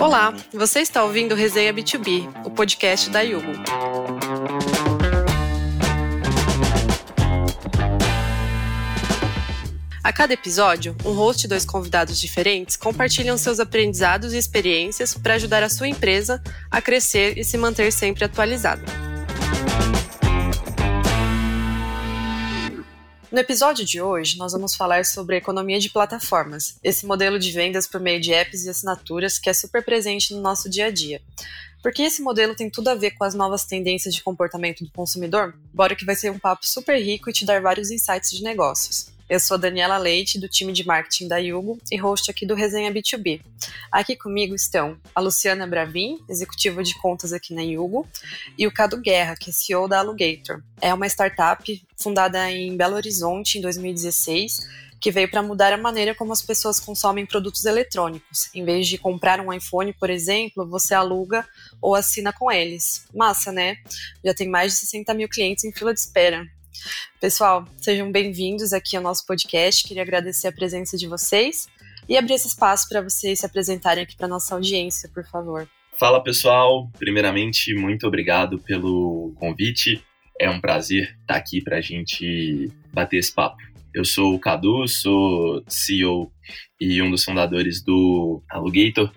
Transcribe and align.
Olá, 0.00 0.32
você 0.52 0.78
está 0.78 1.02
ouvindo 1.02 1.34
Resenha 1.34 1.74
B2B, 1.74 2.28
o 2.44 2.50
podcast 2.50 3.10
da 3.10 3.20
Yugo. 3.20 3.52
A 10.04 10.12
cada 10.12 10.32
episódio, 10.32 10.96
um 11.04 11.12
host 11.12 11.44
e 11.44 11.48
dois 11.48 11.64
convidados 11.64 12.20
diferentes 12.20 12.76
compartilham 12.76 13.36
seus 13.36 13.58
aprendizados 13.58 14.32
e 14.32 14.38
experiências 14.38 15.14
para 15.14 15.34
ajudar 15.34 15.64
a 15.64 15.68
sua 15.68 15.88
empresa 15.88 16.40
a 16.70 16.80
crescer 16.80 17.36
e 17.36 17.42
se 17.42 17.58
manter 17.58 17.92
sempre 17.92 18.24
atualizada. 18.24 19.07
No 23.30 23.38
episódio 23.38 23.84
de 23.84 24.00
hoje, 24.00 24.38
nós 24.38 24.52
vamos 24.52 24.74
falar 24.74 25.04
sobre 25.04 25.34
a 25.34 25.38
economia 25.38 25.78
de 25.78 25.90
plataformas, 25.90 26.78
esse 26.82 27.04
modelo 27.04 27.38
de 27.38 27.52
vendas 27.52 27.86
por 27.86 28.00
meio 28.00 28.18
de 28.18 28.32
apps 28.32 28.64
e 28.64 28.70
assinaturas 28.70 29.38
que 29.38 29.50
é 29.50 29.52
super 29.52 29.84
presente 29.84 30.32
no 30.32 30.40
nosso 30.40 30.66
dia 30.70 30.86
a 30.86 30.90
dia. 30.90 31.20
Porque 31.82 32.02
esse 32.02 32.22
modelo 32.22 32.54
tem 32.54 32.70
tudo 32.70 32.88
a 32.88 32.94
ver 32.94 33.10
com 33.10 33.24
as 33.24 33.34
novas 33.34 33.66
tendências 33.66 34.14
de 34.14 34.22
comportamento 34.22 34.82
do 34.82 34.90
consumidor? 34.90 35.54
Bora 35.74 35.94
que 35.94 36.06
vai 36.06 36.16
ser 36.16 36.30
um 36.30 36.38
papo 36.38 36.66
super 36.66 36.98
rico 36.98 37.28
e 37.28 37.32
te 37.34 37.44
dar 37.44 37.60
vários 37.60 37.90
insights 37.90 38.30
de 38.30 38.42
negócios. 38.42 39.17
Eu 39.28 39.38
sou 39.38 39.58
Daniela 39.58 39.98
Leite, 39.98 40.40
do 40.40 40.48
time 40.48 40.72
de 40.72 40.86
marketing 40.86 41.28
da 41.28 41.36
Yugo 41.36 41.78
e 41.92 41.98
host 41.98 42.30
aqui 42.30 42.46
do 42.46 42.54
Resenha 42.54 42.90
B2B. 42.90 43.42
Aqui 43.92 44.16
comigo 44.16 44.54
estão 44.54 44.98
a 45.14 45.20
Luciana 45.20 45.66
Bravin, 45.66 46.18
executiva 46.26 46.82
de 46.82 46.94
contas 46.94 47.34
aqui 47.34 47.52
na 47.52 47.60
Yugo, 47.60 48.08
e 48.56 48.66
o 48.66 48.72
Cado 48.72 48.96
Guerra, 48.98 49.36
que 49.36 49.50
é 49.50 49.52
CEO 49.52 49.86
da 49.86 49.98
Alugator. 49.98 50.62
É 50.80 50.94
uma 50.94 51.06
startup 51.06 51.86
fundada 51.94 52.50
em 52.50 52.74
Belo 52.74 52.96
Horizonte 52.96 53.58
em 53.58 53.60
2016 53.60 54.88
que 55.00 55.12
veio 55.12 55.30
para 55.30 55.42
mudar 55.42 55.72
a 55.72 55.76
maneira 55.76 56.12
como 56.14 56.32
as 56.32 56.42
pessoas 56.42 56.80
consomem 56.80 57.24
produtos 57.24 57.64
eletrônicos. 57.64 58.50
Em 58.52 58.64
vez 58.64 58.88
de 58.88 58.98
comprar 58.98 59.40
um 59.40 59.52
iPhone, 59.52 59.92
por 59.92 60.10
exemplo, 60.10 60.66
você 60.66 60.92
aluga 60.92 61.46
ou 61.80 61.94
assina 61.94 62.32
com 62.32 62.50
eles. 62.50 63.06
Massa, 63.14 63.52
né? 63.52 63.76
Já 64.24 64.34
tem 64.34 64.48
mais 64.48 64.72
de 64.72 64.78
60 64.78 65.14
mil 65.14 65.28
clientes 65.28 65.62
em 65.62 65.72
fila 65.72 65.94
de 65.94 66.00
espera. 66.00 66.44
Pessoal, 67.20 67.66
sejam 67.78 68.10
bem-vindos 68.12 68.72
aqui 68.72 68.96
ao 68.96 69.02
nosso 69.02 69.26
podcast. 69.26 69.86
Queria 69.86 70.02
agradecer 70.02 70.48
a 70.48 70.52
presença 70.52 70.96
de 70.96 71.06
vocês 71.06 71.66
e 72.08 72.16
abrir 72.16 72.34
esse 72.34 72.48
espaço 72.48 72.88
para 72.88 73.02
vocês 73.02 73.40
se 73.40 73.46
apresentarem 73.46 74.04
aqui 74.04 74.16
para 74.16 74.28
nossa 74.28 74.54
audiência, 74.54 75.08
por 75.12 75.24
favor. 75.24 75.68
Fala 75.98 76.22
pessoal, 76.22 76.88
primeiramente, 76.96 77.74
muito 77.74 78.06
obrigado 78.06 78.58
pelo 78.60 79.34
convite. 79.36 80.02
É 80.40 80.48
um 80.48 80.60
prazer 80.60 81.16
estar 81.20 81.34
aqui 81.34 81.60
para 81.60 81.78
a 81.78 81.80
gente 81.80 82.70
bater 82.92 83.18
esse 83.18 83.34
papo. 83.34 83.56
Eu 83.92 84.04
sou 84.04 84.34
o 84.34 84.38
Cadu, 84.38 84.86
sou 84.86 85.64
CEO 85.66 86.30
e 86.80 87.02
um 87.02 87.10
dos 87.10 87.24
fundadores 87.24 87.82
do 87.82 88.40
Alugator. 88.48 89.10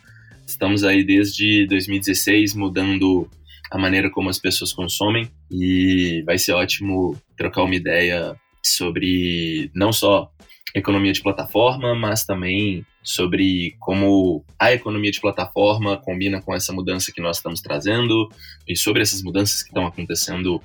Estamos 0.47 0.83
aí 0.83 1.03
desde 1.03 1.67
2016 1.67 2.55
mudando 2.55 3.29
a 3.71 3.77
maneira 3.77 4.11
como 4.11 4.29
as 4.29 4.37
pessoas 4.37 4.73
consomem 4.73 5.31
e 5.49 6.21
vai 6.25 6.37
ser 6.37 6.51
ótimo 6.51 7.17
trocar 7.37 7.63
uma 7.63 7.75
ideia 7.75 8.35
sobre 8.61 9.71
não 9.73 9.93
só 9.93 10.29
economia 10.75 11.13
de 11.13 11.21
plataforma, 11.21 11.95
mas 11.95 12.25
também 12.25 12.85
sobre 13.01 13.75
como 13.79 14.45
a 14.59 14.73
economia 14.73 15.11
de 15.11 15.21
plataforma 15.21 15.97
combina 15.97 16.41
com 16.41 16.53
essa 16.53 16.71
mudança 16.73 17.11
que 17.11 17.21
nós 17.21 17.37
estamos 17.37 17.61
trazendo 17.61 18.29
e 18.67 18.75
sobre 18.75 19.01
essas 19.01 19.23
mudanças 19.23 19.63
que 19.63 19.69
estão 19.69 19.87
acontecendo 19.87 20.61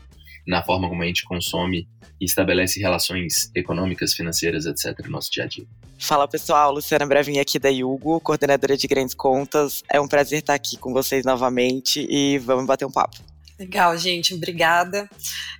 na 0.46 0.62
forma 0.62 0.88
como 0.88 1.02
a 1.02 1.06
gente 1.06 1.24
consome 1.24 1.88
e 2.20 2.24
estabelece 2.24 2.80
relações 2.80 3.50
econômicas, 3.54 4.14
financeiras, 4.14 4.66
etc. 4.66 4.98
no 5.04 5.10
nosso 5.10 5.30
dia 5.30 5.44
a 5.44 5.46
dia. 5.46 5.66
Fala 5.98 6.28
pessoal, 6.28 6.72
Luciana 6.72 7.06
Brevinha 7.06 7.42
aqui 7.42 7.58
da 7.58 7.68
Yugo, 7.68 8.20
coordenadora 8.20 8.76
de 8.76 8.86
grandes 8.86 9.14
contas. 9.14 9.82
É 9.90 10.00
um 10.00 10.06
prazer 10.06 10.40
estar 10.40 10.54
aqui 10.54 10.76
com 10.76 10.92
vocês 10.92 11.24
novamente 11.24 12.06
e 12.08 12.38
vamos 12.38 12.66
bater 12.66 12.84
um 12.84 12.92
papo. 12.92 13.16
Legal, 13.58 13.96
gente, 13.96 14.34
obrigada. 14.34 15.08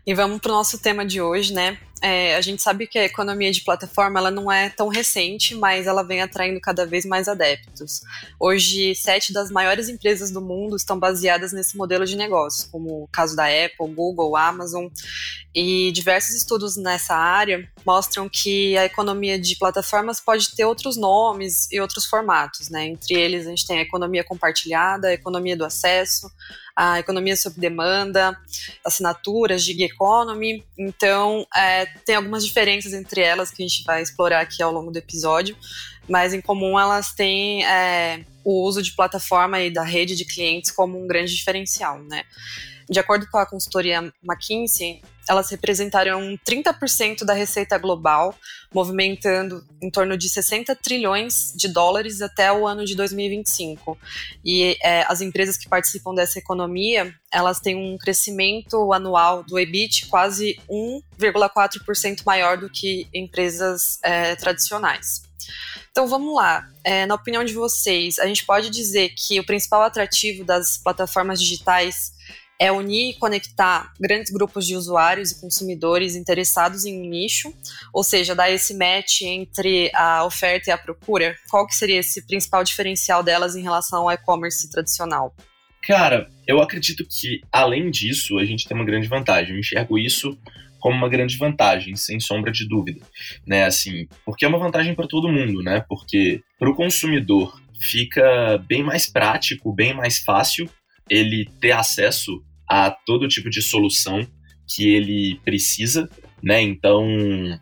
E 0.06 0.15
vamos 0.15 0.38
para 0.38 0.53
o 0.53 0.55
nosso 0.55 0.78
tema 0.78 1.05
de 1.05 1.21
hoje, 1.21 1.55
né? 1.55 1.78
É, 2.03 2.37
a 2.37 2.41
gente 2.43 2.62
sabe 2.62 2.87
que 2.87 2.99
a 2.99 3.05
economia 3.05 3.51
de 3.51 3.62
plataforma 3.62 4.21
ela 4.21 4.31
não 4.31 4.53
é 4.53 4.69
tão 4.69 4.89
recente, 4.89 5.55
mas 5.55 5.87
ela 5.87 6.03
vem 6.03 6.21
atraindo 6.21 6.61
cada 6.61 6.84
vez 6.84 7.07
mais 7.07 7.27
adeptos. 7.27 8.03
Hoje, 8.39 8.95
sete 8.95 9.33
das 9.33 9.51
maiores 9.51 9.89
empresas 9.89 10.31
do 10.31 10.43
mundo 10.43 10.77
estão 10.77 10.99
baseadas 10.99 11.53
nesse 11.53 11.77
modelo 11.77 12.05
de 12.05 12.15
negócio, 12.15 12.69
como 12.71 13.05
o 13.05 13.09
caso 13.09 13.34
da 13.34 13.47
Apple, 13.47 13.95
Google, 13.95 14.37
Amazon. 14.37 14.89
E 15.55 15.91
diversos 15.91 16.37
estudos 16.37 16.77
nessa 16.77 17.15
área 17.15 17.67
mostram 17.84 18.28
que 18.28 18.77
a 18.77 18.84
economia 18.84 19.39
de 19.39 19.57
plataformas 19.57 20.21
pode 20.21 20.55
ter 20.55 20.67
outros 20.67 20.99
nomes 20.99 21.67
e 21.73 21.81
outros 21.81 22.05
formatos, 22.05 22.69
né? 22.69 22.89
Entre 22.89 23.15
eles, 23.15 23.47
a 23.47 23.51
gente 23.51 23.67
tem 23.67 23.78
a 23.78 23.83
economia 23.83 24.23
compartilhada, 24.23 25.09
a 25.09 25.15
economia 25.15 25.57
do 25.57 25.65
acesso, 25.65 26.31
a 26.76 26.98
economia 26.98 27.34
sob 27.34 27.59
demanda, 27.59 28.38
assinaturas, 28.84 29.64
gig 29.64 29.82
economy. 29.82 30.62
Então, 30.78 31.47
é, 31.56 31.87
tem 32.04 32.14
algumas 32.14 32.44
diferenças 32.44 32.92
entre 32.92 33.22
elas 33.22 33.50
que 33.50 33.62
a 33.62 33.66
gente 33.66 33.82
vai 33.82 34.03
explorar 34.03 34.41
aqui 34.41 34.62
ao 34.62 34.70
longo 34.70 34.91
do 34.91 34.98
episódio, 34.98 35.56
mas 36.06 36.34
em 36.34 36.41
comum 36.42 36.78
elas 36.78 37.15
têm 37.15 37.65
é, 37.65 38.25
o 38.44 38.62
uso 38.62 38.82
de 38.82 38.94
plataforma 38.94 39.59
e 39.60 39.70
da 39.70 39.82
rede 39.82 40.15
de 40.15 40.26
clientes 40.26 40.70
como 40.70 41.03
um 41.03 41.06
grande 41.06 41.34
diferencial, 41.34 41.98
né? 42.03 42.25
De 42.88 43.00
acordo 43.00 43.26
com 43.31 43.38
a 43.38 43.47
consultoria 43.47 44.12
McKinsey, 44.22 45.03
elas 45.28 45.50
representariam 45.50 46.38
30% 46.48 47.25
da 47.25 47.34
receita 47.34 47.76
global, 47.78 48.34
movimentando 48.72 49.64
em 49.82 49.91
torno 49.91 50.16
de 50.16 50.28
60 50.28 50.75
trilhões 50.76 51.53
de 51.54 51.69
dólares 51.69 52.22
até 52.22 52.53
o 52.53 52.66
ano 52.66 52.84
de 52.84 52.94
2025. 52.94 53.98
E 54.44 54.76
é, 54.82 55.04
as 55.09 55.20
empresas 55.20 55.56
que 55.56 55.69
participam 55.69 56.15
dessa 56.15 56.38
economia, 56.38 57.15
elas 57.32 57.60
têm 57.60 57.76
um 57.76 57.97
crescimento 57.98 58.92
anual 58.92 59.42
do 59.42 59.59
EBIT 59.59 60.06
quase 60.06 60.59
1,4% 60.70 62.22
maior 62.25 62.56
do 62.59 62.70
que 62.70 63.09
empresas 63.12 63.98
é, 64.03 64.36
tradicionais. 64.36 65.22
Então 65.91 66.06
vamos 66.06 66.34
lá. 66.34 66.69
É, 66.84 67.06
na 67.06 67.15
opinião 67.15 67.42
de 67.42 67.54
vocês, 67.54 68.19
a 68.19 68.26
gente 68.26 68.44
pode 68.44 68.69
dizer 68.69 69.15
que 69.16 69.41
o 69.41 69.47
principal 69.47 69.82
atrativo 69.82 70.44
das 70.44 70.76
plataformas 70.76 71.41
digitais 71.41 72.12
é 72.59 72.72
unir 72.72 73.11
e 73.11 73.19
conectar 73.19 73.93
grandes 74.00 74.33
grupos 74.33 74.67
de 74.67 74.75
usuários 74.75 75.31
e 75.31 75.41
consumidores 75.41 76.17
interessados 76.17 76.84
em 76.84 77.00
um 77.00 77.09
nicho, 77.09 77.53
ou 77.93 78.03
seja, 78.03 78.34
dar 78.34 78.50
esse 78.50 78.75
match 78.75 79.22
entre 79.22 79.91
a 79.94 80.25
oferta 80.25 80.71
e 80.71 80.72
a 80.72 80.78
procura? 80.78 81.37
Qual 81.50 81.66
que 81.66 81.75
seria 81.75 82.00
esse 82.00 82.27
principal 82.27 82.65
diferencial 82.65 83.22
delas 83.22 83.55
em 83.55 83.62
relação 83.62 84.03
ao 84.03 84.11
e-commerce 84.12 84.71
tradicional? 84.71 85.34
Cara, 85.83 86.28
eu 86.47 86.61
acredito 86.61 87.06
que 87.09 87.41
além 87.53 87.91
disso, 87.91 88.39
a 88.39 88.45
gente 88.45 88.66
tem 88.66 88.77
uma 88.77 88.84
grande 88.84 89.06
vantagem. 89.06 89.55
Eu 89.55 89.61
enxergo 89.61 89.99
isso 89.99 90.37
como 90.81 90.97
uma 90.97 91.09
grande 91.09 91.37
vantagem, 91.37 91.95
sem 91.97 92.19
sombra 92.21 92.50
de 92.50 92.69
dúvida, 92.69 93.00
né? 93.47 93.65
Assim, 93.65 94.09
porque 94.25 94.45
é 94.45 94.49
uma 94.49 94.59
vantagem 94.59 94.95
para 94.95 95.06
todo 95.06 95.31
mundo, 95.31 95.62
né? 95.62 95.84
Porque 95.89 96.43
para 96.59 96.71
o 96.71 96.75
consumidor 96.75 97.61
fica 97.81 98.59
bem 98.66 98.83
mais 98.83 99.06
prático, 99.06 99.72
bem 99.72 99.95
mais 99.95 100.19
fácil 100.19 100.69
ele 101.09 101.49
ter 101.61 101.72
acesso 101.72 102.43
a 102.69 102.91
todo 102.91 103.28
tipo 103.28 103.49
de 103.50 103.62
solução 103.62 104.27
que 104.66 104.88
ele 104.88 105.41
precisa, 105.44 106.09
né? 106.43 106.60
Então, 106.60 107.06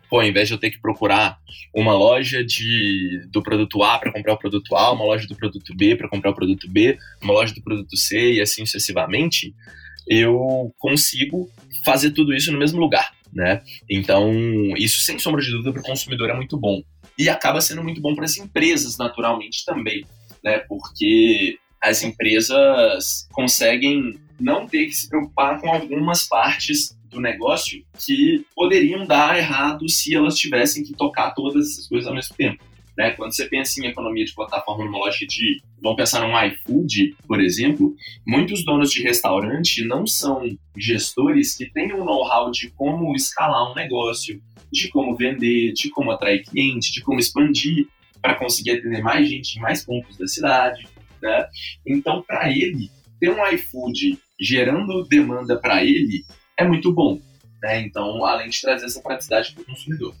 pô, 0.09 0.19
ao 0.19 0.25
invés 0.25 0.47
de 0.47 0.53
eu 0.53 0.57
ter 0.57 0.71
que 0.71 0.81
procurar 0.81 1.37
uma 1.73 1.93
loja 1.93 2.43
de, 2.43 3.25
do 3.29 3.41
produto 3.41 3.83
A 3.83 3.99
para 3.99 4.11
comprar 4.11 4.33
o 4.33 4.37
produto 4.37 4.75
A, 4.75 4.91
uma 4.91 5.05
loja 5.05 5.27
do 5.27 5.35
produto 5.35 5.75
B 5.75 5.95
para 5.95 6.09
comprar 6.09 6.31
o 6.31 6.35
produto 6.35 6.67
B, 6.69 6.97
uma 7.21 7.33
loja 7.33 7.53
do 7.53 7.61
produto 7.61 7.95
C 7.95 8.33
e 8.33 8.41
assim 8.41 8.65
sucessivamente, 8.65 9.53
eu 10.07 10.73
consigo 10.77 11.49
fazer 11.83 12.11
tudo 12.11 12.33
isso 12.33 12.51
no 12.51 12.59
mesmo 12.59 12.79
lugar, 12.79 13.11
né? 13.33 13.61
Então, 13.89 14.33
isso 14.77 15.01
sem 15.01 15.19
sombra 15.19 15.41
de 15.41 15.51
dúvida 15.51 15.71
para 15.71 15.81
o 15.81 15.85
consumidor 15.85 16.29
é 16.29 16.35
muito 16.35 16.57
bom. 16.57 16.81
E 17.17 17.29
acaba 17.29 17.61
sendo 17.61 17.83
muito 17.83 18.01
bom 18.01 18.15
para 18.15 18.25
as 18.25 18.37
empresas, 18.37 18.97
naturalmente, 18.97 19.63
também, 19.65 20.05
né? 20.43 20.59
Porque 20.59 21.57
as 21.81 22.03
empresas 22.03 23.27
conseguem 23.31 24.19
não 24.39 24.67
ter 24.67 24.85
que 24.85 24.93
se 24.93 25.07
preocupar 25.07 25.59
com 25.59 25.71
algumas 25.71 26.27
partes 26.27 26.97
do 27.09 27.19
negócio 27.19 27.83
que 28.05 28.45
poderiam 28.53 29.05
dar 29.05 29.37
errado 29.37 29.87
se 29.89 30.13
elas 30.15 30.37
tivessem 30.37 30.83
que 30.83 30.93
tocar 30.93 31.31
todas 31.31 31.71
essas 31.71 31.87
coisas 31.87 32.07
ao 32.07 32.13
mesmo 32.13 32.35
tempo. 32.35 32.63
Né? 32.97 33.11
Quando 33.11 33.35
você 33.35 33.45
pensa 33.45 33.81
em 33.81 33.87
economia 33.87 34.23
de 34.23 34.33
plataforma 34.33 34.85
numa 34.85 34.99
lógica 34.99 35.25
de, 35.25 35.61
vamos 35.81 35.97
pensar 35.97 36.21
num 36.21 36.47
iFood, 36.47 37.15
por 37.27 37.41
exemplo, 37.41 37.93
muitos 38.25 38.63
donos 38.63 38.91
de 38.91 39.03
restaurante 39.03 39.83
não 39.85 40.07
são 40.07 40.57
gestores 40.77 41.55
que 41.55 41.69
têm 41.69 41.93
um 41.93 42.05
know-how 42.05 42.51
de 42.51 42.69
como 42.71 43.13
escalar 43.15 43.71
um 43.71 43.75
negócio, 43.75 44.41
de 44.71 44.89
como 44.89 45.15
vender, 45.15 45.73
de 45.73 45.89
como 45.89 46.11
atrair 46.11 46.43
cliente, 46.43 46.91
de 46.91 47.01
como 47.01 47.19
expandir 47.19 47.87
para 48.21 48.35
conseguir 48.35 48.71
atender 48.71 49.03
mais 49.03 49.27
gente 49.27 49.57
em 49.57 49.61
mais 49.61 49.83
pontos 49.83 50.17
da 50.17 50.27
cidade. 50.27 50.87
Né? 51.21 51.47
Então, 51.85 52.21
para 52.21 52.49
ele, 52.49 52.89
ter 53.19 53.29
um 53.29 53.45
iFood 53.53 54.17
gerando 54.39 55.03
demanda 55.07 55.57
para 55.57 55.83
ele 55.83 56.25
é 56.57 56.65
muito 56.65 56.91
bom. 56.93 57.19
Né? 57.61 57.81
Então, 57.81 58.23
além 58.25 58.49
de 58.49 58.61
trazer 58.61 58.85
essa 58.85 59.01
praticidade 59.01 59.53
para 59.53 59.63
o 59.63 59.65
consumidor. 59.65 60.15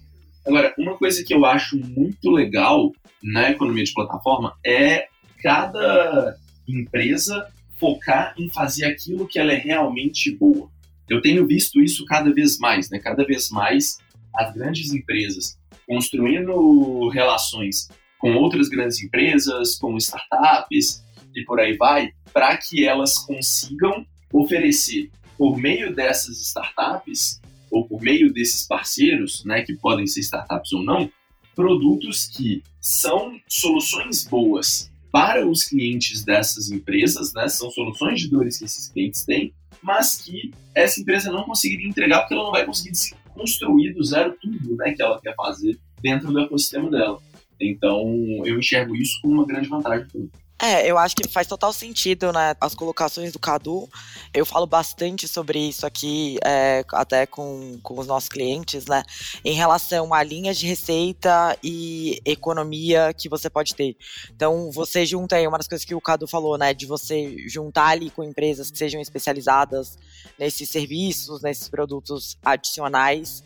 Agora, 0.45 0.73
uma 0.77 0.95
coisa 0.97 1.23
que 1.23 1.33
eu 1.33 1.43
acho 1.45 1.77
muito 1.77 2.29
legal 2.29 2.91
na 3.23 3.49
economia 3.49 3.83
de 3.83 3.93
plataforma 3.93 4.55
é 4.63 5.07
cada 5.41 6.37
empresa 6.67 7.47
focar 7.79 8.33
em 8.37 8.49
fazer 8.49 8.85
aquilo 8.85 9.27
que 9.27 9.39
ela 9.39 9.51
é 9.51 9.57
realmente 9.57 10.31
boa. 10.35 10.69
Eu 11.09 11.21
tenho 11.21 11.45
visto 11.45 11.81
isso 11.81 12.05
cada 12.05 12.33
vez 12.33 12.57
mais, 12.57 12.89
né? 12.89 12.99
Cada 12.99 13.25
vez 13.25 13.49
mais 13.49 13.97
as 14.35 14.53
grandes 14.53 14.91
empresas 14.93 15.57
construindo 15.87 17.09
relações 17.09 17.87
com 18.17 18.33
outras 18.35 18.69
grandes 18.69 19.01
empresas, 19.03 19.75
com 19.75 19.95
startups 19.97 21.03
e 21.35 21.43
por 21.43 21.59
aí 21.59 21.75
vai, 21.75 22.11
para 22.33 22.55
que 22.57 22.85
elas 22.85 23.17
consigam 23.19 24.05
oferecer 24.31 25.09
por 25.37 25.57
meio 25.57 25.93
dessas 25.93 26.39
startups 26.41 27.41
ou 27.69 27.87
por 27.87 28.01
meio 28.01 28.31
desses 28.33 28.65
parceiros, 28.67 29.43
né, 29.43 29.61
que 29.61 29.75
podem 29.75 30.07
ser 30.07 30.21
startups 30.21 30.71
ou 30.73 30.83
não, 30.83 31.09
produtos 31.53 32.27
que 32.27 32.63
são 32.79 33.39
soluções 33.47 34.25
boas 34.25 34.91
para 35.11 35.47
os 35.47 35.63
clientes 35.63 36.23
dessas 36.23 36.71
empresas, 36.71 37.33
né, 37.33 37.47
são 37.47 37.69
soluções 37.71 38.21
de 38.21 38.29
dores 38.29 38.57
que 38.57 38.65
esses 38.65 38.89
clientes 38.89 39.23
têm, 39.23 39.53
mas 39.81 40.21
que 40.21 40.51
essa 40.73 40.99
empresa 40.99 41.31
não 41.31 41.43
conseguiria 41.43 41.87
entregar 41.87 42.21
porque 42.21 42.33
ela 42.33 42.43
não 42.43 42.51
vai 42.51 42.65
conseguir 42.65 43.15
construir 43.33 43.93
do 43.93 44.03
zero 44.03 44.35
tudo 44.41 44.75
né, 44.77 44.93
que 44.93 45.01
ela 45.01 45.19
quer 45.21 45.35
fazer 45.35 45.77
dentro 46.01 46.31
do 46.31 46.39
ecossistema 46.39 46.89
dela. 46.89 47.21
Então, 47.59 48.03
eu 48.45 48.59
enxergo 48.59 48.95
isso 48.95 49.19
como 49.21 49.35
uma 49.35 49.45
grande 49.45 49.69
vantagem 49.69 50.07
para 50.07 50.21
é, 50.57 50.89
eu 50.89 50.97
acho 50.97 51.15
que 51.15 51.27
faz 51.27 51.47
total 51.47 51.73
sentido, 51.73 52.31
né? 52.31 52.55
As 52.61 52.73
colocações 52.73 53.33
do 53.33 53.39
Cadu. 53.39 53.89
Eu 54.33 54.45
falo 54.45 54.65
bastante 54.65 55.27
sobre 55.27 55.59
isso 55.59 55.85
aqui, 55.85 56.37
é, 56.45 56.83
até 56.93 57.25
com, 57.25 57.77
com 57.83 57.99
os 57.99 58.07
nossos 58.07 58.29
clientes, 58.29 58.85
né? 58.85 59.03
Em 59.43 59.53
relação 59.53 60.13
a 60.13 60.23
linhas 60.23 60.57
de 60.57 60.65
receita 60.65 61.57
e 61.61 62.21
economia 62.23 63.13
que 63.13 63.27
você 63.27 63.49
pode 63.49 63.75
ter. 63.75 63.97
Então, 64.33 64.71
você 64.71 65.05
junta 65.05 65.35
aí 65.35 65.45
uma 65.45 65.57
das 65.57 65.67
coisas 65.67 65.83
que 65.83 65.93
o 65.93 65.99
Cadu 65.99 66.25
falou, 66.25 66.57
né? 66.57 66.73
De 66.73 66.85
você 66.85 67.35
juntar 67.49 67.87
ali 67.87 68.09
com 68.09 68.23
empresas 68.23 68.71
que 68.71 68.77
sejam 68.77 69.01
especializadas 69.01 69.97
nesses 70.39 70.69
serviços, 70.69 71.41
nesses 71.41 71.67
produtos 71.67 72.37
adicionais. 72.43 73.43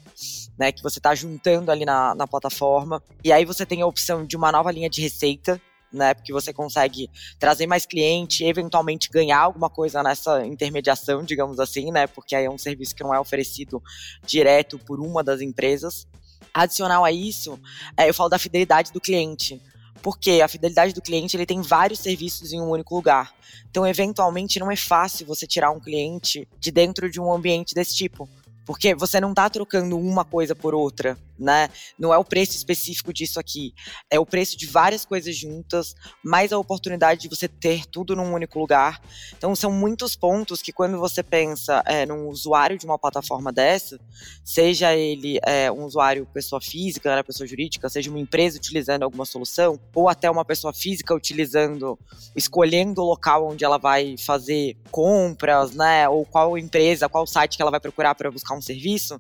Né, 0.57 0.73
que 0.73 0.83
você 0.83 0.99
está 0.99 1.15
juntando 1.15 1.71
ali 1.71 1.85
na, 1.85 2.13
na 2.13 2.27
plataforma. 2.27 3.01
E 3.23 3.31
aí 3.31 3.45
você 3.45 3.65
tem 3.65 3.81
a 3.81 3.87
opção 3.87 4.25
de 4.25 4.35
uma 4.35 4.51
nova 4.51 4.69
linha 4.69 4.89
de 4.89 5.01
receita, 5.01 5.61
né? 5.91 6.13
Porque 6.13 6.31
você 6.31 6.53
consegue 6.53 7.09
trazer 7.37 7.67
mais 7.67 7.85
cliente, 7.85 8.43
eventualmente 8.43 9.09
ganhar 9.09 9.39
alguma 9.39 9.69
coisa 9.69 10.03
nessa 10.03 10.45
intermediação, 10.45 11.23
digamos 11.23 11.59
assim, 11.59 11.91
né? 11.91 12.07
Porque 12.07 12.35
aí 12.35 12.45
é 12.45 12.49
um 12.49 12.57
serviço 12.57 12.95
que 12.95 13.03
não 13.03 13.13
é 13.13 13.19
oferecido 13.19 13.81
direto 14.25 14.77
por 14.79 14.99
uma 14.99 15.23
das 15.23 15.41
empresas. 15.41 16.07
Adicional 16.53 17.05
a 17.05 17.11
isso, 17.11 17.59
é, 17.95 18.09
eu 18.09 18.13
falo 18.13 18.29
da 18.29 18.39
fidelidade 18.39 18.91
do 18.91 19.01
cliente. 19.01 19.61
Porque 20.01 20.39
a 20.41 20.47
fidelidade 20.47 20.93
do 20.93 21.01
cliente 21.01 21.35
ele 21.35 21.45
tem 21.45 21.61
vários 21.61 21.99
serviços 21.99 22.53
em 22.53 22.61
um 22.61 22.69
único 22.69 22.95
lugar. 22.95 23.33
Então, 23.69 23.85
eventualmente, 23.85 24.59
não 24.59 24.71
é 24.71 24.75
fácil 24.75 25.25
você 25.25 25.45
tirar 25.45 25.71
um 25.71 25.79
cliente 25.79 26.47
de 26.57 26.71
dentro 26.71 27.09
de 27.09 27.19
um 27.19 27.31
ambiente 27.31 27.75
desse 27.75 27.95
tipo. 27.95 28.27
Porque 28.69 28.93
você 28.93 29.19
não 29.19 29.31
está 29.31 29.49
trocando 29.49 29.97
uma 29.97 30.23
coisa 30.23 30.53
por 30.53 30.75
outra 30.75 31.17
né? 31.39 31.69
Não 31.97 32.13
é 32.13 32.17
o 32.17 32.23
preço 32.23 32.55
específico 32.55 33.13
disso 33.13 33.39
aqui, 33.39 33.73
é 34.09 34.19
o 34.19 34.25
preço 34.25 34.57
de 34.57 34.67
várias 34.67 35.05
coisas 35.05 35.35
juntas, 35.35 35.95
mais 36.23 36.51
a 36.51 36.57
oportunidade 36.57 37.21
de 37.21 37.29
você 37.29 37.47
ter 37.47 37.85
tudo 37.85 38.15
num 38.15 38.33
único 38.33 38.59
lugar. 38.59 39.01
Então 39.37 39.55
são 39.55 39.71
muitos 39.71 40.15
pontos 40.15 40.61
que 40.61 40.73
quando 40.73 40.99
você 40.99 41.23
pensa 41.23 41.81
é, 41.85 42.05
num 42.05 42.27
usuário 42.27 42.77
de 42.77 42.85
uma 42.85 42.99
plataforma 42.99 43.51
dessa, 43.51 43.99
seja 44.43 44.93
ele 44.93 45.39
é, 45.43 45.71
um 45.71 45.85
usuário 45.85 46.27
pessoa 46.33 46.59
física, 46.59 47.15
né, 47.15 47.23
pessoa 47.23 47.47
jurídica, 47.47 47.87
seja 47.87 48.09
uma 48.09 48.19
empresa 48.19 48.57
utilizando 48.57 49.03
alguma 49.03 49.25
solução, 49.25 49.79
ou 49.95 50.09
até 50.09 50.29
uma 50.29 50.43
pessoa 50.43 50.73
física 50.73 51.15
utilizando, 51.15 51.97
escolhendo 52.35 53.01
o 53.01 53.05
local 53.05 53.47
onde 53.47 53.63
ela 53.63 53.77
vai 53.77 54.15
fazer 54.17 54.75
compras, 54.91 55.71
né? 55.71 56.09
Ou 56.09 56.25
qual 56.25 56.57
empresa, 56.57 57.07
qual 57.07 57.25
site 57.25 57.55
que 57.55 57.61
ela 57.61 57.71
vai 57.71 57.79
procurar 57.79 58.15
para 58.15 58.31
buscar 58.31 58.55
um 58.55 58.58
serviço, 58.61 59.19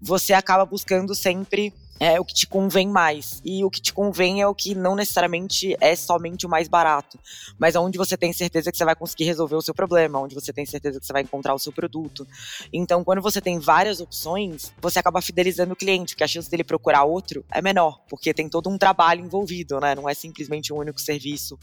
você 0.00 0.32
acaba 0.32 0.64
buscando 0.64 1.14
sempre 1.14 1.72
é 2.00 2.20
o 2.20 2.24
que 2.24 2.34
te 2.34 2.46
convém 2.46 2.88
mais. 2.88 3.40
E 3.44 3.64
o 3.64 3.70
que 3.70 3.80
te 3.80 3.92
convém 3.92 4.40
é 4.40 4.46
o 4.46 4.54
que 4.54 4.74
não 4.74 4.94
necessariamente 4.94 5.76
é 5.80 5.94
somente 5.96 6.46
o 6.46 6.48
mais 6.48 6.68
barato, 6.68 7.18
mas 7.58 7.74
onde 7.76 7.98
você 7.98 8.16
tem 8.16 8.32
certeza 8.32 8.70
que 8.70 8.78
você 8.78 8.84
vai 8.84 8.94
conseguir 8.94 9.24
resolver 9.24 9.56
o 9.56 9.62
seu 9.62 9.74
problema, 9.74 10.18
onde 10.18 10.34
você 10.34 10.52
tem 10.52 10.64
certeza 10.64 11.00
que 11.00 11.06
você 11.06 11.12
vai 11.12 11.22
encontrar 11.22 11.54
o 11.54 11.58
seu 11.58 11.72
produto. 11.72 12.26
Então, 12.72 13.02
quando 13.02 13.20
você 13.20 13.40
tem 13.40 13.58
várias 13.58 14.00
opções, 14.00 14.72
você 14.80 14.98
acaba 14.98 15.20
fidelizando 15.20 15.72
o 15.72 15.76
cliente, 15.76 16.14
porque 16.14 16.24
a 16.24 16.28
chance 16.28 16.50
dele 16.50 16.64
procurar 16.64 17.04
outro 17.04 17.44
é 17.50 17.60
menor, 17.60 18.00
porque 18.08 18.32
tem 18.32 18.48
todo 18.48 18.68
um 18.70 18.78
trabalho 18.78 19.24
envolvido, 19.24 19.80
né? 19.80 19.94
Não 19.94 20.08
é 20.08 20.14
simplesmente 20.14 20.72
um 20.72 20.76
único 20.76 21.00
serviço, 21.00 21.58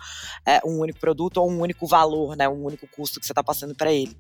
é 0.46 0.60
um 0.66 0.80
único 0.80 1.00
produto 1.00 1.38
ou 1.38 1.50
um 1.50 1.62
único 1.62 1.88
valor, 1.88 2.36
né? 2.36 2.48
Um 2.50 2.66
único 2.66 2.88
custo 2.88 3.20
que 3.20 3.26
você 3.26 3.32
está 3.32 3.44
passando 3.44 3.76
para 3.76 3.92
ele. 3.92 4.16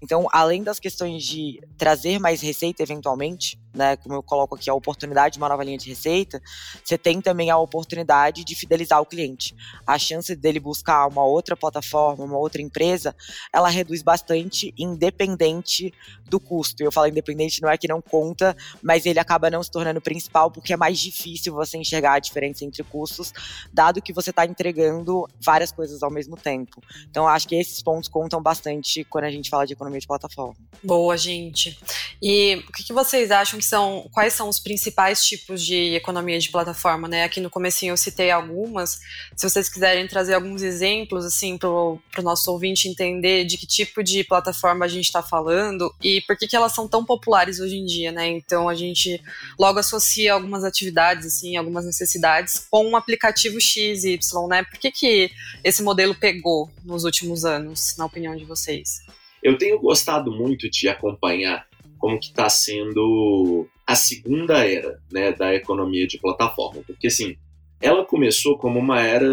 Então, 0.00 0.26
além 0.32 0.62
das 0.62 0.78
questões 0.78 1.24
de 1.24 1.60
trazer 1.76 2.18
mais 2.18 2.40
receita 2.40 2.82
eventualmente, 2.82 3.58
né, 3.74 3.96
como 3.96 4.14
eu 4.14 4.22
coloco 4.22 4.54
aqui 4.54 4.70
a 4.70 4.74
oportunidade 4.74 5.34
de 5.34 5.38
uma 5.38 5.48
nova 5.48 5.57
linha 5.64 5.78
de 5.78 5.88
receita, 5.88 6.40
você 6.84 6.98
tem 6.98 7.20
também 7.20 7.50
a 7.50 7.58
oportunidade 7.58 8.44
de 8.44 8.54
fidelizar 8.54 9.00
o 9.00 9.06
cliente. 9.06 9.54
A 9.86 9.98
chance 9.98 10.34
dele 10.34 10.60
buscar 10.60 11.06
uma 11.06 11.24
outra 11.24 11.56
plataforma, 11.56 12.24
uma 12.24 12.38
outra 12.38 12.62
empresa, 12.62 13.14
ela 13.52 13.68
reduz 13.68 14.02
bastante, 14.02 14.74
independente 14.76 15.92
do 16.28 16.38
custo. 16.40 16.82
Eu 16.82 16.92
falo 16.92 17.08
independente, 17.08 17.62
não 17.62 17.70
é 17.70 17.76
que 17.76 17.88
não 17.88 18.00
conta, 18.00 18.56
mas 18.82 19.06
ele 19.06 19.18
acaba 19.18 19.50
não 19.50 19.62
se 19.62 19.70
tornando 19.70 20.00
principal 20.00 20.50
porque 20.50 20.72
é 20.72 20.76
mais 20.76 20.98
difícil 20.98 21.54
você 21.54 21.76
enxergar 21.76 22.14
a 22.14 22.18
diferença 22.18 22.64
entre 22.64 22.82
custos, 22.82 23.32
dado 23.72 24.02
que 24.02 24.12
você 24.12 24.30
está 24.30 24.44
entregando 24.44 25.28
várias 25.40 25.72
coisas 25.72 26.02
ao 26.02 26.10
mesmo 26.10 26.36
tempo. 26.36 26.82
Então, 27.10 27.26
acho 27.26 27.48
que 27.48 27.54
esses 27.54 27.82
pontos 27.82 28.08
contam 28.08 28.42
bastante 28.42 29.04
quando 29.04 29.24
a 29.24 29.30
gente 29.30 29.50
fala 29.50 29.66
de 29.66 29.72
economia 29.72 30.00
de 30.00 30.06
plataforma. 30.06 30.56
Boa, 30.82 31.16
gente. 31.16 31.78
E 32.22 32.64
o 32.68 32.72
que, 32.72 32.84
que 32.84 32.92
vocês 32.92 33.30
acham 33.30 33.58
que 33.58 33.64
são, 33.64 34.08
quais 34.12 34.32
são 34.32 34.48
os 34.48 34.58
principais 34.58 35.24
tipos 35.24 35.62
de 35.62 35.94
economia 35.94 36.38
de 36.38 36.50
plataforma, 36.50 37.08
né? 37.08 37.24
Aqui 37.24 37.40
no 37.40 37.50
comecinho 37.50 37.92
eu 37.92 37.96
citei 37.96 38.30
algumas. 38.30 39.00
Se 39.36 39.48
vocês 39.48 39.68
quiserem 39.68 40.06
trazer 40.06 40.34
alguns 40.34 40.62
exemplos, 40.62 41.24
assim, 41.24 41.56
para 41.56 41.68
o 41.68 42.00
nosso 42.22 42.50
ouvinte 42.50 42.88
entender 42.88 43.44
de 43.44 43.56
que 43.56 43.66
tipo 43.66 44.02
de 44.02 44.24
plataforma 44.24 44.84
a 44.84 44.88
gente 44.88 45.04
está 45.04 45.22
falando 45.22 45.92
e 46.02 46.17
por 46.20 46.36
que, 46.36 46.46
que 46.46 46.56
elas 46.56 46.74
são 46.74 46.88
tão 46.88 47.04
populares 47.04 47.60
hoje 47.60 47.76
em 47.76 47.84
dia, 47.84 48.12
né? 48.12 48.28
Então 48.28 48.68
a 48.68 48.74
gente 48.74 49.22
logo 49.58 49.78
associa 49.78 50.32
algumas 50.32 50.64
atividades, 50.64 51.26
assim, 51.26 51.56
algumas 51.56 51.84
necessidades 51.84 52.66
com 52.70 52.86
um 52.86 52.96
aplicativo 52.96 53.60
X 53.60 54.04
e 54.04 54.14
Y, 54.14 54.48
né? 54.48 54.64
Por 54.64 54.78
que, 54.78 54.90
que 54.90 55.30
esse 55.62 55.82
modelo 55.82 56.14
pegou 56.14 56.70
nos 56.84 57.04
últimos 57.04 57.44
anos, 57.44 57.94
na 57.96 58.06
opinião 58.06 58.36
de 58.36 58.44
vocês? 58.44 59.00
Eu 59.42 59.56
tenho 59.56 59.78
gostado 59.78 60.32
muito 60.32 60.68
de 60.70 60.88
acompanhar 60.88 61.66
como 61.98 62.18
que 62.18 62.26
está 62.26 62.48
sendo 62.48 63.68
a 63.86 63.94
segunda 63.94 64.66
era 64.66 65.00
né, 65.10 65.32
da 65.32 65.54
economia 65.54 66.06
de 66.06 66.18
plataforma. 66.18 66.82
Porque, 66.86 67.06
assim, 67.06 67.36
ela 67.80 68.04
começou 68.04 68.58
como 68.58 68.78
uma 68.78 69.00
era 69.00 69.26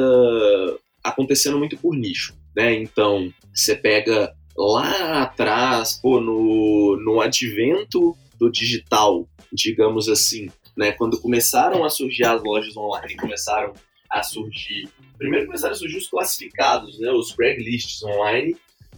acontecendo 1.03 1.57
muito 1.57 1.77
por 1.77 1.93
nicho. 1.93 2.33
Né? 2.55 2.73
Então, 2.75 3.31
você 3.53 3.75
pega 3.75 4.33
lá 4.55 5.23
atrás, 5.23 5.99
pô, 6.01 6.19
no, 6.19 6.97
no 7.03 7.21
advento 7.21 8.15
do 8.39 8.49
digital, 8.49 9.27
digamos 9.51 10.09
assim, 10.09 10.49
né? 10.75 10.91
quando 10.91 11.19
começaram 11.19 11.83
a 11.83 11.89
surgir 11.89 12.25
as 12.25 12.43
lojas 12.43 12.75
online, 12.75 13.15
começaram 13.15 13.73
a 14.09 14.23
surgir... 14.23 14.89
Primeiro 15.17 15.45
começaram 15.45 15.73
a 15.73 15.77
surgir 15.77 15.97
os 15.97 16.07
classificados, 16.07 16.99
né? 16.99 17.09
os 17.11 17.31
brand 17.31 17.57
lists 17.57 18.03
online, 18.03 18.55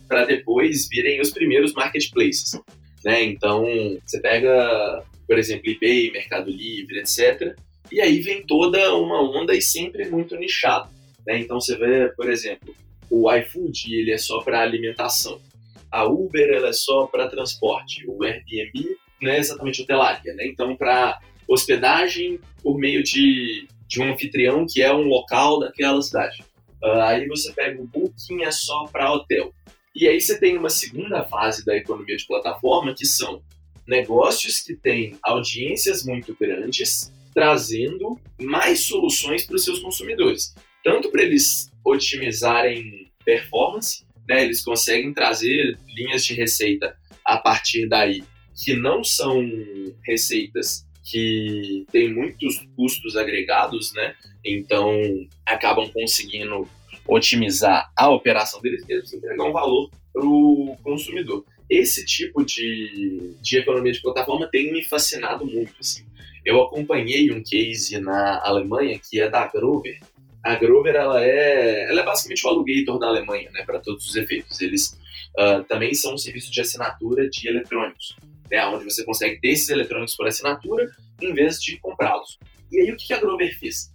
para 0.08 0.26
depois 0.26 0.88
virem 0.90 1.22
os 1.22 1.32
primeiros 1.32 1.74
marketplaces 1.74 2.60
né? 3.08 3.24
Então, 3.24 3.66
você 4.06 4.20
pega, 4.20 5.04
por 5.26 5.38
exemplo, 5.40 5.70
eBay, 5.70 6.12
Mercado 6.12 6.50
Livre, 6.50 7.00
etc. 7.00 7.56
E 7.90 8.02
aí 8.02 8.20
vem 8.20 8.46
toda 8.46 8.94
uma 8.96 9.22
onda 9.22 9.56
e 9.56 9.62
sempre 9.62 10.10
muito 10.10 10.36
nichado, 10.36 10.90
né? 11.26 11.40
Então 11.40 11.60
você 11.60 11.78
vê, 11.78 12.10
por 12.18 12.30
exemplo, 12.30 12.76
o 13.10 13.32
iFood, 13.32 13.96
ele 13.96 14.12
é 14.12 14.18
só 14.18 14.42
para 14.42 14.62
alimentação. 14.62 15.40
A 15.92 16.06
Uber, 16.06 16.50
ela 16.50 16.70
é 16.70 16.74
só 16.74 17.08
para 17.08 17.28
transporte. 17.28 18.06
O 18.08 18.24
Airbnb 18.24 18.98
não 19.22 19.32
é 19.32 19.40
exatamente 19.40 19.82
hotelaria, 19.82 20.34
né? 20.34 20.46
Então, 20.48 20.76
para 20.76 21.20
hospedagem 21.48 22.40
por 22.62 22.78
meio 22.78 23.02
de, 23.04 23.68
de 23.88 24.02
um 24.02 24.12
anfitrião 24.12 24.66
que 24.68 24.82
é 24.82 24.94
um 24.94 25.04
local 25.04 25.60
daquela 25.60 26.02
cidade. 26.02 26.44
Uh, 26.84 27.02
aí 27.02 27.28
você 27.28 27.52
pega 27.54 27.82
o 27.82 27.88
Booking, 27.88 28.44
é 28.44 28.52
só 28.52 28.86
para 28.86 29.12
hotel. 29.12 29.54
E 29.96 30.08
aí 30.08 30.20
você 30.22 30.38
tem 30.40 30.58
uma 30.58 30.70
segunda 30.70 31.24
fase 31.24 31.66
da 31.66 31.76
economia 31.76 32.18
de 32.18 32.28
plataforma, 32.28 32.94
que 32.94 33.06
são 33.06 33.42
negócios 33.88 34.60
que 34.60 34.76
têm 34.76 35.18
audiências 35.24 36.04
muito 36.04 36.36
grandes, 36.40 37.12
trazendo 37.34 38.20
mais 38.40 38.82
soluções 38.82 39.46
para 39.46 39.56
os 39.56 39.64
seus 39.64 39.80
consumidores. 39.80 40.54
Tanto 40.84 41.10
para 41.10 41.24
eles 41.24 41.72
otimizarem 41.88 43.10
performance, 43.24 44.06
né, 44.28 44.44
eles 44.44 44.64
conseguem 44.64 45.14
trazer 45.14 45.78
linhas 45.88 46.26
de 46.26 46.34
receita 46.34 46.96
a 47.24 47.38
partir 47.38 47.88
daí 47.88 48.24
que 48.64 48.76
não 48.76 49.04
são 49.04 49.42
receitas 50.04 50.86
que 51.10 51.86
têm 51.92 52.14
muitos 52.14 52.68
custos 52.76 53.16
agregados, 53.16 53.94
né? 53.94 54.14
Então 54.44 54.92
acabam 55.46 55.90
conseguindo 55.90 56.68
otimizar 57.08 57.90
a 57.96 58.10
operação 58.10 58.62
deles 58.62 58.86
mesmos, 58.86 59.14
entregar 59.14 59.46
um 59.46 59.54
valor 59.54 59.90
para 60.12 60.26
o 60.26 60.76
consumidor. 60.84 61.46
Esse 61.70 62.06
tipo 62.06 62.44
de, 62.44 63.36
de 63.42 63.58
economia 63.58 63.92
de 63.92 64.02
plataforma 64.02 64.50
tem 64.52 64.74
me 64.74 64.84
fascinado 64.84 65.46
muito. 65.46 65.76
Assim. 65.80 66.04
Eu 66.46 66.62
acompanhei 66.62 67.32
um 67.32 67.44
case 67.44 68.00
na 68.00 68.42
Alemanha 68.44 69.00
que 69.00 69.20
é 69.20 69.30
da 69.30 69.48
Grover. 69.48 70.00
A 70.48 70.56
Grover 70.56 70.96
ela 70.96 71.22
é, 71.22 71.90
ela 71.90 72.00
é 72.00 72.06
basicamente 72.06 72.48
o 72.48 72.50
alugator 72.50 72.98
da 72.98 73.08
Alemanha, 73.08 73.52
né, 73.52 73.66
para 73.66 73.80
todos 73.80 74.08
os 74.08 74.16
efeitos. 74.16 74.62
Eles 74.62 74.98
uh, 75.38 75.62
também 75.68 75.94
são 75.94 76.14
um 76.14 76.18
serviço 76.18 76.50
de 76.50 76.62
assinatura 76.62 77.30
de 77.30 77.50
eletrônicos, 77.50 78.16
né, 78.50 78.66
onde 78.68 78.86
você 78.86 79.04
consegue 79.04 79.42
ter 79.42 79.50
esses 79.50 79.68
eletrônicos 79.68 80.16
por 80.16 80.26
assinatura 80.26 80.90
em 81.22 81.34
vez 81.34 81.60
de 81.62 81.78
comprá-los. 81.82 82.40
E 82.72 82.80
aí 82.80 82.90
o 82.90 82.96
que 82.96 83.14
a 83.14 83.20
Grover 83.20 83.60
fez? 83.60 83.92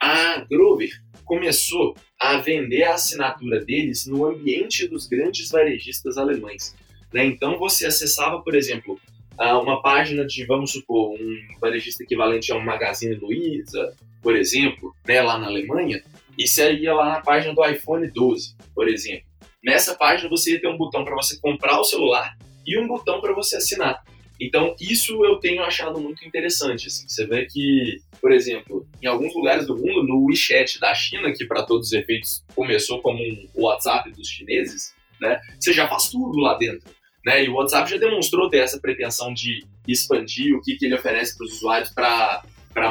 A 0.00 0.46
Grover 0.48 0.90
começou 1.24 1.96
a 2.20 2.36
vender 2.38 2.84
a 2.84 2.94
assinatura 2.94 3.64
deles 3.64 4.06
no 4.06 4.26
ambiente 4.26 4.86
dos 4.86 5.08
grandes 5.08 5.50
varejistas 5.50 6.16
alemães. 6.16 6.72
Né? 7.12 7.24
Então 7.24 7.58
você 7.58 7.84
acessava, 7.84 8.40
por 8.42 8.54
exemplo, 8.54 8.96
uma 9.36 9.82
página 9.82 10.24
de, 10.24 10.46
vamos 10.46 10.70
supor, 10.70 11.14
um 11.20 11.58
varejista 11.60 12.04
equivalente 12.04 12.52
a 12.52 12.54
um 12.54 12.64
Magazine 12.64 13.16
Luiza, 13.16 13.92
por 14.26 14.34
exemplo, 14.34 14.92
né, 15.06 15.22
lá 15.22 15.38
na 15.38 15.46
Alemanha, 15.46 16.02
e 16.36 16.48
você 16.48 16.72
ia 16.72 16.92
lá 16.92 17.10
na 17.10 17.20
página 17.20 17.54
do 17.54 17.64
iPhone 17.64 18.10
12, 18.10 18.56
por 18.74 18.88
exemplo. 18.88 19.24
Nessa 19.62 19.94
página 19.94 20.28
você 20.28 20.54
ia 20.54 20.60
ter 20.60 20.66
um 20.66 20.76
botão 20.76 21.04
para 21.04 21.14
você 21.14 21.38
comprar 21.38 21.78
o 21.78 21.84
celular 21.84 22.36
e 22.66 22.76
um 22.76 22.88
botão 22.88 23.20
para 23.20 23.32
você 23.32 23.54
assinar. 23.54 24.02
Então, 24.40 24.74
isso 24.80 25.24
eu 25.24 25.36
tenho 25.36 25.62
achado 25.62 26.00
muito 26.00 26.26
interessante. 26.26 26.88
Assim. 26.88 27.06
Você 27.08 27.24
vê 27.24 27.46
que, 27.46 28.00
por 28.20 28.32
exemplo, 28.32 28.84
em 29.00 29.06
alguns 29.06 29.32
lugares 29.32 29.64
do 29.64 29.76
mundo, 29.76 30.02
no 30.02 30.24
WeChat 30.24 30.80
da 30.80 30.92
China, 30.92 31.32
que 31.32 31.46
para 31.46 31.62
todos 31.62 31.86
os 31.86 31.92
efeitos 31.92 32.44
começou 32.52 33.00
como 33.00 33.22
um 33.22 33.48
WhatsApp 33.54 34.10
dos 34.10 34.26
chineses, 34.26 34.92
né, 35.20 35.40
você 35.56 35.72
já 35.72 35.86
faz 35.86 36.10
tudo 36.10 36.36
lá 36.40 36.58
dentro. 36.58 36.90
Né? 37.24 37.44
E 37.44 37.48
o 37.48 37.54
WhatsApp 37.54 37.88
já 37.88 37.96
demonstrou 37.96 38.50
ter 38.50 38.58
essa 38.58 38.80
pretensão 38.80 39.32
de 39.32 39.64
expandir 39.86 40.52
o 40.56 40.60
que, 40.60 40.74
que 40.74 40.86
ele 40.86 40.96
oferece 40.96 41.36
para 41.36 41.46
os 41.46 41.52
usuários 41.52 41.90
para 41.90 42.42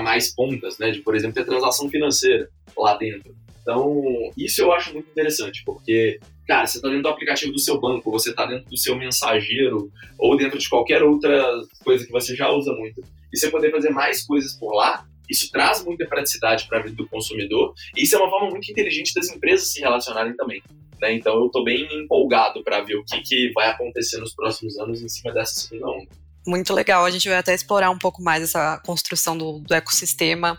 mais 0.02 0.34
pontas, 0.34 0.78
né? 0.78 0.92
de, 0.92 1.00
por 1.02 1.16
exemplo, 1.16 1.36
ter 1.36 1.46
transação 1.46 1.90
financeira 1.90 2.50
lá 2.78 2.96
dentro. 2.98 3.36
Então, 3.62 4.04
isso 4.38 4.62
eu 4.62 4.72
acho 4.72 4.94
muito 4.94 5.10
interessante, 5.10 5.64
porque 5.66 6.20
Cara, 6.48 6.68
você 6.68 6.78
está 6.78 6.88
dentro 6.88 7.04
do 7.04 7.10
aplicativo 7.10 7.52
do 7.52 7.60
seu 7.60 7.80
banco, 7.80 8.12
você 8.12 8.30
está 8.30 8.46
dentro 8.46 8.70
do 8.70 8.78
seu 8.78 8.96
mensageiro 8.96 9.92
ou 10.18 10.38
dentro 10.38 10.60
de 10.60 10.70
qualquer 10.70 11.02
outra 11.02 11.44
coisa 11.84 12.06
que 12.06 12.12
você 12.12 12.36
já 12.36 12.52
usa 12.52 12.72
muito. 12.74 13.02
E 13.34 13.38
você 13.38 13.50
poder 13.50 13.72
fazer 13.72 13.90
mais 13.90 14.24
coisas 14.24 14.54
por 14.54 14.74
lá, 14.76 15.06
isso 15.28 15.50
traz 15.52 15.84
muita 15.84 16.06
praticidade 16.06 16.68
para 16.68 16.80
a 16.80 16.84
vida 16.84 16.96
do 16.96 17.08
consumidor. 17.08 17.74
E 17.98 18.04
isso 18.04 18.16
é 18.16 18.20
uma 18.20 18.30
forma 18.30 18.52
muito 18.52 18.70
inteligente 18.70 19.14
das 19.16 19.30
empresas 19.30 19.72
se 19.72 19.80
relacionarem 19.80 20.36
também. 20.36 20.62
Né? 21.02 21.14
Então 21.14 21.36
eu 21.36 21.48
estou 21.48 21.64
bem 21.64 21.88
empolgado 21.92 22.64
para 22.64 22.82
ver 22.82 22.96
o 22.96 23.04
que, 23.04 23.20
que 23.22 23.52
vai 23.54 23.68
acontecer 23.68 24.20
nos 24.20 24.36
próximos 24.36 24.78
anos 24.78 25.02
em 25.02 25.10
cima 25.10 25.34
dessa 25.34 25.62
segunda 25.62 25.88
onda. 25.88 26.25
Muito 26.46 26.74
legal. 26.74 27.06
A 27.06 27.12
gente 27.12 27.28
vai 27.28 27.38
até 27.38 27.54
explorar 27.54 27.90
um 27.90 27.98
pouco 27.98 28.22
mais 28.22 28.44
essa 28.44 28.80
construção 28.86 29.38
do, 29.38 29.60
do 29.60 29.74
ecossistema 29.74 30.58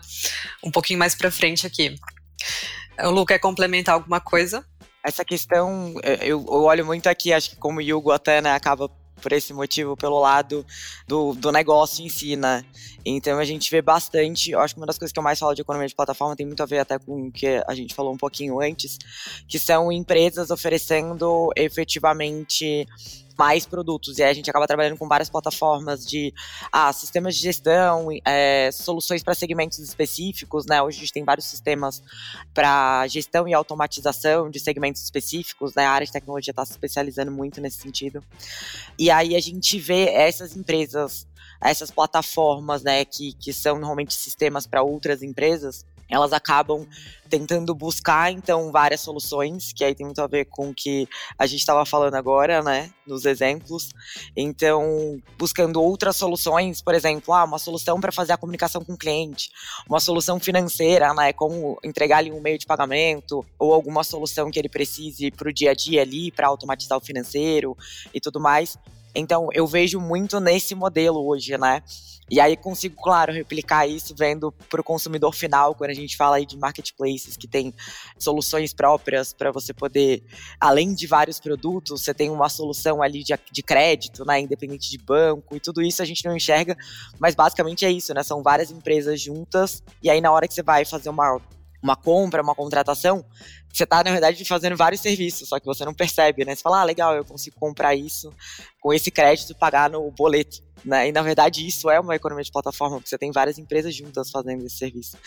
um 0.63 0.71
pouquinho 0.71 0.99
mais 0.99 1.15
para 1.15 1.31
frente 1.31 1.65
aqui. 1.65 1.95
O 2.99 3.09
Lu 3.09 3.25
quer 3.25 3.39
complementar 3.39 3.95
alguma 3.95 4.19
coisa? 4.19 4.65
essa 5.07 5.23
questão, 5.23 5.93
é, 6.03 6.15
eu, 6.23 6.45
eu, 6.45 6.63
olho 6.63 6.85
muito 6.85 7.07
aqui, 7.07 7.31
acho 7.31 7.51
que 7.51 7.55
como 7.55 7.79
o 7.79 7.81
Yugo 7.81 8.11
até 8.11 8.41
né, 8.41 8.51
acaba 8.51 8.89
por 9.21 9.31
esse 9.31 9.53
motivo, 9.53 9.95
pelo 9.95 10.19
lado 10.19 10.65
do, 11.07 11.33
do 11.33 11.51
negócio 11.51 12.05
em 12.05 12.09
si, 12.09 12.35
né? 12.35 12.63
Então 13.05 13.39
a 13.39 13.45
gente 13.45 13.71
vê 13.71 13.81
bastante, 13.81 14.51
eu 14.51 14.59
acho 14.59 14.75
que 14.75 14.79
uma 14.79 14.85
das 14.85 14.97
coisas 14.97 15.11
que 15.13 15.17
eu 15.17 15.23
mais 15.23 15.39
falo 15.39 15.55
de 15.55 15.61
economia 15.61 15.87
de 15.87 15.95
plataforma 15.95 16.35
tem 16.35 16.45
muito 16.45 16.61
a 16.61 16.65
ver 16.65 16.79
até 16.79 16.99
com 16.99 17.27
o 17.27 17.31
que 17.31 17.63
a 17.65 17.73
gente 17.73 17.95
falou 17.95 18.13
um 18.13 18.17
pouquinho 18.17 18.59
antes, 18.61 18.97
que 19.47 19.57
são 19.57 19.91
empresas 19.91 20.51
oferecendo 20.51 21.49
efetivamente 21.55 22.85
mais 23.37 23.65
produtos. 23.65 24.17
E 24.17 24.23
aí 24.23 24.31
a 24.31 24.33
gente 24.33 24.49
acaba 24.49 24.65
trabalhando 24.65 24.97
com 24.97 25.07
várias 25.07 25.29
plataformas 25.29 26.05
de 26.05 26.33
ah, 26.71 26.91
sistemas 26.91 27.35
de 27.35 27.41
gestão, 27.41 28.07
é, 28.25 28.69
soluções 28.71 29.23
para 29.23 29.35
segmentos 29.35 29.79
específicos, 29.79 30.65
né? 30.65 30.81
Hoje 30.81 30.97
a 30.97 30.99
gente 31.01 31.13
tem 31.13 31.23
vários 31.23 31.45
sistemas 31.45 32.01
para 32.53 33.05
gestão 33.07 33.47
e 33.47 33.53
automatização 33.53 34.49
de 34.49 34.59
segmentos 34.59 35.03
específicos, 35.03 35.75
né? 35.75 35.85
A 35.85 35.91
área 35.91 36.07
de 36.07 36.11
tecnologia 36.11 36.51
está 36.51 36.65
se 36.65 36.71
especializando 36.71 37.31
muito 37.31 37.61
nesse 37.61 37.77
sentido. 37.77 38.23
E 38.97 39.11
aí 39.11 39.35
a 39.35 39.39
gente 39.39 39.79
vê 39.79 40.09
essas 40.09 40.55
empresas, 40.55 41.27
essas 41.61 41.91
plataformas, 41.91 42.83
né, 42.83 43.05
que, 43.05 43.33
que 43.33 43.53
são 43.53 43.75
normalmente 43.75 44.13
sistemas 44.13 44.65
para 44.65 44.81
outras 44.81 45.21
empresas, 45.21 45.85
elas 46.09 46.33
acabam 46.33 46.87
tentando 47.27 47.75
buscar 47.75 48.31
então 48.31 48.71
várias 48.71 49.01
soluções, 49.01 49.73
que 49.73 49.83
aí 49.83 49.93
tem 49.93 50.05
muito 50.05 50.21
a 50.21 50.27
ver 50.27 50.45
com 50.45 50.69
o 50.69 50.73
que 50.73 51.07
a 51.37 51.45
gente 51.45 51.59
estava 51.59 51.85
falando 51.85 52.15
agora, 52.15 52.63
né, 52.63 52.89
nos 53.05 53.25
exemplos. 53.25 53.89
Então, 54.35 55.21
buscando 55.37 55.81
outras 55.81 56.15
soluções, 56.15 56.81
por 56.81 56.95
exemplo, 56.95 57.33
ah, 57.33 57.43
uma 57.43 57.59
solução 57.59 57.99
para 57.99 58.11
fazer 58.11 58.33
a 58.33 58.37
comunicação 58.37 58.83
com 58.83 58.93
o 58.93 58.97
cliente, 58.97 59.49
uma 59.87 59.99
solução 59.99 60.39
financeira, 60.39 61.13
né, 61.13 61.33
como 61.33 61.77
entregar-lhe 61.83 62.31
um 62.31 62.41
meio 62.41 62.57
de 62.57 62.65
pagamento, 62.65 63.45
ou 63.59 63.73
alguma 63.73 64.03
solução 64.03 64.49
que 64.49 64.57
ele 64.57 64.69
precise 64.69 65.29
para 65.31 65.49
o 65.49 65.53
dia 65.53 65.71
a 65.71 65.73
dia 65.73 66.01
ali, 66.01 66.31
para 66.31 66.47
automatizar 66.47 66.97
o 66.97 67.01
financeiro 67.01 67.75
e 68.13 68.19
tudo 68.19 68.39
mais. 68.39 68.77
Então, 69.13 69.49
eu 69.51 69.65
vejo 69.65 69.99
muito 69.99 70.39
nesse 70.39 70.75
modelo 70.75 71.25
hoje, 71.27 71.57
né? 71.57 71.81
E 72.29 72.39
aí 72.39 72.57
consigo, 72.57 73.01
claro, 73.01 73.31
replicar 73.31 73.87
isso 73.87 74.13
vendo 74.15 74.51
para 74.69 74.81
o 74.81 74.83
consumidor 74.83 75.33
final, 75.33 75.73
quando 75.73 75.91
a 75.91 75.93
gente 75.93 76.17
fala 76.17 76.37
aí 76.37 76.45
de 76.45 76.57
marketplaces 76.57 77.37
que 77.37 77.47
tem 77.47 77.73
soluções 78.17 78.73
próprias 78.73 79.31
para 79.31 79.51
você 79.51 79.73
poder, 79.73 80.23
além 80.59 80.93
de 80.93 81.07
vários 81.07 81.39
produtos, 81.39 82.01
você 82.01 82.13
tem 82.13 82.29
uma 82.29 82.49
solução 82.49 83.01
ali 83.01 83.23
de, 83.23 83.33
de 83.51 83.63
crédito, 83.63 84.25
né, 84.25 84.41
independente 84.41 84.89
de 84.89 84.97
banco, 84.97 85.55
e 85.55 85.59
tudo 85.59 85.81
isso 85.81 86.01
a 86.01 86.05
gente 86.05 86.25
não 86.25 86.35
enxerga, 86.35 86.77
mas 87.17 87.33
basicamente 87.33 87.85
é 87.85 87.91
isso, 87.91 88.13
né? 88.13 88.23
São 88.23 88.43
várias 88.43 88.71
empresas 88.71 89.21
juntas, 89.21 89.81
e 90.03 90.09
aí 90.09 90.19
na 90.19 90.31
hora 90.31 90.47
que 90.47 90.53
você 90.53 90.63
vai 90.63 90.83
fazer 90.83 91.09
uma 91.09 91.39
uma 91.81 91.95
compra, 91.95 92.41
uma 92.41 92.55
contratação, 92.55 93.23
você 93.77 93.83
está, 93.83 94.03
na 94.03 94.11
verdade, 94.11 94.43
fazendo 94.43 94.75
vários 94.75 95.01
serviços, 95.01 95.49
só 95.49 95.59
que 95.59 95.65
você 95.65 95.85
não 95.85 95.93
percebe, 95.93 96.43
né? 96.43 96.55
Você 96.55 96.61
fala, 96.61 96.81
ah, 96.81 96.83
legal, 96.83 97.15
eu 97.15 97.23
consigo 97.23 97.55
comprar 97.59 97.95
isso 97.95 98.33
com 98.81 98.93
esse 98.93 99.11
crédito 99.11 99.53
pagar 99.55 99.89
no 99.89 100.09
boleto. 100.11 100.65
Né? 100.85 101.09
E 101.09 101.11
na 101.11 101.21
verdade 101.21 101.65
isso 101.65 101.89
é 101.89 101.99
uma 101.99 102.15
economia 102.15 102.43
de 102.43 102.51
plataforma, 102.51 102.97
porque 102.97 103.09
você 103.09 103.17
tem 103.17 103.31
várias 103.31 103.57
empresas 103.57 103.93
juntas 103.95 104.29
fazendo 104.29 104.65
esse 104.65 104.77
serviço. 104.77 105.17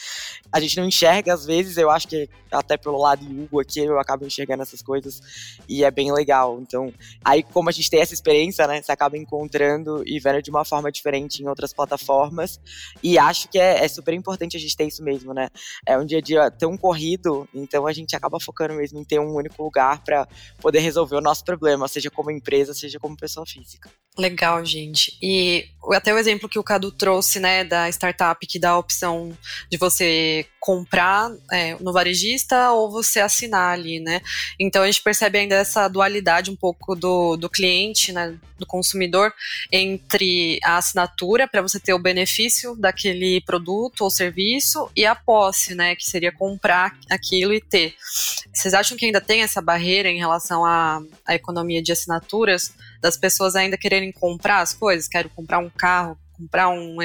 A 0.50 0.60
gente 0.60 0.76
não 0.78 0.86
enxerga, 0.86 1.34
às 1.34 1.44
vezes, 1.44 1.76
eu 1.76 1.90
acho 1.90 2.08
que 2.08 2.28
até 2.50 2.76
pelo 2.76 2.98
lado 2.98 3.24
do 3.24 3.42
Hugo 3.42 3.60
aqui, 3.60 3.80
eu 3.80 3.98
acabo 3.98 4.24
enxergando 4.24 4.62
essas 4.62 4.80
coisas 4.80 5.20
e 5.68 5.84
é 5.84 5.90
bem 5.90 6.12
legal. 6.12 6.58
Então, 6.60 6.92
aí 7.24 7.42
como 7.42 7.68
a 7.68 7.72
gente 7.72 7.90
tem 7.90 8.00
essa 8.00 8.14
experiência, 8.14 8.66
né, 8.66 8.80
você 8.80 8.92
acaba 8.92 9.18
encontrando 9.18 10.02
e 10.06 10.18
vendo 10.18 10.42
de 10.42 10.50
uma 10.50 10.64
forma 10.64 10.90
diferente 10.90 11.42
em 11.42 11.48
outras 11.48 11.72
plataformas. 11.72 12.58
E 13.02 13.18
acho 13.18 13.48
que 13.48 13.58
é, 13.58 13.84
é 13.84 13.88
super 13.88 14.14
importante 14.14 14.56
a 14.56 14.60
gente 14.60 14.76
ter 14.76 14.86
isso 14.86 15.02
mesmo, 15.02 15.34
né? 15.34 15.48
É 15.86 15.98
um 15.98 16.06
dia 16.06 16.18
a 16.18 16.22
dia 16.22 16.50
tão 16.50 16.76
corrido, 16.76 17.48
então 17.54 17.86
a 17.86 17.92
gente 17.92 18.16
acaba 18.16 18.39
focando 18.42 18.74
mesmo 18.74 18.98
em 18.98 19.04
ter 19.04 19.18
um 19.18 19.34
único 19.34 19.62
lugar 19.62 20.02
para 20.04 20.26
poder 20.60 20.80
resolver 20.80 21.16
o 21.16 21.20
nosso 21.20 21.44
problema, 21.44 21.88
seja 21.88 22.10
como 22.10 22.30
empresa, 22.30 22.74
seja 22.74 22.98
como 22.98 23.16
pessoa 23.16 23.46
física. 23.46 23.90
Legal, 24.18 24.64
gente. 24.64 25.16
E 25.22 25.68
até 25.92 26.12
o 26.12 26.18
exemplo 26.18 26.48
que 26.48 26.58
o 26.58 26.64
Cadu 26.64 26.90
trouxe, 26.90 27.38
né, 27.38 27.64
da 27.64 27.88
startup 27.88 28.44
que 28.46 28.58
dá 28.58 28.70
a 28.70 28.78
opção 28.78 29.36
de 29.70 29.78
você 29.78 30.44
comprar 30.60 31.30
é, 31.50 31.74
no 31.80 31.92
varejista 31.92 32.70
ou 32.72 32.90
você 32.90 33.20
assinar 33.20 33.72
ali, 33.72 33.98
né? 33.98 34.20
Então 34.58 34.82
a 34.82 34.86
gente 34.86 35.02
percebe 35.02 35.38
ainda 35.38 35.54
essa 35.54 35.88
dualidade 35.88 36.50
um 36.50 36.56
pouco 36.56 36.94
do, 36.94 37.36
do 37.36 37.48
cliente, 37.48 38.12
né, 38.12 38.38
do 38.58 38.66
consumidor, 38.66 39.32
entre 39.72 40.60
a 40.62 40.76
assinatura 40.76 41.48
para 41.48 41.62
você 41.62 41.80
ter 41.80 41.94
o 41.94 41.98
benefício 41.98 42.76
daquele 42.76 43.40
produto 43.40 44.02
ou 44.02 44.10
serviço 44.10 44.90
e 44.94 45.06
a 45.06 45.14
posse, 45.14 45.74
né, 45.74 45.96
que 45.96 46.04
seria 46.04 46.30
comprar 46.30 46.94
aquilo 47.08 47.54
e 47.54 47.60
ter. 47.60 47.94
Vocês 48.52 48.74
acham 48.74 48.96
que 48.96 49.06
ainda 49.06 49.20
tem 49.20 49.42
essa 49.42 49.60
barreira 49.60 50.08
em 50.08 50.18
relação 50.18 50.64
à, 50.64 51.00
à 51.26 51.34
economia 51.34 51.82
de 51.82 51.92
assinaturas? 51.92 52.74
das 53.00 53.16
pessoas 53.16 53.56
ainda 53.56 53.78
quererem 53.78 54.12
comprar 54.12 54.60
as 54.60 54.74
coisas, 54.74 55.08
quero 55.08 55.28
comprar 55.30 55.58
um 55.58 55.70
carro, 55.70 56.18
comprar 56.32 56.68
um 56.68 56.98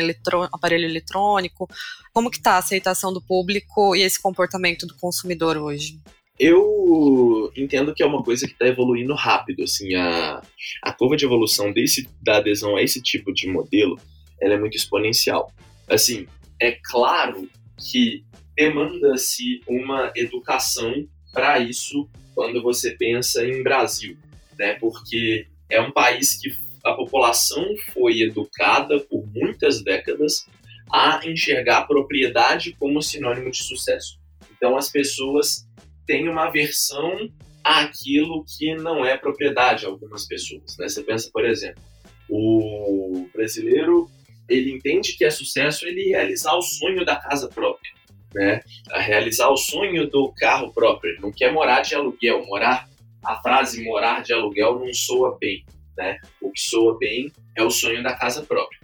aparelho 0.52 0.86
eletrônico. 0.86 1.68
Como 2.14 2.30
que 2.30 2.38
está 2.38 2.54
a 2.54 2.58
aceitação 2.58 3.14
do 3.14 3.22
público 3.22 3.96
e 3.96 4.02
esse 4.02 4.22
comportamento 4.22 4.86
do 4.86 4.96
consumidor 4.96 5.58
hoje? 5.58 6.00
Eu 6.38 7.52
entendo 7.56 7.94
que 7.94 8.04
é 8.04 8.06
uma 8.06 8.22
coisa 8.22 8.46
que 8.46 8.52
está 8.52 8.68
evoluindo 8.68 9.14
rápido, 9.16 9.64
assim, 9.64 9.96
a, 9.96 10.42
a 10.82 10.92
curva 10.92 11.16
de 11.16 11.24
evolução 11.24 11.72
desse, 11.72 12.10
da 12.22 12.38
adesão 12.38 12.76
a 12.76 12.84
esse 12.84 13.02
tipo 13.02 13.34
de 13.34 13.48
modelo, 13.48 13.98
ela 14.42 14.56
é 14.56 14.60
muito 14.60 14.76
exponencial. 14.76 15.50
Assim, 15.88 16.28
é 16.62 16.78
claro 16.84 17.50
que 17.78 18.24
demanda-se 18.56 19.62
uma 19.68 20.12
educação 20.16 21.08
para 21.34 21.60
isso 21.60 22.10
quando 22.34 22.62
você 22.62 22.92
pensa 22.92 23.46
em 23.46 23.62
Brasil, 23.62 24.18
né? 24.58 24.74
Porque 24.76 25.48
é 25.70 25.82
um 25.82 25.92
país 25.92 26.36
que 26.36 26.54
a 26.84 26.94
população 26.94 27.66
foi 27.94 28.22
educada 28.22 29.00
por 29.00 29.26
muitas 29.34 29.84
décadas 29.84 30.46
a 30.92 31.20
enxergar 31.26 31.80
a 31.80 31.86
propriedade 31.86 32.76
como 32.80 33.02
sinônimo 33.02 33.50
de 33.50 33.64
sucesso. 33.64 34.20
Então 34.56 34.78
as 34.78 34.90
pessoas 34.90 35.68
tem 36.06 36.30
uma 36.30 36.46
aversão 36.46 37.30
àquilo 37.64 38.46
que 38.46 38.76
não 38.76 39.04
é 39.04 39.18
propriedade 39.18 39.82
de 39.82 39.86
algumas 39.88 40.26
pessoas. 40.26 40.78
Né? 40.78 40.88
Você 40.88 41.02
pensa, 41.02 41.30
por 41.34 41.44
exemplo, 41.44 41.82
o 42.30 43.28
brasileiro 43.34 44.10
ele 44.48 44.72
entende 44.72 45.14
que 45.14 45.26
é 45.26 45.30
sucesso 45.30 45.86
ele 45.86 46.10
realizar 46.10 46.54
o 46.56 46.62
sonho 46.62 47.04
da 47.06 47.16
casa 47.16 47.48
própria, 47.48 47.92
né? 48.34 48.62
A 48.92 49.00
realizar 49.00 49.50
o 49.50 49.58
sonho 49.58 50.10
do 50.10 50.32
carro 50.34 50.72
próprio. 50.74 51.12
Ele 51.12 51.22
não 51.22 51.32
quer 51.32 51.52
morar 51.52 51.82
de 51.82 51.96
aluguel. 51.96 52.46
Morar, 52.46 52.90
a 53.24 53.42
frase 53.42 53.84
morar 53.84 54.22
de 54.22 54.34
aluguel 54.34 54.80
não 54.80 54.94
soa 54.94 55.38
bem, 55.40 55.66
né? 55.98 56.20
O 56.42 56.52
que 56.52 56.62
soa 56.62 56.98
bem 56.98 57.32
é 57.56 57.64
o 57.64 57.70
sonho 57.70 58.04
da 58.04 58.16
casa 58.16 58.44
própria. 58.44 58.80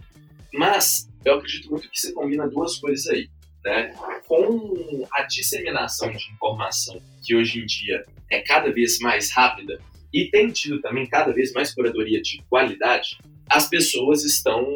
Mas 0.52 1.08
eu 1.24 1.34
acredito 1.34 1.70
muito 1.70 1.88
que 1.88 1.98
você 1.98 2.12
combina 2.12 2.48
duas 2.48 2.78
coisas 2.78 3.06
aí, 3.06 3.28
né? 3.64 3.94
Com 4.26 5.06
a 5.12 5.22
disseminação 5.22 6.10
de 6.10 6.30
informação 6.32 7.00
que 7.24 7.36
hoje 7.36 7.60
em 7.60 7.66
dia 7.66 8.04
é 8.30 8.40
cada 8.40 8.72
vez 8.72 8.98
mais 8.98 9.30
rápida 9.30 9.78
e 10.12 10.26
tem 10.26 10.50
tido 10.50 10.80
também 10.80 11.06
cada 11.06 11.32
vez 11.32 11.52
mais 11.52 11.74
curadoria 11.74 12.20
de 12.20 12.42
qualidade, 12.50 13.16
as 13.48 13.68
pessoas 13.68 14.24
estão 14.24 14.66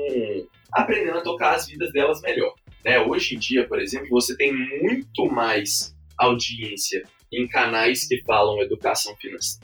aprendendo 0.73 1.19
a 1.19 1.23
tocar 1.23 1.55
as 1.55 1.67
vidas 1.67 1.93
delas 1.93 2.21
melhor. 2.21 2.55
Né? 2.85 3.01
Hoje 3.01 3.35
em 3.35 3.39
dia, 3.39 3.67
por 3.67 3.81
exemplo, 3.81 4.09
você 4.11 4.37
tem 4.37 4.53
muito 4.53 5.27
mais 5.27 5.95
audiência 6.17 7.03
em 7.33 7.47
canais 7.47 8.07
que 8.07 8.23
falam 8.23 8.63
educação 8.63 9.17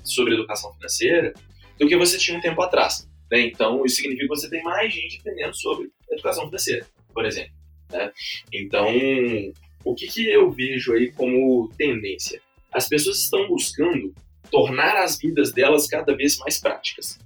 sobre 0.04 0.34
educação 0.34 0.72
financeira 0.74 1.32
do 1.78 1.86
que 1.86 1.96
você 1.96 2.18
tinha 2.18 2.36
um 2.36 2.40
tempo 2.40 2.60
atrás. 2.62 3.08
Né? 3.30 3.40
Então, 3.42 3.84
isso 3.84 3.96
significa 3.96 4.24
que 4.24 4.28
você 4.28 4.50
tem 4.50 4.62
mais 4.62 4.92
gente 4.92 5.18
aprendendo 5.18 5.56
sobre 5.56 5.90
educação 6.10 6.46
financeira, 6.46 6.86
por 7.14 7.24
exemplo. 7.24 7.52
Né? 7.90 8.12
Então, 8.52 8.88
o 9.84 9.94
que, 9.94 10.06
que 10.06 10.28
eu 10.28 10.50
vejo 10.50 10.92
aí 10.92 11.10
como 11.12 11.68
tendência? 11.76 12.40
As 12.72 12.88
pessoas 12.88 13.20
estão 13.20 13.46
buscando 13.48 14.14
tornar 14.50 14.96
as 14.96 15.18
vidas 15.18 15.52
delas 15.52 15.86
cada 15.86 16.14
vez 16.14 16.36
mais 16.38 16.60
práticas 16.60 17.18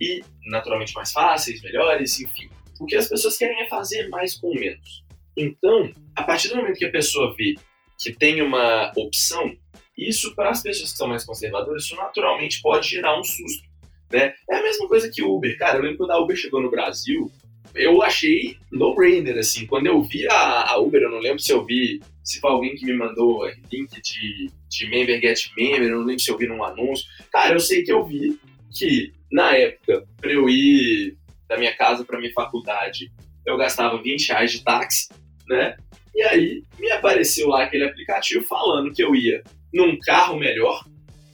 e, 0.00 0.22
naturalmente, 0.46 0.94
mais 0.94 1.12
fáceis, 1.12 1.62
melhores, 1.62 2.18
enfim. 2.20 2.48
O 2.80 2.86
que 2.86 2.96
as 2.96 3.08
pessoas 3.08 3.36
querem 3.36 3.62
é 3.62 3.68
fazer 3.68 4.08
mais 4.08 4.34
com 4.34 4.52
menos. 4.54 5.04
Então, 5.36 5.92
a 6.14 6.22
partir 6.22 6.48
do 6.48 6.56
momento 6.56 6.78
que 6.78 6.84
a 6.84 6.90
pessoa 6.90 7.34
vê 7.36 7.54
que 7.98 8.12
tem 8.12 8.42
uma 8.42 8.92
opção, 8.96 9.56
isso 9.96 10.34
para 10.34 10.50
as 10.50 10.62
pessoas 10.62 10.92
que 10.92 10.98
são 10.98 11.08
mais 11.08 11.24
conservadoras, 11.24 11.84
isso 11.84 11.96
naturalmente 11.96 12.60
pode 12.60 12.88
gerar 12.88 13.18
um 13.18 13.22
susto. 13.22 13.68
Né? 14.12 14.34
É 14.50 14.56
a 14.56 14.62
mesma 14.62 14.88
coisa 14.88 15.10
que 15.10 15.22
Uber. 15.22 15.56
Cara, 15.58 15.78
eu 15.78 15.82
lembro 15.82 15.98
quando 15.98 16.12
a 16.12 16.20
Uber 16.20 16.36
chegou 16.36 16.60
no 16.60 16.70
Brasil, 16.70 17.30
eu 17.74 18.02
achei 18.02 18.56
no-brainer, 18.70 19.36
assim. 19.38 19.66
Quando 19.66 19.86
eu 19.86 20.00
vi 20.02 20.26
a, 20.28 20.70
a, 20.70 20.78
Uber, 20.78 21.02
eu 21.02 21.10
não 21.10 21.18
lembro 21.18 21.40
se 21.40 21.52
eu 21.52 21.64
vi, 21.64 22.00
se 22.22 22.38
foi 22.38 22.50
alguém 22.50 22.76
que 22.76 22.86
me 22.86 22.96
mandou 22.96 23.44
link 23.72 24.00
de, 24.00 24.50
de 24.68 24.88
member 24.88 25.20
get 25.20 25.50
member, 25.56 25.88
eu 25.88 25.98
não 25.98 26.06
lembro 26.06 26.20
se 26.20 26.30
eu 26.30 26.38
vi 26.38 26.46
num 26.46 26.62
anúncio. 26.62 27.06
Cara, 27.32 27.54
eu 27.54 27.60
sei 27.60 27.82
que 27.82 27.92
eu 27.92 28.04
vi 28.04 28.38
que, 28.72 29.12
na 29.30 29.56
época, 29.56 30.06
para 30.20 30.32
eu 30.32 30.48
ir 30.48 31.16
da 31.48 31.56
minha 31.56 31.76
casa 31.76 32.04
para 32.04 32.18
minha 32.18 32.32
faculdade, 32.32 33.10
eu 33.46 33.56
gastava 33.56 34.00
20 34.00 34.28
reais 34.28 34.52
de 34.52 34.64
táxi, 34.64 35.08
né? 35.48 35.76
E 36.14 36.22
aí 36.22 36.62
me 36.78 36.90
apareceu 36.92 37.48
lá 37.48 37.64
aquele 37.64 37.84
aplicativo 37.84 38.44
falando 38.44 38.92
que 38.92 39.02
eu 39.02 39.14
ia 39.14 39.42
num 39.72 39.98
carro 39.98 40.38
melhor, 40.38 40.84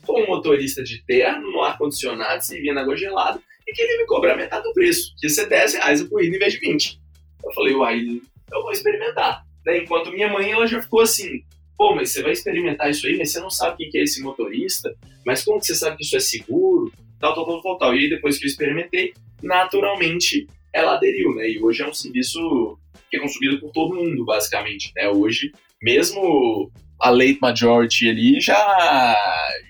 com 0.05 0.21
um 0.21 0.27
motorista 0.27 0.83
de 0.83 1.03
terno, 1.05 1.51
no 1.51 1.61
ar-condicionado, 1.61 2.43
servindo 2.43 2.79
água 2.79 2.97
gelada, 2.97 3.39
e 3.67 3.71
que 3.71 3.81
ele 3.81 3.99
me 3.99 4.07
cobrar 4.07 4.35
metade 4.35 4.63
do 4.63 4.73
preço, 4.73 5.13
que 5.17 5.27
ia 5.27 5.29
ser 5.29 5.47
10 5.47 5.75
reais 5.75 6.01
a 6.01 6.09
corrida 6.09 6.35
em 6.35 6.39
vez 6.39 6.53
de 6.53 6.59
20. 6.59 6.99
Eu 7.43 7.53
falei, 7.53 7.75
uai, 7.75 8.21
eu 8.51 8.61
vou 8.61 8.71
experimentar. 8.71 9.43
Né? 9.65 9.77
Enquanto 9.77 10.11
minha 10.11 10.27
mãe, 10.27 10.51
ela 10.51 10.65
já 10.65 10.81
ficou 10.81 11.01
assim, 11.01 11.43
pô, 11.77 11.95
mas 11.95 12.11
você 12.11 12.23
vai 12.23 12.31
experimentar 12.31 12.89
isso 12.89 13.05
aí, 13.05 13.17
mas 13.17 13.31
você 13.31 13.39
não 13.39 13.49
sabe 13.49 13.77
quem 13.77 13.89
que 13.89 13.97
é 13.99 14.03
esse 14.03 14.21
motorista, 14.21 14.93
mas 15.25 15.43
como 15.43 15.59
que 15.59 15.67
você 15.67 15.75
sabe 15.75 15.97
que 15.97 16.03
isso 16.03 16.15
é 16.15 16.19
seguro, 16.19 16.91
tal, 17.19 17.35
tal, 17.35 17.45
tal, 17.45 17.61
tal, 17.61 17.77
tal. 17.77 17.95
E 17.95 17.99
aí 17.99 18.09
depois 18.09 18.39
que 18.39 18.45
eu 18.45 18.49
experimentei, 18.49 19.13
naturalmente 19.41 20.47
ela 20.73 20.95
aderiu, 20.95 21.33
né? 21.35 21.49
E 21.49 21.61
hoje 21.61 21.81
é 21.81 21.87
um 21.87 21.93
serviço 21.93 22.77
que 23.09 23.17
é 23.17 23.19
consumido 23.19 23.59
por 23.59 23.71
todo 23.71 23.95
mundo, 23.95 24.25
basicamente, 24.25 24.91
né? 24.95 25.09
Hoje, 25.09 25.51
mesmo 25.81 26.71
a 26.99 27.09
late 27.09 27.39
majority 27.41 28.09
ali 28.09 28.39
já 28.39 29.15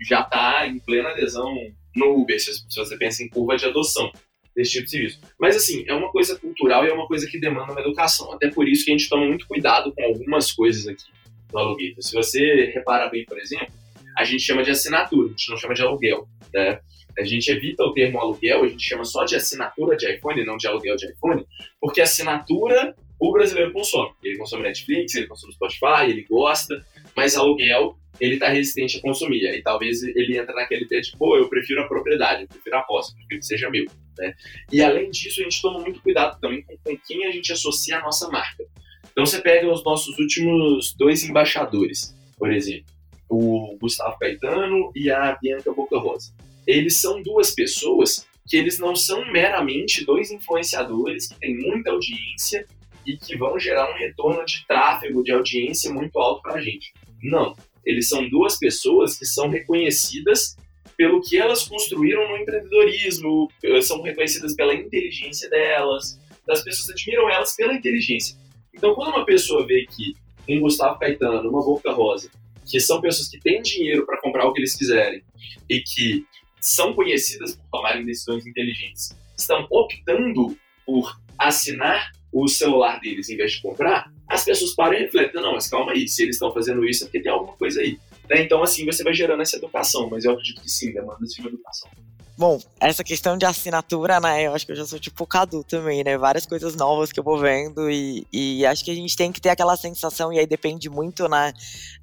já 0.07 0.21
está 0.21 0.67
em 0.67 0.79
plena 0.79 1.09
adesão 1.09 1.55
no 1.95 2.21
Uber, 2.21 2.39
se 2.39 2.63
você 2.75 2.97
pensa 2.97 3.23
em 3.23 3.29
curva 3.29 3.57
de 3.57 3.65
adoção 3.65 4.11
desse 4.55 4.71
tipo 4.71 4.85
de 4.85 4.91
serviço. 4.91 5.21
Mas 5.39 5.55
assim, 5.55 5.83
é 5.87 5.93
uma 5.93 6.11
coisa 6.11 6.37
cultural 6.37 6.85
e 6.85 6.89
é 6.89 6.93
uma 6.93 7.07
coisa 7.07 7.27
que 7.27 7.39
demanda 7.39 7.71
uma 7.71 7.81
educação. 7.81 8.31
Até 8.33 8.49
por 8.49 8.67
isso 8.67 8.85
que 8.85 8.91
a 8.91 8.97
gente 8.97 9.09
toma 9.09 9.25
muito 9.25 9.47
cuidado 9.47 9.93
com 9.93 10.03
algumas 10.03 10.51
coisas 10.51 10.87
aqui 10.87 11.05
no 11.51 11.59
aluguel. 11.59 11.95
Se 11.99 12.13
você 12.13 12.71
repara 12.73 13.09
bem, 13.09 13.25
por 13.25 13.37
exemplo, 13.39 13.73
a 14.17 14.23
gente 14.23 14.43
chama 14.43 14.63
de 14.63 14.71
assinatura, 14.71 15.27
a 15.27 15.31
gente 15.31 15.49
não 15.49 15.57
chama 15.57 15.73
de 15.73 15.81
aluguel, 15.81 16.27
né? 16.53 16.79
A 17.17 17.23
gente 17.23 17.49
evita 17.49 17.83
o 17.83 17.93
termo 17.93 18.19
aluguel, 18.19 18.63
a 18.63 18.67
gente 18.67 18.83
chama 18.83 19.03
só 19.03 19.23
de 19.23 19.35
assinatura 19.35 19.95
de 19.95 20.11
iPhone, 20.11 20.45
não 20.45 20.57
de 20.57 20.67
aluguel 20.67 20.95
de 20.95 21.11
iPhone, 21.11 21.45
porque 21.79 22.01
assinatura 22.01 22.95
o 23.19 23.31
brasileiro 23.31 23.71
consome. 23.71 24.11
Ele 24.23 24.37
consome 24.37 24.63
Netflix, 24.63 25.13
ele 25.15 25.27
consome 25.27 25.53
Spotify, 25.53 26.09
ele 26.09 26.23
gosta, 26.23 26.83
mas 27.15 27.37
aluguel 27.37 27.97
ele 28.19 28.35
está 28.35 28.49
resistente 28.49 28.97
a 28.97 29.01
consumir. 29.01 29.47
Aí 29.47 29.61
talvez 29.61 30.03
ele 30.03 30.37
entra 30.37 30.53
naquele 30.53 30.85
pé 30.85 30.99
de, 30.99 31.11
pô, 31.17 31.37
eu 31.37 31.49
prefiro 31.49 31.81
a 31.81 31.87
propriedade, 31.87 32.43
eu 32.43 32.47
prefiro 32.47 32.77
a 32.77 32.81
posse, 32.83 33.11
eu 33.11 33.15
prefiro 33.17 33.39
que 33.39 33.45
seja 33.45 33.69
meu. 33.69 33.85
Né? 34.17 34.33
E 34.71 34.81
além 34.81 35.09
disso, 35.09 35.41
a 35.41 35.43
gente 35.43 35.61
toma 35.61 35.79
muito 35.79 36.01
cuidado 36.01 36.39
também 36.39 36.61
com, 36.63 36.77
com 36.77 36.97
quem 36.97 37.25
a 37.25 37.31
gente 37.31 37.51
associa 37.51 37.97
a 37.97 38.01
nossa 38.01 38.29
marca. 38.29 38.63
Então 39.11 39.25
você 39.25 39.41
pega 39.41 39.71
os 39.71 39.83
nossos 39.83 40.17
últimos 40.19 40.93
dois 40.95 41.23
embaixadores, 41.23 42.15
por 42.37 42.51
exemplo, 42.51 42.85
o 43.29 43.77
Gustavo 43.79 44.17
Caetano 44.19 44.91
e 44.95 45.09
a 45.09 45.37
Bianca 45.41 45.71
Boca 45.73 45.97
Rosa 45.97 46.33
eles 46.71 46.97
são 46.97 47.21
duas 47.21 47.51
pessoas 47.53 48.25
que 48.47 48.57
eles 48.57 48.79
não 48.79 48.95
são 48.95 49.31
meramente 49.31 50.05
dois 50.05 50.31
influenciadores 50.31 51.27
que 51.27 51.39
têm 51.39 51.57
muita 51.57 51.91
audiência 51.91 52.65
e 53.05 53.17
que 53.17 53.37
vão 53.37 53.57
gerar 53.59 53.91
um 53.91 53.97
retorno 53.97 54.43
de 54.45 54.65
tráfego, 54.67 55.23
de 55.23 55.31
audiência 55.31 55.91
muito 55.91 56.17
alto 56.19 56.41
para 56.41 56.55
a 56.55 56.61
gente. 56.61 56.93
Não. 57.23 57.55
Eles 57.85 58.09
são 58.09 58.27
duas 58.29 58.57
pessoas 58.59 59.17
que 59.17 59.25
são 59.25 59.49
reconhecidas 59.49 60.55
pelo 60.97 61.21
que 61.21 61.37
elas 61.37 61.67
construíram 61.67 62.27
no 62.29 62.37
empreendedorismo, 62.37 63.49
são 63.81 64.01
reconhecidas 64.01 64.55
pela 64.55 64.73
inteligência 64.73 65.49
delas, 65.49 66.19
as 66.47 66.63
pessoas 66.63 66.89
admiram 66.91 67.29
elas 67.29 67.55
pela 67.55 67.73
inteligência. 67.73 68.37
Então, 68.73 68.93
quando 68.93 69.15
uma 69.15 69.25
pessoa 69.25 69.65
vê 69.65 69.85
que 69.85 70.13
um 70.47 70.59
Gustavo 70.59 70.99
Caetano, 70.99 71.49
uma 71.49 71.63
Boca 71.63 71.91
Rosa, 71.91 72.29
que 72.69 72.79
são 72.79 73.01
pessoas 73.01 73.29
que 73.29 73.39
têm 73.39 73.61
dinheiro 73.61 74.05
para 74.05 74.19
comprar 74.21 74.45
o 74.45 74.53
que 74.53 74.59
eles 74.59 74.75
quiserem 74.75 75.23
e 75.69 75.81
que 75.81 76.25
são 76.61 76.93
conhecidas 76.93 77.55
por 77.55 77.65
tomarem 77.71 78.05
decisões 78.05 78.45
inteligentes, 78.45 79.17
estão 79.37 79.67
optando 79.69 80.55
por 80.85 81.19
assinar 81.37 82.11
o 82.31 82.47
celular 82.47 82.99
deles 82.99 83.29
em 83.29 83.35
vez 83.35 83.53
de 83.53 83.61
comprar, 83.61 84.11
as 84.27 84.45
pessoas 84.45 84.73
param 84.73 84.93
e 84.93 85.01
refletem, 85.01 85.41
não, 85.41 85.53
mas 85.53 85.67
calma 85.67 85.91
aí, 85.91 86.07
se 86.07 86.23
eles 86.23 86.35
estão 86.35 86.53
fazendo 86.53 86.85
isso 86.85 87.03
é 87.03 87.07
porque 87.07 87.21
tem 87.21 87.31
alguma 87.31 87.57
coisa 87.57 87.81
aí. 87.81 87.99
Né? 88.29 88.43
Então, 88.43 88.63
assim, 88.63 88.85
você 88.85 89.03
vai 89.03 89.13
gerando 89.13 89.41
essa 89.41 89.57
educação, 89.57 90.09
mas 90.09 90.23
eu 90.23 90.31
acredito 90.31 90.61
que 90.61 90.69
sim, 90.69 90.93
demanda-se 90.93 91.41
uma 91.41 91.49
educação. 91.49 91.89
Bom, 92.37 92.59
essa 92.79 93.03
questão 93.03 93.37
de 93.37 93.45
assinatura, 93.45 94.19
né? 94.19 94.43
Eu 94.47 94.55
acho 94.55 94.65
que 94.65 94.71
eu 94.71 94.75
já 94.75 94.85
sou 94.85 94.97
tipo 94.97 95.27
Cadu 95.27 95.63
também, 95.63 96.03
né? 96.03 96.17
Várias 96.17 96.45
coisas 96.45 96.75
novas 96.75 97.11
que 97.11 97.19
eu 97.19 97.23
vou 97.23 97.37
vendo 97.37 97.89
e, 97.91 98.25
e 98.31 98.65
acho 98.65 98.83
que 98.83 98.89
a 98.89 98.95
gente 98.95 99.15
tem 99.15 99.31
que 99.31 99.41
ter 99.41 99.49
aquela 99.49 99.75
sensação, 99.75 100.31
e 100.31 100.39
aí 100.39 100.47
depende 100.47 100.89
muito, 100.89 101.27
né? 101.27 101.53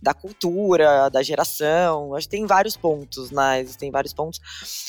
Da 0.01 0.15
cultura, 0.15 1.09
da 1.09 1.23
geração. 1.23 2.15
Acho 2.15 2.29
que 2.29 2.37
tem 2.37 2.47
vários 2.47 2.77
pontos, 2.77 3.31
né? 3.31 3.61
Existem 3.61 3.91
vários 3.91 4.13
pontos. 4.13 4.41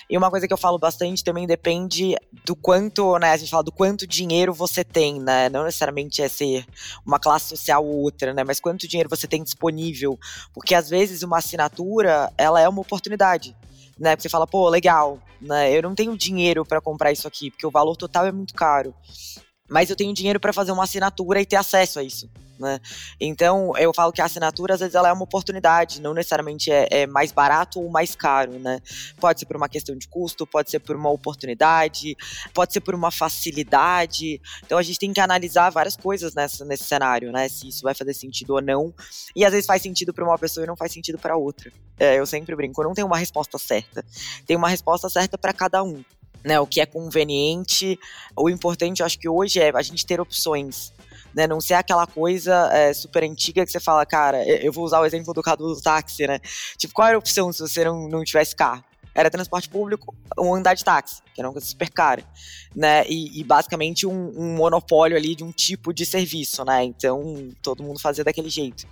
E 0.10 0.18
uma 0.18 0.30
coisa 0.30 0.48
que 0.48 0.54
eu 0.54 0.58
falo 0.58 0.78
bastante 0.78 1.24
também 1.24 1.48
depende 1.48 2.16
do 2.46 2.56
quanto, 2.56 3.18
né? 3.18 3.32
A 3.32 3.38
gente 3.38 3.50
fala 3.50 3.64
do 3.64 3.72
quanto 3.72 4.06
dinheiro 4.06 4.54
você 4.54 4.84
tem, 4.84 5.20
né? 5.20 5.50
Não 5.50 5.64
necessariamente 5.64 6.22
é 6.22 6.28
ser 6.28 6.66
uma 7.06 7.18
classe 7.18 7.50
social 7.50 7.84
ou 7.84 8.02
outra, 8.02 8.34
né? 8.34 8.44
Mas 8.44 8.60
quanto 8.60 8.88
dinheiro 8.88 9.10
você 9.10 9.26
tem 9.26 9.42
disponível. 9.42 10.20
Porque 10.54 10.76
às 10.76 10.90
vezes 10.90 11.24
uma 11.24 11.38
assinatura, 11.38 12.32
ela 12.38 12.60
é 12.60 12.68
uma 12.68 12.82
oportunidade 12.82 13.56
né? 14.00 14.16
Porque 14.16 14.24
você 14.24 14.30
fala, 14.30 14.48
pô, 14.48 14.70
legal, 14.70 15.20
né? 15.42 15.72
Eu 15.76 15.82
não 15.82 15.94
tenho 15.94 16.18
dinheiro 16.18 16.66
para 16.66 16.82
comprar 16.82 17.12
isso 17.12 17.28
aqui, 17.28 17.52
porque 17.52 17.68
o 17.68 17.72
valor 17.72 17.96
total 17.96 18.26
é 18.26 18.32
muito 18.32 18.54
caro. 18.54 18.94
Mas 19.70 19.90
eu 19.90 19.96
tenho 19.96 20.14
dinheiro 20.14 20.40
para 20.40 20.54
fazer 20.54 20.72
uma 20.72 20.84
assinatura 20.84 21.42
e 21.42 21.46
ter 21.46 21.56
acesso 21.56 22.00
a 22.00 22.04
isso 22.04 22.30
né? 22.60 22.80
Então, 23.20 23.74
eu 23.78 23.94
falo 23.94 24.12
que 24.12 24.22
a 24.22 24.26
assinatura, 24.26 24.74
às 24.74 24.80
vezes, 24.82 24.94
ela 24.94 25.10
é 25.10 25.14
uma 25.14 25.24
oportunidade, 25.24 26.02
não 26.02 26.14
necessariamente 26.14 26.72
é, 26.72 26.88
é, 26.92 27.08
mais 27.08 27.32
barato 27.32 27.80
ou 27.80 27.90
mais 27.90 28.16
caro, 28.16 28.60
né? 28.60 28.82
Pode 29.20 29.40
ser 29.40 29.46
por 29.46 29.56
uma 29.56 29.70
questão 29.70 29.96
de 29.98 30.08
custo, 30.08 30.46
pode 30.46 30.70
ser 30.70 30.80
por 30.80 30.96
uma 30.96 31.10
oportunidade, 31.10 32.16
pode 32.54 32.74
ser 32.74 32.82
por 32.82 32.94
uma 32.94 33.10
facilidade. 33.10 34.42
Então, 34.66 34.78
a 34.78 34.84
gente 34.84 35.00
tem 35.00 35.14
que 35.14 35.22
analisar 35.22 35.70
várias 35.70 35.96
coisas 35.96 36.34
nessa, 36.34 36.66
nesse 36.66 36.84
cenário, 36.84 37.32
né? 37.32 37.48
Se 37.48 37.70
isso 37.70 37.82
vai 37.82 37.96
fazer 37.96 38.14
sentido 38.14 38.52
ou 38.52 38.62
não. 38.62 38.94
E 39.36 39.46
às 39.46 39.52
vezes 39.52 39.66
faz 39.66 39.82
sentido 39.82 40.14
para 40.14 40.26
uma 40.26 40.38
pessoa 40.38 40.64
e 40.64 40.68
não 40.68 40.76
faz 40.76 40.92
sentido 40.92 41.18
para 41.18 41.38
outra. 41.38 41.72
É, 41.98 42.20
eu 42.20 42.26
sempre 42.26 42.56
brinco, 42.56 42.84
não 42.84 42.94
tem 42.94 43.04
uma 43.04 43.18
resposta 43.18 43.58
certa. 43.58 44.04
Tem 44.46 44.58
uma 44.58 44.70
resposta 44.70 45.10
certa 45.10 45.38
para 45.38 45.54
cada 45.54 45.84
um. 45.84 46.04
Né, 46.44 46.60
o 46.60 46.68
que 46.68 46.82
é 46.82 46.86
conveniente. 46.86 48.00
O 48.36 48.50
importante, 48.50 49.00
eu 49.00 49.06
acho 49.06 49.20
que 49.20 49.30
hoje 49.30 49.60
é 49.60 49.72
a 49.74 49.82
gente 49.82 50.06
ter 50.06 50.20
opções. 50.20 50.94
Né, 51.34 51.46
não 51.46 51.62
ser 51.62 51.76
aquela 51.76 52.08
coisa 52.08 52.70
é, 52.74 52.92
super 52.92 53.24
antiga 53.24 53.64
que 53.64 53.72
você 53.72 53.80
fala, 53.80 54.04
cara, 54.04 54.44
eu 54.48 54.72
vou 54.72 54.84
usar 54.84 55.00
o 55.00 55.06
exemplo 55.06 55.32
do 55.32 55.44
Cadu 55.44 55.76
do 55.76 55.80
táxi, 55.80 56.26
né? 56.26 56.40
Tipo, 56.76 56.92
qual 56.92 57.08
era 57.08 57.18
a 57.18 57.20
opção 57.20 57.54
se 57.54 57.60
você 57.60 57.84
não, 57.84 58.10
não 58.10 58.24
tivesse 58.24 58.56
carro? 58.56 58.84
Era 59.14 59.30
transporte 59.30 59.70
público 59.70 60.16
ou 60.38 60.56
andar 60.56 60.74
de 60.74 60.84
táxi, 60.84 61.22
que 61.34 61.42
era 61.42 61.48
uma 61.48 61.54
coisa 61.54 61.68
super 61.68 61.90
cara, 61.90 62.24
né? 62.76 63.06
E, 63.08 63.40
e 63.40 63.44
basicamente 63.44 64.06
um, 64.06 64.32
um, 64.36 64.56
monopólio 64.56 65.18
ali 65.18 65.36
de 65.36 65.44
um 65.44 65.52
tipo 65.52 65.94
de 65.94 66.06
serviço, 66.06 66.64
né? 66.64 66.84
Então 66.84 67.50
todo 67.62 67.84
mundo 67.84 68.00
fazia 68.00 68.24
daquele 68.24 68.50
jeito. 68.50 68.88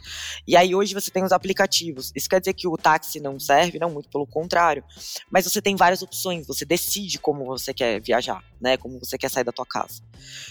E 0.47 0.55
aí 0.55 0.73
hoje 0.73 0.93
você 0.93 1.11
tem 1.11 1.23
os 1.23 1.31
aplicativos. 1.31 2.11
Isso 2.15 2.29
quer 2.29 2.39
dizer 2.39 2.53
que 2.53 2.67
o 2.67 2.77
táxi 2.77 3.19
não 3.19 3.39
serve, 3.39 3.79
não, 3.79 3.89
muito 3.89 4.09
pelo 4.09 4.25
contrário. 4.25 4.83
Mas 5.31 5.45
você 5.45 5.61
tem 5.61 5.75
várias 5.75 6.01
opções, 6.01 6.47
você 6.47 6.65
decide 6.65 7.19
como 7.19 7.45
você 7.45 7.73
quer 7.73 8.01
viajar, 8.01 8.43
né? 8.59 8.77
Como 8.77 8.99
você 8.99 9.17
quer 9.17 9.29
sair 9.29 9.43
da 9.43 9.51
tua 9.51 9.65
casa. 9.65 10.01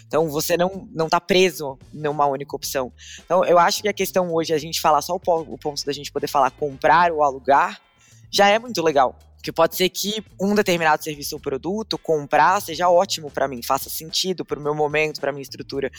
Então 0.07 0.29
você 0.29 0.57
não 0.57 0.89
não 0.93 1.09
tá 1.09 1.21
preso 1.21 1.79
numa 1.93 2.27
única 2.27 2.55
opção. 2.55 2.93
Então 3.25 3.45
eu 3.45 3.59
acho 3.59 3.83
que 3.83 3.89
a 3.89 3.93
questão 3.93 4.33
hoje 4.33 4.53
é 4.53 4.57
a 4.57 4.61
gente 4.61 4.81
falar 4.81 5.03
só 5.03 5.15
o 5.15 5.21
ponto 5.59 5.85
da 5.85 5.93
gente 5.93 6.13
poder 6.13 6.29
falar 6.29 6.51
comprar 6.51 7.13
ou 7.13 7.23
alugar 7.23 7.81
já 8.31 8.49
é 8.49 8.59
muito 8.59 8.83
legal. 8.83 9.19
Que 9.43 9.53
pode 9.53 9.77
ser 9.77 9.89
que 9.89 10.25
um 10.41 10.55
determinado 10.55 11.05
serviço 11.05 11.37
ou 11.37 11.41
produto 11.41 11.97
comprar 11.97 12.61
seja 12.61 12.89
ótimo 12.89 13.31
para 13.31 13.47
mim, 13.47 13.63
faça 13.63 13.89
sentido 13.89 14.45
para 14.45 14.59
o 14.59 14.63
meu 14.63 14.75
momento, 14.75 15.21
para 15.21 15.33
minha 15.33 15.43
estrutura. 15.43 15.91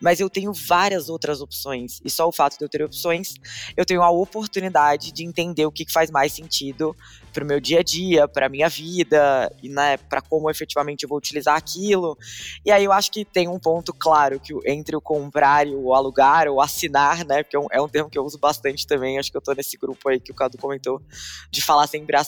Mas 0.00 0.18
eu 0.18 0.28
tenho 0.28 0.52
várias 0.52 1.08
outras 1.08 1.40
opções. 1.40 2.00
E 2.04 2.10
só 2.10 2.26
o 2.28 2.32
fato 2.32 2.58
de 2.58 2.64
eu 2.64 2.68
ter 2.68 2.82
opções, 2.82 3.34
eu 3.76 3.84
tenho 3.84 4.02
a 4.02 4.10
oportunidade 4.10 5.12
de 5.12 5.24
entender 5.24 5.66
o 5.66 5.72
que 5.72 5.90
faz 5.90 6.10
mais 6.10 6.32
sentido 6.32 6.96
para 7.36 7.44
o 7.44 7.46
meu 7.46 7.60
dia 7.60 7.80
a 7.80 7.82
dia, 7.82 8.26
para 8.26 8.48
minha 8.48 8.66
vida 8.66 9.52
e 9.62 9.68
né, 9.68 9.98
para 9.98 10.22
como 10.22 10.50
efetivamente 10.50 11.02
eu 11.02 11.08
vou 11.08 11.18
utilizar 11.18 11.54
aquilo. 11.54 12.16
E 12.64 12.72
aí 12.72 12.82
eu 12.82 12.92
acho 12.92 13.12
que 13.12 13.26
tem 13.26 13.46
um 13.46 13.58
ponto 13.58 13.92
claro 13.92 14.40
que 14.40 14.54
entre 14.64 14.96
o 14.96 15.02
comprar 15.02 15.66
e 15.66 15.74
o 15.74 15.92
alugar 15.92 16.48
ou 16.48 16.62
assinar, 16.62 17.26
né, 17.26 17.42
porque 17.42 17.54
é 17.54 17.60
um, 17.60 17.66
é 17.70 17.80
um 17.80 17.88
termo 17.88 18.08
que 18.08 18.18
eu 18.18 18.24
uso 18.24 18.38
bastante 18.38 18.86
também, 18.86 19.18
acho 19.18 19.30
que 19.30 19.36
eu 19.36 19.40
estou 19.40 19.54
nesse 19.54 19.76
grupo 19.76 20.08
aí 20.08 20.18
que 20.18 20.32
o 20.32 20.34
Cadu 20.34 20.56
comentou 20.56 21.02
de 21.50 21.60
falar 21.60 21.86
sempre 21.86 22.16
a 22.16 22.24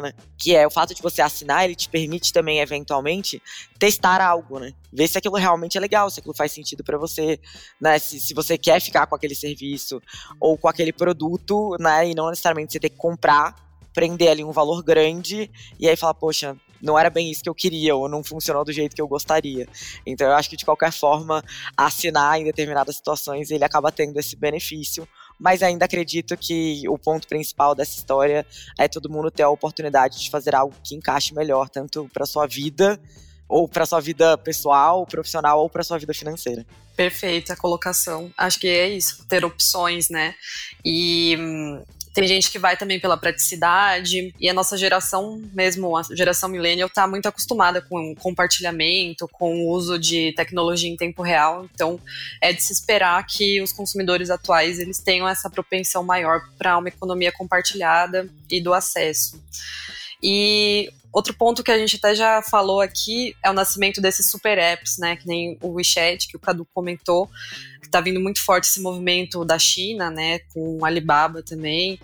né, 0.00 0.12
que 0.38 0.54
é 0.54 0.66
o 0.66 0.70
fato 0.70 0.94
de 0.94 1.02
você 1.02 1.22
assinar, 1.22 1.64
ele 1.64 1.74
te 1.74 1.88
permite 1.88 2.32
também 2.32 2.60
eventualmente 2.60 3.42
testar 3.78 4.20
algo, 4.20 4.58
né, 4.58 4.72
ver 4.92 5.08
se 5.08 5.18
aquilo 5.18 5.36
realmente 5.36 5.76
é 5.76 5.80
legal, 5.80 6.10
se 6.10 6.20
aquilo 6.20 6.34
faz 6.34 6.52
sentido 6.52 6.82
para 6.84 6.98
você, 6.98 7.38
né, 7.80 7.98
se, 7.98 8.20
se 8.20 8.34
você 8.34 8.56
quer 8.58 8.80
ficar 8.80 9.06
com 9.06 9.14
aquele 9.14 9.34
serviço 9.34 10.00
ou 10.40 10.56
com 10.56 10.68
aquele 10.68 10.92
produto, 10.92 11.76
né, 11.78 12.08
e 12.08 12.14
não 12.14 12.28
necessariamente 12.28 12.72
você 12.72 12.80
ter 12.80 12.90
que 12.90 12.96
comprar 12.96 13.54
prender 13.92 14.30
ali 14.30 14.44
um 14.44 14.52
valor 14.52 14.82
grande 14.82 15.50
e 15.78 15.88
aí 15.88 15.96
falar, 15.96 16.14
poxa, 16.14 16.56
não 16.80 16.98
era 16.98 17.10
bem 17.10 17.30
isso 17.30 17.42
que 17.42 17.48
eu 17.48 17.54
queria 17.54 17.94
ou 17.94 18.08
não 18.08 18.24
funcionou 18.24 18.64
do 18.64 18.72
jeito 18.72 18.94
que 18.94 19.02
eu 19.02 19.08
gostaria. 19.08 19.68
Então 20.06 20.26
eu 20.26 20.34
acho 20.34 20.48
que 20.48 20.56
de 20.56 20.64
qualquer 20.64 20.92
forma, 20.92 21.44
assinar 21.76 22.40
em 22.40 22.44
determinadas 22.44 22.96
situações 22.96 23.50
ele 23.50 23.64
acaba 23.64 23.92
tendo 23.92 24.18
esse 24.18 24.36
benefício, 24.36 25.06
mas 25.40 25.62
ainda 25.62 25.86
acredito 25.86 26.36
que 26.36 26.86
o 26.86 26.98
ponto 26.98 27.26
principal 27.26 27.74
dessa 27.74 27.96
história 27.96 28.46
é 28.78 28.86
todo 28.86 29.10
mundo 29.10 29.30
ter 29.30 29.42
a 29.42 29.48
oportunidade 29.48 30.22
de 30.22 30.30
fazer 30.30 30.54
algo 30.54 30.74
que 30.84 30.94
encaixe 30.94 31.34
melhor 31.34 31.68
tanto 31.70 32.08
para 32.12 32.26
sua 32.26 32.46
vida 32.46 33.00
ou 33.48 33.66
para 33.66 33.86
sua 33.86 34.00
vida 34.00 34.36
pessoal, 34.38 35.06
profissional 35.06 35.60
ou 35.60 35.68
para 35.68 35.82
sua 35.82 35.98
vida 35.98 36.14
financeira. 36.14 36.64
Perfeita 36.94 37.54
a 37.54 37.56
colocação. 37.56 38.30
Acho 38.36 38.60
que 38.60 38.68
é 38.68 38.90
isso, 38.90 39.24
ter 39.26 39.44
opções, 39.44 40.10
né? 40.10 40.34
E 40.84 41.36
hum, 41.40 41.82
tem 42.12 42.26
gente 42.26 42.50
que 42.50 42.58
vai 42.58 42.76
também 42.76 42.98
pela 42.98 43.16
praticidade, 43.16 44.34
e 44.38 44.48
a 44.48 44.54
nossa 44.54 44.76
geração, 44.76 45.40
mesmo 45.52 45.96
a 45.96 46.02
geração 46.02 46.48
millennial, 46.48 46.88
está 46.88 47.06
muito 47.06 47.26
acostumada 47.26 47.80
com 47.80 48.14
compartilhamento, 48.16 49.28
com 49.28 49.60
o 49.60 49.68
uso 49.70 49.98
de 49.98 50.32
tecnologia 50.32 50.90
em 50.90 50.96
tempo 50.96 51.22
real. 51.22 51.68
Então, 51.72 52.00
é 52.40 52.52
de 52.52 52.62
se 52.62 52.72
esperar 52.72 53.24
que 53.26 53.62
os 53.62 53.72
consumidores 53.72 54.30
atuais 54.30 54.78
eles 54.78 54.98
tenham 54.98 55.28
essa 55.28 55.48
propensão 55.48 56.02
maior 56.02 56.40
para 56.58 56.76
uma 56.78 56.88
economia 56.88 57.30
compartilhada 57.30 58.28
e 58.50 58.60
do 58.60 58.74
acesso. 58.74 59.40
E 60.22 60.90
outro 61.12 61.34
ponto 61.34 61.62
que 61.62 61.70
a 61.70 61.78
gente 61.78 61.96
até 61.96 62.14
já 62.14 62.42
falou 62.42 62.80
aqui 62.80 63.34
é 63.42 63.50
o 63.50 63.54
nascimento 63.54 64.00
desses 64.00 64.26
super 64.26 64.58
apps, 64.58 64.98
né? 64.98 65.16
Que 65.16 65.26
nem 65.26 65.58
o 65.60 65.72
WeChat, 65.74 66.28
que 66.28 66.36
o 66.36 66.40
Cadu 66.40 66.66
comentou, 66.72 67.28
que 67.82 67.88
tá 67.88 68.00
vindo 68.00 68.20
muito 68.20 68.42
forte 68.44 68.64
esse 68.64 68.80
movimento 68.80 69.44
da 69.44 69.58
China, 69.58 70.10
né? 70.10 70.40
Com 70.52 70.78
o 70.78 70.84
Alibaba 70.84 71.42
também. 71.42 71.98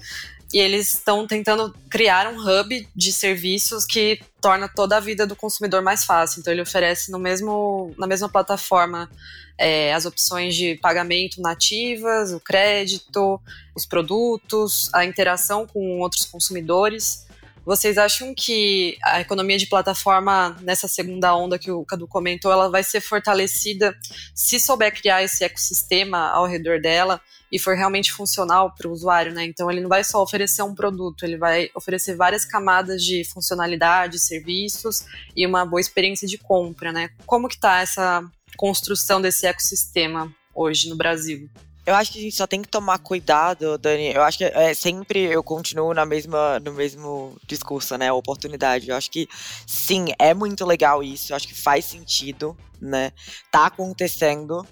E 0.53 0.59
eles 0.59 0.95
estão 0.95 1.27
tentando 1.27 1.75
criar 1.91 2.33
um 2.33 2.39
hub 2.39 2.89
de 2.95 3.13
serviços 3.13 3.85
que 3.85 4.21
torna 4.41 4.69
toda 4.69 4.97
a 4.97 5.01
vida 5.01 5.27
do 5.27 5.35
consumidor 5.35 5.83
mais 5.83 6.05
fácil. 6.05 6.41
Então 6.41 6.53
ele 6.53 6.63
oferece 6.63 7.11
no 7.11 7.19
mesmo, 7.19 7.93
na 7.99 8.07
mesma 8.07 8.29
plataforma 8.29 9.11
é, 9.59 9.93
as 9.93 10.07
opções 10.07 10.55
de 10.55 10.77
pagamento 10.77 11.41
nativas, 11.41 12.33
o 12.33 12.39
crédito, 12.39 13.41
os 13.75 13.85
produtos, 13.85 14.89
a 14.95 15.05
interação 15.05 15.67
com 15.67 15.99
outros 15.99 16.27
consumidores. 16.27 17.26
Vocês 17.67 17.99
acham 17.99 18.33
que 18.33 18.97
a 19.03 19.21
economia 19.21 19.59
de 19.59 19.67
plataforma, 19.67 20.57
nessa 20.63 20.87
segunda 20.87 21.35
onda 21.35 21.59
que 21.59 21.69
o 21.69 21.85
Cadu 21.85 22.07
comentou, 22.07 22.53
ela 22.53 22.71
vai 22.71 22.85
ser 22.85 23.01
fortalecida 23.01 23.99
se 24.33 24.61
souber 24.61 24.95
criar 24.95 25.25
esse 25.25 25.43
ecossistema 25.43 26.31
ao 26.31 26.47
redor 26.47 26.81
dela 26.81 27.21
e 27.51 27.59
for 27.59 27.75
realmente 27.75 28.13
funcional 28.13 28.73
para 28.73 28.87
o 28.87 28.93
usuário, 28.93 29.35
né? 29.35 29.45
Então 29.45 29.69
ele 29.69 29.81
não 29.81 29.89
vai 29.89 30.05
só 30.05 30.23
oferecer 30.23 30.63
um 30.63 30.77
produto, 30.77 31.25
ele 31.25 31.37
vai 31.37 31.69
oferecer 31.75 32.15
várias 32.15 32.45
camadas 32.45 33.03
de 33.03 33.25
funcionalidade, 33.25 34.21
serviços 34.21 35.05
e 35.35 35.45
uma 35.45 35.67
boa 35.67 35.81
experiência 35.81 36.29
de 36.29 36.39
compra, 36.39 36.93
né? 36.93 37.11
Como 37.27 37.49
que 37.49 37.57
está 37.57 37.81
essa 37.81 38.23
construção 38.57 39.21
desse 39.21 39.45
ecossistema 39.45 40.33
hoje 40.55 40.89
no 40.89 40.95
Brasil? 40.95 41.51
Eu 41.87 41.95
acho 41.95 42.13
que 42.13 42.19
a 42.19 42.23
gente 42.23 42.35
só 42.35 42.49
tem 42.49 42.61
que 42.61 42.69
tomar 42.69 42.99
cuidado, 42.99 43.79
Dani. 43.79 44.13
Eu 44.13 44.25
acho 44.25 44.39
que 44.39 44.45
é, 44.45 44.75
sempre 44.75 45.21
eu 45.21 45.41
continuo 45.41 45.95
na 45.95 46.05
mesma, 46.05 46.59
no 46.59 46.73
mesmo 46.73 47.37
discurso, 47.47 47.97
né? 47.97 48.11
Oportunidade. 48.11 48.89
Eu 48.91 48.97
acho 48.97 49.09
que 49.09 49.29
sim, 49.65 50.07
é 50.19 50.35
muito 50.35 50.67
legal 50.67 51.01
isso. 51.01 51.33
Eu 51.33 51.37
acho 51.37 51.47
que 51.47 51.55
faz 51.55 51.85
sentido, 51.85 52.57
né? 52.81 53.13
Tá 53.53 53.67
acontecendo. 53.67 54.67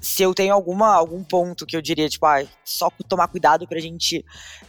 Se 0.00 0.24
eu 0.24 0.34
tenho 0.34 0.52
alguma, 0.52 0.92
algum 0.92 1.22
ponto 1.22 1.64
que 1.64 1.76
eu 1.76 1.80
diria, 1.80 2.08
tipo, 2.08 2.26
ah, 2.26 2.44
só 2.64 2.90
tomar 3.08 3.28
cuidado 3.28 3.66
pra 3.68 3.78
gente 3.78 4.24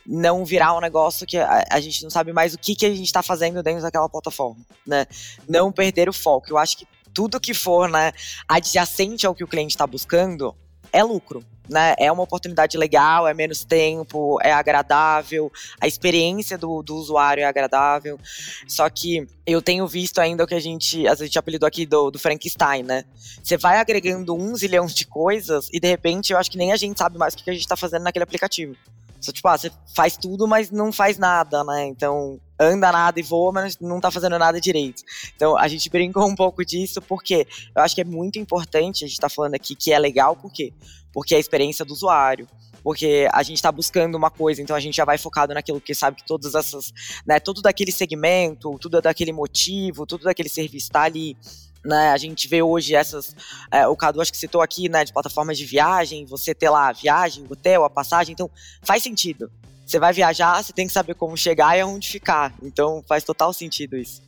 não 0.06 0.46
virar 0.46 0.78
um 0.78 0.80
negócio 0.80 1.26
que 1.26 1.38
a, 1.38 1.66
a 1.68 1.80
gente 1.80 2.04
não 2.04 2.12
sabe 2.12 2.32
mais 2.32 2.54
o 2.54 2.60
que, 2.60 2.76
que 2.76 2.86
a 2.86 2.94
gente 2.94 3.12
tá 3.12 3.24
fazendo 3.24 3.64
dentro 3.64 3.82
daquela 3.82 4.08
plataforma, 4.08 4.64
né? 4.86 5.08
Não 5.50 5.72
perder 5.72 6.08
o 6.08 6.14
foco. 6.14 6.52
Eu 6.52 6.60
acho 6.60 6.78
que 6.78 6.88
tudo 7.12 7.40
que 7.40 7.56
for, 7.56 7.90
né, 7.90 8.12
adjacente 8.48 9.26
ao 9.26 9.34
que 9.34 9.44
o 9.44 9.48
cliente 9.48 9.74
está 9.74 9.88
buscando 9.88 10.56
é 10.92 11.04
lucro 11.04 11.44
né? 11.70 11.94
É 11.98 12.12
uma 12.12 12.24
oportunidade 12.24 12.78
legal, 12.78 13.28
é 13.28 13.34
menos 13.34 13.64
tempo, 13.64 14.40
é 14.42 14.52
agradável, 14.52 15.52
a 15.80 15.88
experiência 15.88 16.58
do, 16.58 16.82
do 16.82 16.96
usuário 16.96 17.42
é 17.42 17.46
agradável. 17.46 18.20
Só 18.68 18.90
que 18.90 19.28
eu 19.46 19.62
tenho 19.62 19.88
visto 19.88 20.20
ainda 20.20 20.44
o 20.44 20.48
que 20.48 20.56
a 20.56 20.60
gente, 20.60 21.08
a 21.08 21.16
gente 21.16 21.38
apelidou 21.38 21.68
aqui 21.68 21.86
do, 21.86 22.12
do 22.12 22.20
Frankenstein, 22.20 22.84
né? 22.84 23.04
Você 23.44 23.58
vai 23.58 23.78
agregando 23.78 24.36
um 24.36 24.56
zilhão 24.56 24.86
de 24.86 25.06
coisas 25.06 25.70
e 25.72 25.80
de 25.80 25.88
repente 25.88 26.34
eu 26.34 26.40
acho 26.40 26.52
que 26.52 26.58
nem 26.58 26.72
a 26.72 26.78
gente 26.78 26.98
sabe 26.98 27.18
mais 27.18 27.34
o 27.34 27.38
que 27.38 27.50
a 27.50 27.54
gente 27.54 27.68
tá 27.68 27.76
fazendo 27.76 28.04
naquele 28.04 28.24
aplicativo. 28.24 28.76
Só, 29.20 29.32
tipo, 29.32 29.48
ah, 29.48 29.58
você 29.58 29.72
faz 29.96 30.16
tudo, 30.16 30.48
mas 30.48 30.70
não 30.70 30.92
faz 30.92 31.18
nada, 31.18 31.64
né? 31.64 31.88
Então, 31.88 32.40
anda 32.60 32.92
nada 32.92 33.20
e 33.20 33.24
voa, 33.24 33.52
mas 33.52 33.78
não 33.80 34.00
tá 34.00 34.10
fazendo 34.10 34.38
nada 34.40 34.60
direito. 34.60 35.04
Então, 35.36 35.58
a 35.58 35.68
gente 35.68 35.90
brincou 35.90 36.28
um 36.28 36.36
pouco 36.36 36.66
disso, 36.66 37.02
porque 37.02 37.48
eu 37.76 37.82
acho 37.82 37.96
que 37.96 38.02
é 38.02 38.06
muito 38.06 38.40
importante, 38.40 39.06
a 39.06 39.08
gente 39.08 39.20
tá 39.20 39.30
falando 39.30 39.56
aqui 39.56 39.76
que 39.76 39.92
é 39.92 40.00
legal, 40.00 40.36
por 40.36 40.52
quê? 40.52 40.74
porque 41.18 41.34
é 41.34 41.38
a 41.38 41.40
experiência 41.40 41.84
do 41.84 41.94
usuário. 41.94 42.48
Porque 42.84 43.28
a 43.34 43.42
gente 43.42 43.56
está 43.56 43.72
buscando 43.72 44.14
uma 44.14 44.30
coisa, 44.30 44.62
então 44.62 44.76
a 44.76 44.80
gente 44.80 44.96
já 44.96 45.04
vai 45.04 45.18
focado 45.18 45.52
naquilo 45.52 45.82
que 45.82 45.96
sabe 45.96 46.18
que 46.18 46.24
todas 46.24 46.54
essas, 46.54 46.94
né, 47.26 47.40
tudo 47.40 47.60
daquele 47.60 47.92
segmento, 47.92 48.78
tudo 48.80 49.02
daquele 49.02 49.34
motivo, 49.34 50.06
tudo 50.06 50.26
daquele 50.26 50.48
serviço 50.48 50.86
está 50.86 51.02
ali. 51.02 51.36
Né, 51.84 52.12
a 52.12 52.18
gente 52.18 52.48
vê 52.48 52.62
hoje 52.62 52.94
essas. 52.94 53.36
É, 53.72 53.88
o 53.88 53.96
Cadu 53.96 54.22
acho 54.22 54.32
que 54.32 54.38
citou 54.38 54.62
aqui, 54.62 54.88
né, 54.88 55.04
de 55.04 55.12
plataformas 55.12 55.58
de 55.58 55.66
viagem, 55.66 56.24
você 56.26 56.54
ter 56.54 56.70
lá 56.70 56.90
a 56.90 56.94
viagem, 56.94 57.46
o 57.50 57.54
hotel, 57.54 57.84
a 57.84 57.90
passagem, 57.90 58.34
então 58.34 58.50
faz 58.84 59.02
sentido. 59.02 59.52
Você 59.88 60.00
vai 60.00 60.12
viajar, 60.12 60.62
você 60.62 60.74
tem 60.74 60.86
que 60.86 60.92
saber 60.92 61.16
como 61.16 61.38
chegar 61.38 61.78
e 61.78 61.82
aonde 61.82 62.10
ficar. 62.10 62.54
Então 62.62 63.02
faz 63.08 63.24
total 63.24 63.54
sentido 63.54 63.96
isso. 63.96 64.22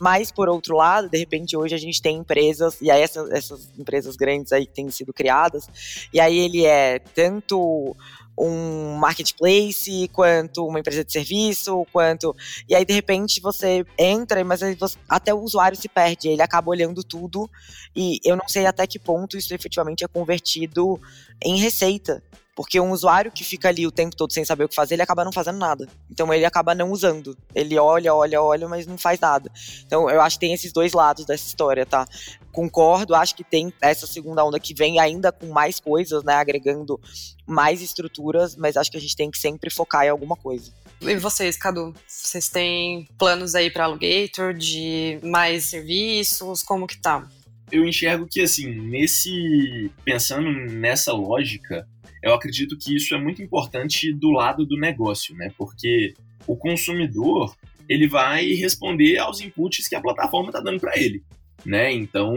Mas, 0.00 0.30
por 0.30 0.48
outro 0.48 0.76
lado, 0.76 1.08
de 1.08 1.18
repente, 1.18 1.56
hoje 1.56 1.74
a 1.74 1.78
gente 1.78 2.00
tem 2.00 2.18
empresas, 2.18 2.80
e 2.80 2.90
aí 2.90 3.02
essas, 3.02 3.30
essas 3.30 3.70
empresas 3.78 4.16
grandes 4.16 4.52
aí 4.52 4.66
que 4.66 4.72
têm 4.72 4.90
sido 4.90 5.12
criadas, 5.12 5.68
e 6.12 6.20
aí 6.20 6.38
ele 6.38 6.64
é 6.64 6.98
tanto 6.98 7.96
um 8.36 8.94
marketplace, 8.94 10.08
quanto 10.12 10.66
uma 10.66 10.80
empresa 10.80 11.04
de 11.04 11.12
serviço, 11.12 11.86
quanto. 11.92 12.34
E 12.68 12.74
aí, 12.74 12.84
de 12.84 12.92
repente, 12.92 13.40
você 13.40 13.84
entra, 13.98 14.44
mas 14.44 14.60
você... 14.78 14.96
até 15.08 15.32
o 15.34 15.40
usuário 15.40 15.76
se 15.76 15.88
perde, 15.88 16.28
ele 16.28 16.42
acaba 16.42 16.70
olhando 16.70 17.04
tudo, 17.04 17.48
e 17.94 18.18
eu 18.24 18.36
não 18.36 18.48
sei 18.48 18.66
até 18.66 18.86
que 18.86 18.98
ponto 18.98 19.36
isso 19.36 19.54
efetivamente 19.54 20.04
é 20.04 20.08
convertido 20.08 21.00
em 21.44 21.58
receita. 21.58 22.22
Porque 22.54 22.78
um 22.78 22.90
usuário 22.90 23.32
que 23.32 23.42
fica 23.42 23.68
ali 23.68 23.86
o 23.86 23.90
tempo 23.90 24.14
todo 24.14 24.32
sem 24.32 24.44
saber 24.44 24.64
o 24.64 24.68
que 24.68 24.74
fazer, 24.74 24.94
ele 24.94 25.02
acaba 25.02 25.24
não 25.24 25.32
fazendo 25.32 25.58
nada. 25.58 25.88
Então 26.10 26.32
ele 26.32 26.44
acaba 26.44 26.74
não 26.74 26.90
usando. 26.90 27.36
Ele 27.54 27.78
olha, 27.78 28.14
olha, 28.14 28.42
olha, 28.42 28.68
mas 28.68 28.86
não 28.86 28.98
faz 28.98 29.18
nada. 29.18 29.50
Então 29.86 30.10
eu 30.10 30.20
acho 30.20 30.36
que 30.36 30.40
tem 30.40 30.52
esses 30.52 30.72
dois 30.72 30.92
lados 30.92 31.24
dessa 31.24 31.46
história, 31.46 31.86
tá? 31.86 32.06
Concordo, 32.52 33.14
acho 33.14 33.34
que 33.34 33.42
tem 33.42 33.72
essa 33.80 34.06
segunda 34.06 34.44
onda 34.44 34.60
que 34.60 34.74
vem 34.74 35.00
ainda 35.00 35.32
com 35.32 35.46
mais 35.46 35.80
coisas, 35.80 36.22
né? 36.22 36.34
Agregando 36.34 37.00
mais 37.46 37.80
estruturas, 37.80 38.54
mas 38.54 38.76
acho 38.76 38.90
que 38.90 38.98
a 38.98 39.00
gente 39.00 39.16
tem 39.16 39.30
que 39.30 39.38
sempre 39.38 39.70
focar 39.70 40.04
em 40.04 40.10
alguma 40.10 40.36
coisa. 40.36 40.70
E 41.00 41.16
vocês, 41.16 41.56
Cadu? 41.56 41.94
Vocês 42.06 42.48
têm 42.48 43.08
planos 43.18 43.54
aí 43.54 43.70
para 43.70 43.84
Alugator 43.84 44.52
de 44.52 45.18
mais 45.22 45.64
serviços? 45.64 46.62
Como 46.62 46.86
que 46.86 47.00
tá? 47.00 47.26
Eu 47.72 47.86
enxergo 47.86 48.28
que 48.30 48.42
assim, 48.42 48.66
nesse 48.66 49.90
pensando 50.04 50.50
nessa 50.70 51.12
lógica, 51.12 51.88
eu 52.22 52.32
acredito 52.34 52.76
que 52.78 52.94
isso 52.94 53.14
é 53.14 53.18
muito 53.18 53.42
importante 53.42 54.12
do 54.12 54.30
lado 54.30 54.64
do 54.64 54.78
negócio, 54.78 55.34
né? 55.34 55.52
Porque 55.58 56.14
o 56.46 56.56
consumidor 56.56 57.54
ele 57.88 58.06
vai 58.06 58.52
responder 58.52 59.18
aos 59.18 59.40
inputs 59.40 59.88
que 59.88 59.96
a 59.96 60.00
plataforma 60.00 60.48
está 60.48 60.60
dando 60.60 60.80
para 60.80 60.96
ele, 60.96 61.22
né? 61.66 61.92
Então, 61.92 62.34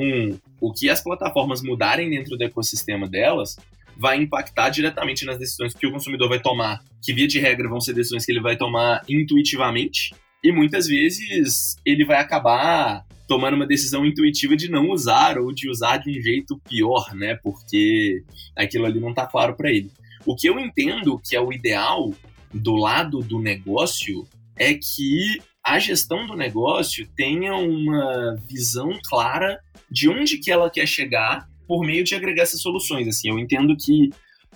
o 0.59 0.73
que 0.73 0.89
as 0.89 1.01
plataformas 1.01 1.61
mudarem 1.61 2.09
dentro 2.09 2.35
do 2.35 2.43
ecossistema 2.43 3.07
delas 3.07 3.55
vai 3.97 4.17
impactar 4.17 4.69
diretamente 4.69 5.23
nas 5.25 5.37
decisões 5.37 5.73
que 5.73 5.87
o 5.87 5.91
consumidor 5.91 6.27
vai 6.27 6.39
tomar, 6.39 6.83
que 7.01 7.13
via 7.13 7.27
de 7.27 7.39
regra 7.39 7.69
vão 7.69 7.79
ser 7.79 7.93
decisões 7.93 8.25
que 8.25 8.31
ele 8.31 8.41
vai 8.41 8.57
tomar 8.57 9.03
intuitivamente, 9.07 10.13
e 10.43 10.51
muitas 10.51 10.87
vezes 10.87 11.75
ele 11.85 12.03
vai 12.03 12.17
acabar 12.17 13.04
tomando 13.27 13.55
uma 13.55 13.67
decisão 13.67 14.05
intuitiva 14.05 14.55
de 14.55 14.69
não 14.69 14.89
usar 14.89 15.37
ou 15.37 15.51
de 15.51 15.69
usar 15.69 15.97
de 15.97 16.09
um 16.09 16.21
jeito 16.21 16.59
pior, 16.67 17.13
né? 17.13 17.35
Porque 17.43 18.23
aquilo 18.55 18.85
ali 18.85 18.99
não 18.99 19.09
está 19.09 19.25
claro 19.25 19.55
para 19.55 19.71
ele. 19.71 19.91
O 20.25 20.35
que 20.35 20.47
eu 20.47 20.59
entendo 20.59 21.19
que 21.23 21.35
é 21.35 21.41
o 21.41 21.51
ideal 21.51 22.13
do 22.53 22.75
lado 22.75 23.19
do 23.19 23.39
negócio 23.39 24.27
é 24.57 24.73
que 24.73 25.39
a 25.63 25.79
gestão 25.79 26.27
do 26.27 26.35
negócio 26.35 27.07
tenha 27.15 27.55
uma 27.55 28.35
visão 28.47 28.91
clara 29.09 29.59
de 29.89 30.07
onde 30.09 30.37
que 30.37 30.51
ela 30.51 30.69
quer 30.69 30.87
chegar 30.87 31.47
por 31.67 31.85
meio 31.85 32.03
de 32.03 32.15
agregar 32.15 32.43
essas 32.43 32.61
soluções. 32.61 33.07
Assim, 33.07 33.29
eu 33.29 33.39
entendo 33.39 33.75
que 33.75 34.09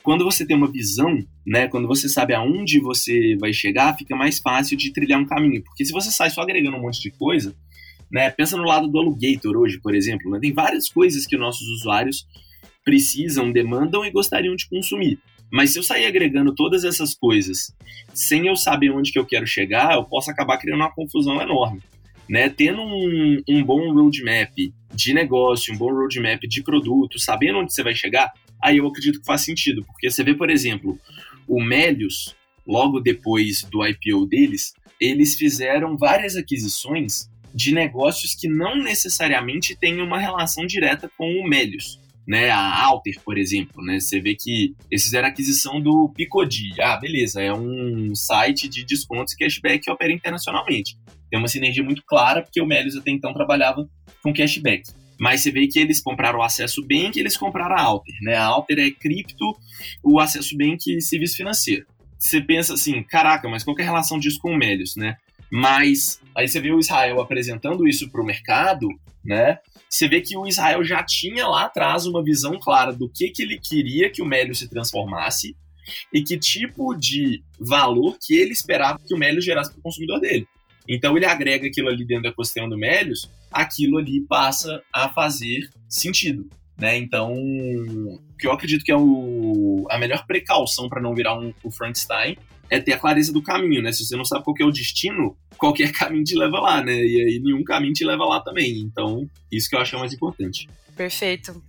quando 0.04 0.24
você 0.24 0.46
tem 0.46 0.56
uma 0.56 0.72
visão, 0.72 1.18
né, 1.46 1.68
quando 1.68 1.88
você 1.88 2.08
sabe 2.08 2.34
aonde 2.34 2.80
você 2.80 3.36
vai 3.40 3.52
chegar, 3.52 3.98
fica 3.98 4.16
mais 4.16 4.40
fácil 4.40 4.78
de 4.78 4.94
trilhar 4.94 5.20
um 5.20 5.26
caminho. 5.26 5.64
Porque 5.64 5.84
se 5.84 5.92
você 5.92 6.12
sai 6.12 6.30
só 6.30 6.42
agregando 6.42 6.78
um 6.78 6.82
monte 6.82 7.02
de 7.02 7.12
coisa, 7.12 7.56
né? 8.12 8.30
Pensa 8.32 8.58
no 8.58 8.64
lado 8.64 8.88
do 8.88 9.00
Alugator 9.00 9.56
hoje, 9.56 9.80
por 9.80 9.94
exemplo. 9.94 10.32
Né? 10.32 10.40
Tem 10.40 10.54
várias 10.54 10.90
coisas 10.90 11.26
que 11.26 11.38
nossos 11.38 11.68
usuários 11.68 12.26
precisam, 12.84 13.52
demandam 13.52 14.06
e 14.06 14.12
gostariam 14.12 14.56
de 14.56 14.68
consumir. 14.68 15.20
Mas 15.52 15.72
se 15.72 15.80
eu 15.80 15.84
sair 15.84 16.06
agregando 16.06 16.54
todas 16.54 16.84
essas 16.84 17.14
coisas 17.16 17.74
sem 18.14 18.48
eu 18.48 18.56
saber 18.56 18.92
onde 18.92 19.12
que 19.12 19.20
eu 19.20 19.26
quero 19.26 19.48
chegar, 19.48 19.96
eu 19.96 20.04
posso 20.04 20.30
acabar 20.30 20.58
criando 20.58 20.82
uma 20.82 20.94
confusão 20.94 21.42
enorme. 21.42 21.82
Né? 22.28 22.50
Tendo 22.50 22.82
um, 22.82 23.42
um 23.50 23.64
bom 23.64 23.92
roadmap 23.92 24.54
de 24.94 25.14
negócio, 25.14 25.74
um 25.74 25.78
bom 25.78 25.92
roadmap 25.92 26.42
de 26.44 26.64
produto, 26.64 27.20
sabendo 27.20 27.60
onde 27.60 27.74
você 27.74 27.84
vai 27.84 27.96
chegar, 27.96 28.32
aí 28.62 28.78
eu 28.78 28.88
acredito 28.88 29.20
que 29.20 29.26
faz 29.26 29.42
sentido. 29.42 29.84
Porque 29.86 30.10
você 30.10 30.24
vê, 30.24 30.36
por 30.36 30.50
exemplo, 30.50 31.00
o 31.48 31.62
Melius, 31.62 32.36
logo 32.66 33.00
depois 33.00 33.64
do 33.64 33.86
IPO 33.86 34.28
deles, 34.28 34.74
eles 35.02 35.36
fizeram 35.36 35.98
várias 35.98 36.36
aquisições 36.36 37.30
de 37.54 37.74
negócios 37.74 38.36
que 38.36 38.48
não 38.48 38.76
necessariamente 38.76 39.76
têm 39.76 40.02
uma 40.02 40.20
relação 40.20 40.66
direta 40.66 41.10
com 41.18 41.26
o 41.26 41.48
Melius. 41.48 42.00
Né, 42.28 42.52
a 42.52 42.86
Alter, 42.86 43.20
por 43.26 43.40
exemplo, 43.40 43.84
né, 43.84 44.00
você 44.00 44.20
vê 44.20 44.36
que 44.36 44.76
eles 44.92 45.04
fizeram 45.04 45.28
aquisição 45.28 45.82
do 45.82 46.10
Picodi. 46.16 46.80
Ah, 46.80 46.96
beleza, 46.96 47.42
é 47.42 47.52
um 47.52 48.14
site 48.14 48.70
de 48.70 48.86
descontos 48.86 49.34
e 49.34 49.38
cashback 49.38 49.80
que 49.86 49.92
opera 49.92 50.14
internacionalmente. 50.14 50.96
Tem 51.28 51.40
uma 51.40 51.48
sinergia 51.48 51.84
muito 51.84 52.04
clara, 52.06 52.44
porque 52.44 52.62
o 52.62 52.68
Melius 52.68 52.96
até 52.96 53.10
então 53.10 53.34
trabalhava 53.34 53.90
com 54.22 54.32
cashback. 54.32 54.84
Mas 55.20 55.42
você 55.42 55.52
vê 55.52 55.68
que 55.68 55.80
eles 55.80 56.02
compraram 56.02 56.40
o 56.40 56.44
acesso 56.44 56.86
bem 56.86 57.12
que 57.12 57.20
eles 57.20 57.36
compraram 57.36 57.76
a 57.76 57.82
Alter. 57.82 58.16
Né? 58.22 58.36
A 58.36 58.46
Alter 58.46 58.80
é 58.80 58.92
cripto, 58.92 59.46
o 60.04 60.20
acesso 60.20 60.56
bem 60.56 60.78
que 60.80 61.02
serviço 61.02 61.36
financeiro. 61.36 61.86
Você 62.18 62.42
pensa 62.42 62.74
assim, 62.74 63.04
caraca, 63.04 63.50
mas 63.50 63.64
qual 63.64 63.78
é 63.80 63.82
a 63.82 63.86
relação 63.86 64.20
disso 64.20 64.40
com 64.40 64.52
o 64.52 64.58
Melius, 64.58 64.96
né? 64.96 65.18
Mas 65.52 66.22
aí 66.36 66.48
você 66.48 66.60
vê 66.60 66.72
o 66.72 66.80
Israel 66.80 67.20
apresentando 67.22 67.88
isso 67.88 68.10
para 68.10 68.22
o 68.22 68.26
mercado, 68.26 68.88
né? 69.24 69.60
Você 69.90 70.08
vê 70.08 70.22
que 70.22 70.38
o 70.38 70.48
Israel 70.48 70.84
já 70.84 71.04
tinha 71.04 71.48
lá 71.48 71.66
atrás 71.66 72.06
uma 72.06 72.24
visão 72.24 72.60
clara 72.60 72.94
do 72.94 73.10
que, 73.10 73.30
que 73.30 73.42
ele 73.42 73.60
queria 73.60 74.10
que 74.10 74.22
o 74.22 74.26
Mélio 74.26 74.54
se 74.54 74.70
transformasse 74.70 75.56
e 76.14 76.22
que 76.22 76.38
tipo 76.38 76.94
de 76.94 77.44
valor 77.60 78.18
que 78.22 78.36
ele 78.36 78.52
esperava 78.52 79.00
que 79.06 79.14
o 79.14 79.18
Melius 79.18 79.44
gerasse 79.44 79.72
para 79.72 79.80
o 79.80 79.84
consumidor 79.84 80.20
dele. 80.20 80.48
Então 80.88 81.18
ele 81.18 81.26
agrega 81.26 81.68
aquilo 81.68 81.90
ali 81.90 82.06
dentro 82.06 82.24
da 82.24 82.30
ecossistema 82.30 82.70
do 82.70 82.78
Melius, 82.78 83.30
aquilo 83.52 83.98
ali 83.98 84.22
passa 84.22 84.82
a 84.94 85.10
fazer 85.10 85.70
sentido. 85.88 86.48
Né? 86.78 86.98
Então, 86.98 87.34
o 87.34 88.38
que 88.38 88.48
eu 88.48 88.52
acredito 88.52 88.86
que 88.86 88.92
é 88.92 88.96
o, 88.96 89.86
a 89.90 89.98
melhor 89.98 90.26
precaução 90.26 90.88
para 90.88 91.02
não 91.02 91.14
virar 91.14 91.38
um, 91.38 91.54
o 91.62 91.70
Frankenstein 91.70 92.38
é 92.70 92.80
ter 92.80 92.94
a 92.94 93.00
clareza 93.00 93.34
do 93.34 93.42
caminho, 93.42 93.82
né? 93.82 93.92
Se 93.92 94.06
você 94.06 94.16
não 94.16 94.26
sabe 94.26 94.44
qual 94.44 94.56
é 94.60 94.64
o 94.64 94.72
destino, 94.72 95.36
qualquer 95.58 95.92
caminho 95.98 96.24
te 96.24 96.36
leva 96.36 96.60
lá, 96.60 96.84
né? 96.84 96.94
E 96.94 97.22
aí 97.22 97.40
nenhum 97.40 97.64
caminho 97.64 97.94
te 97.94 98.06
leva 98.06 98.26
lá 98.26 98.42
também. 98.42 98.80
Então, 98.80 99.30
isso 99.52 99.70
que 99.70 99.76
eu 99.76 99.80
acho 99.80 99.98
mais 99.98 100.14
importante. 100.14 100.68
Perfeito. 101.00 101.64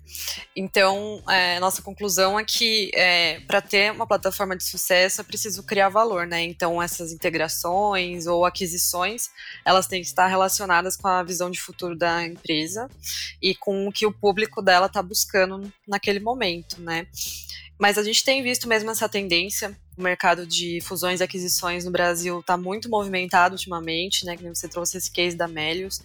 Então, 0.57 1.23
é, 1.29 1.61
nossa 1.61 1.81
conclusão 1.81 2.37
é 2.37 2.45
que 2.45 2.91
é, 2.95 3.39
para 3.47 3.61
ter 3.61 3.93
uma 3.93 4.05
plataforma 4.05 4.57
de 4.57 4.65
sucesso 4.65 5.21
é 5.21 5.25
preciso 5.25 5.63
criar 5.63 5.89
valor, 5.89 6.27
né? 6.27 6.43
Então, 6.43 6.83
essas 6.83 7.13
integrações 7.13 8.27
ou 8.27 8.45
aquisições, 8.45 9.31
elas 9.65 9.87
têm 9.87 10.01
que 10.01 10.09
estar 10.09 10.27
relacionadas 10.27 10.97
com 10.97 11.07
a 11.07 11.23
visão 11.23 11.49
de 11.49 11.61
futuro 11.61 11.97
da 11.97 12.27
empresa 12.27 12.89
e 13.41 13.55
com 13.55 13.87
o 13.87 13.93
que 13.93 14.05
o 14.05 14.13
público 14.13 14.61
dela 14.61 14.87
está 14.87 15.01
buscando 15.01 15.73
naquele 15.87 16.19
momento, 16.19 16.81
né? 16.81 17.07
Mas 17.79 17.97
a 17.99 18.03
gente 18.03 18.25
tem 18.25 18.43
visto 18.43 18.67
mesmo 18.67 18.91
essa 18.91 19.09
tendência 19.09 19.79
o 20.01 20.03
mercado 20.03 20.47
de 20.47 20.81
fusões 20.81 21.21
e 21.21 21.23
aquisições 21.23 21.85
no 21.85 21.91
Brasil 21.91 22.41
está 22.41 22.57
muito 22.57 22.89
movimentado 22.89 23.55
ultimamente, 23.55 24.25
né? 24.25 24.37
Que 24.37 24.49
você 24.49 24.67
trouxe 24.67 24.97
esse 24.97 25.11
case 25.11 25.37
da 25.37 25.47
Melius. 25.47 26.01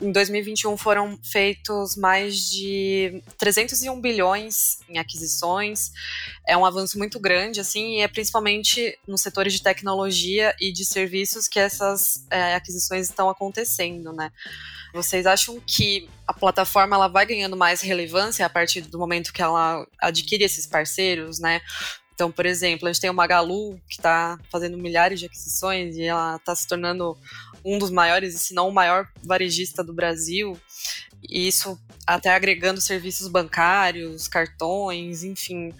Em 0.00 0.10
2021 0.10 0.76
foram 0.76 1.18
feitos 1.22 1.96
mais 1.96 2.50
de 2.50 3.22
301 3.38 4.00
bilhões 4.00 4.80
em 4.88 4.98
aquisições. 4.98 5.92
É 6.46 6.56
um 6.56 6.66
avanço 6.66 6.98
muito 6.98 7.20
grande, 7.20 7.60
assim, 7.60 7.96
e 7.96 8.00
é 8.00 8.08
principalmente 8.08 8.98
nos 9.06 9.20
setores 9.20 9.52
de 9.52 9.62
tecnologia 9.62 10.54
e 10.60 10.72
de 10.72 10.84
serviços 10.84 11.46
que 11.46 11.60
essas 11.60 12.26
é, 12.30 12.54
aquisições 12.54 13.08
estão 13.08 13.30
acontecendo, 13.30 14.12
né? 14.12 14.32
Vocês 14.92 15.26
acham 15.26 15.60
que 15.60 16.08
a 16.26 16.32
plataforma 16.32 16.96
ela 16.96 17.06
vai 17.06 17.26
ganhando 17.26 17.56
mais 17.56 17.80
relevância 17.80 18.44
a 18.44 18.50
partir 18.50 18.80
do 18.80 18.98
momento 18.98 19.32
que 19.32 19.42
ela 19.42 19.86
adquire 20.00 20.42
esses 20.42 20.66
parceiros, 20.66 21.38
né? 21.38 21.60
Então, 22.16 22.32
por 22.32 22.46
exemplo, 22.46 22.88
a 22.88 22.92
gente 22.92 23.02
tem 23.02 23.10
o 23.10 23.14
Magalu, 23.14 23.78
que 23.86 23.96
está 23.96 24.38
fazendo 24.50 24.78
milhares 24.78 25.20
de 25.20 25.26
aquisições 25.26 25.96
e 25.96 26.04
ela 26.04 26.36
está 26.36 26.56
se 26.56 26.66
tornando 26.66 27.14
um 27.62 27.78
dos 27.78 27.90
maiores, 27.90 28.40
se 28.40 28.54
não 28.54 28.70
o 28.70 28.72
maior 28.72 29.06
varejista 29.22 29.84
do 29.84 29.92
Brasil. 29.92 30.58
E 31.22 31.46
isso 31.46 31.78
até 32.06 32.34
agregando 32.34 32.80
serviços 32.80 33.28
bancários, 33.28 34.28
cartões, 34.28 35.22
enfim. 35.22 35.74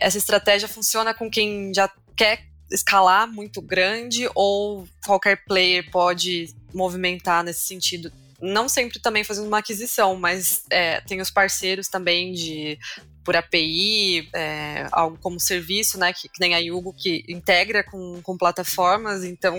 Essa 0.00 0.18
estratégia 0.18 0.66
funciona 0.66 1.14
com 1.14 1.30
quem 1.30 1.72
já 1.72 1.88
quer 2.16 2.44
escalar 2.72 3.28
muito 3.28 3.62
grande 3.62 4.28
ou 4.34 4.84
qualquer 5.06 5.44
player 5.44 5.88
pode 5.92 6.52
movimentar 6.74 7.44
nesse 7.44 7.60
sentido 7.60 8.12
não 8.40 8.68
sempre 8.68 9.00
também 9.00 9.24
fazendo 9.24 9.48
uma 9.48 9.58
aquisição, 9.58 10.14
mas 10.14 10.64
é, 10.70 11.00
tem 11.00 11.20
os 11.20 11.30
parceiros 11.30 11.88
também 11.88 12.32
de 12.32 12.78
por 13.24 13.36
API, 13.36 14.28
é, 14.32 14.86
algo 14.90 15.18
como 15.20 15.38
serviço, 15.38 15.98
né, 15.98 16.12
que, 16.12 16.28
que, 16.28 16.40
nem 16.40 16.54
a 16.54 16.58
Yugo, 16.58 16.92
que 16.92 17.24
integra 17.28 17.84
com, 17.84 18.20
com 18.22 18.36
plataformas, 18.36 19.24
então 19.24 19.56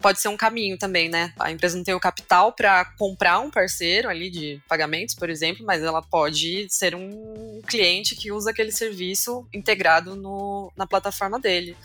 pode 0.00 0.20
ser 0.20 0.28
um 0.28 0.36
caminho 0.36 0.76
também, 0.76 1.08
né? 1.08 1.32
A 1.38 1.50
empresa 1.50 1.76
não 1.76 1.84
tem 1.84 1.94
o 1.94 2.00
capital 2.00 2.52
para 2.52 2.84
comprar 2.96 3.38
um 3.40 3.50
parceiro 3.50 4.08
ali 4.08 4.30
de 4.30 4.60
pagamentos, 4.68 5.14
por 5.14 5.30
exemplo, 5.30 5.64
mas 5.64 5.82
ela 5.82 6.02
pode 6.02 6.66
ser 6.68 6.94
um 6.94 7.60
cliente 7.66 8.14
que 8.14 8.30
usa 8.30 8.50
aquele 8.50 8.72
serviço 8.72 9.46
integrado 9.52 10.14
no, 10.14 10.72
na 10.76 10.86
plataforma 10.86 11.40
dele. 11.40 11.76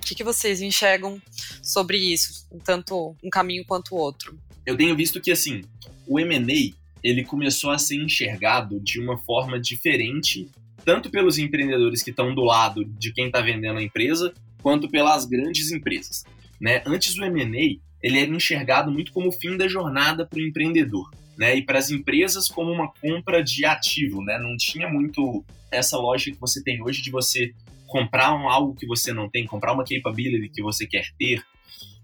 O 0.00 0.06
que, 0.06 0.14
que 0.14 0.24
vocês 0.24 0.60
enxergam 0.60 1.20
sobre 1.62 1.98
isso, 1.98 2.46
tanto 2.62 3.16
um 3.22 3.30
caminho 3.30 3.64
quanto 3.64 3.94
o 3.94 3.98
outro? 3.98 4.38
Eu 4.64 4.76
tenho 4.76 4.94
visto 4.94 5.20
que 5.20 5.32
assim, 5.32 5.64
o 6.06 6.20
M&A 6.20 6.85
ele 7.02 7.24
começou 7.24 7.70
a 7.70 7.78
ser 7.78 7.96
enxergado 7.96 8.80
de 8.80 9.00
uma 9.00 9.16
forma 9.16 9.60
diferente, 9.60 10.48
tanto 10.84 11.10
pelos 11.10 11.38
empreendedores 11.38 12.02
que 12.02 12.10
estão 12.10 12.34
do 12.34 12.42
lado 12.42 12.84
de 12.84 13.12
quem 13.12 13.26
está 13.26 13.40
vendendo 13.40 13.78
a 13.78 13.82
empresa, 13.82 14.32
quanto 14.62 14.88
pelas 14.88 15.24
grandes 15.24 15.70
empresas. 15.70 16.24
Né? 16.60 16.82
Antes 16.86 17.16
o 17.16 17.24
M&A 17.24 17.80
ele 18.02 18.20
era 18.20 18.30
enxergado 18.30 18.90
muito 18.90 19.12
como 19.12 19.28
o 19.28 19.32
fim 19.32 19.56
da 19.56 19.66
jornada 19.66 20.26
para 20.26 20.38
o 20.38 20.42
empreendedor. 20.42 21.10
Né, 21.36 21.54
e 21.54 21.62
para 21.62 21.78
as 21.78 21.90
empresas 21.90 22.48
como 22.48 22.72
uma 22.72 22.90
compra 22.90 23.44
de 23.44 23.66
ativo, 23.66 24.22
né? 24.22 24.38
Não 24.38 24.56
tinha 24.56 24.88
muito 24.88 25.44
essa 25.70 25.98
lógica 25.98 26.32
que 26.32 26.40
você 26.40 26.62
tem 26.62 26.82
hoje 26.82 27.02
de 27.02 27.10
você 27.10 27.52
comprar 27.86 28.34
um, 28.34 28.48
algo 28.48 28.74
que 28.74 28.86
você 28.86 29.12
não 29.12 29.28
tem, 29.28 29.44
comprar 29.44 29.74
uma 29.74 29.84
capability 29.84 30.48
que 30.48 30.62
você 30.62 30.86
quer 30.86 31.10
ter, 31.18 31.44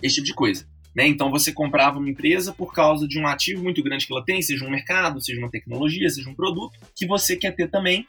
esse 0.02 0.16
tipo 0.16 0.26
de 0.26 0.34
coisa. 0.34 0.66
Né? 0.94 1.06
Então 1.06 1.30
você 1.30 1.52
comprava 1.52 1.98
uma 1.98 2.10
empresa 2.10 2.52
por 2.52 2.72
causa 2.72 3.08
de 3.08 3.18
um 3.18 3.26
ativo 3.26 3.62
muito 3.62 3.82
grande 3.82 4.06
que 4.06 4.12
ela 4.12 4.24
tem, 4.24 4.42
seja 4.42 4.64
um 4.64 4.70
mercado, 4.70 5.20
seja 5.20 5.38
uma 5.40 5.50
tecnologia, 5.50 6.08
seja 6.10 6.28
um 6.28 6.34
produto, 6.34 6.78
que 6.94 7.06
você 7.06 7.36
quer 7.36 7.52
ter 7.52 7.70
também, 7.70 8.06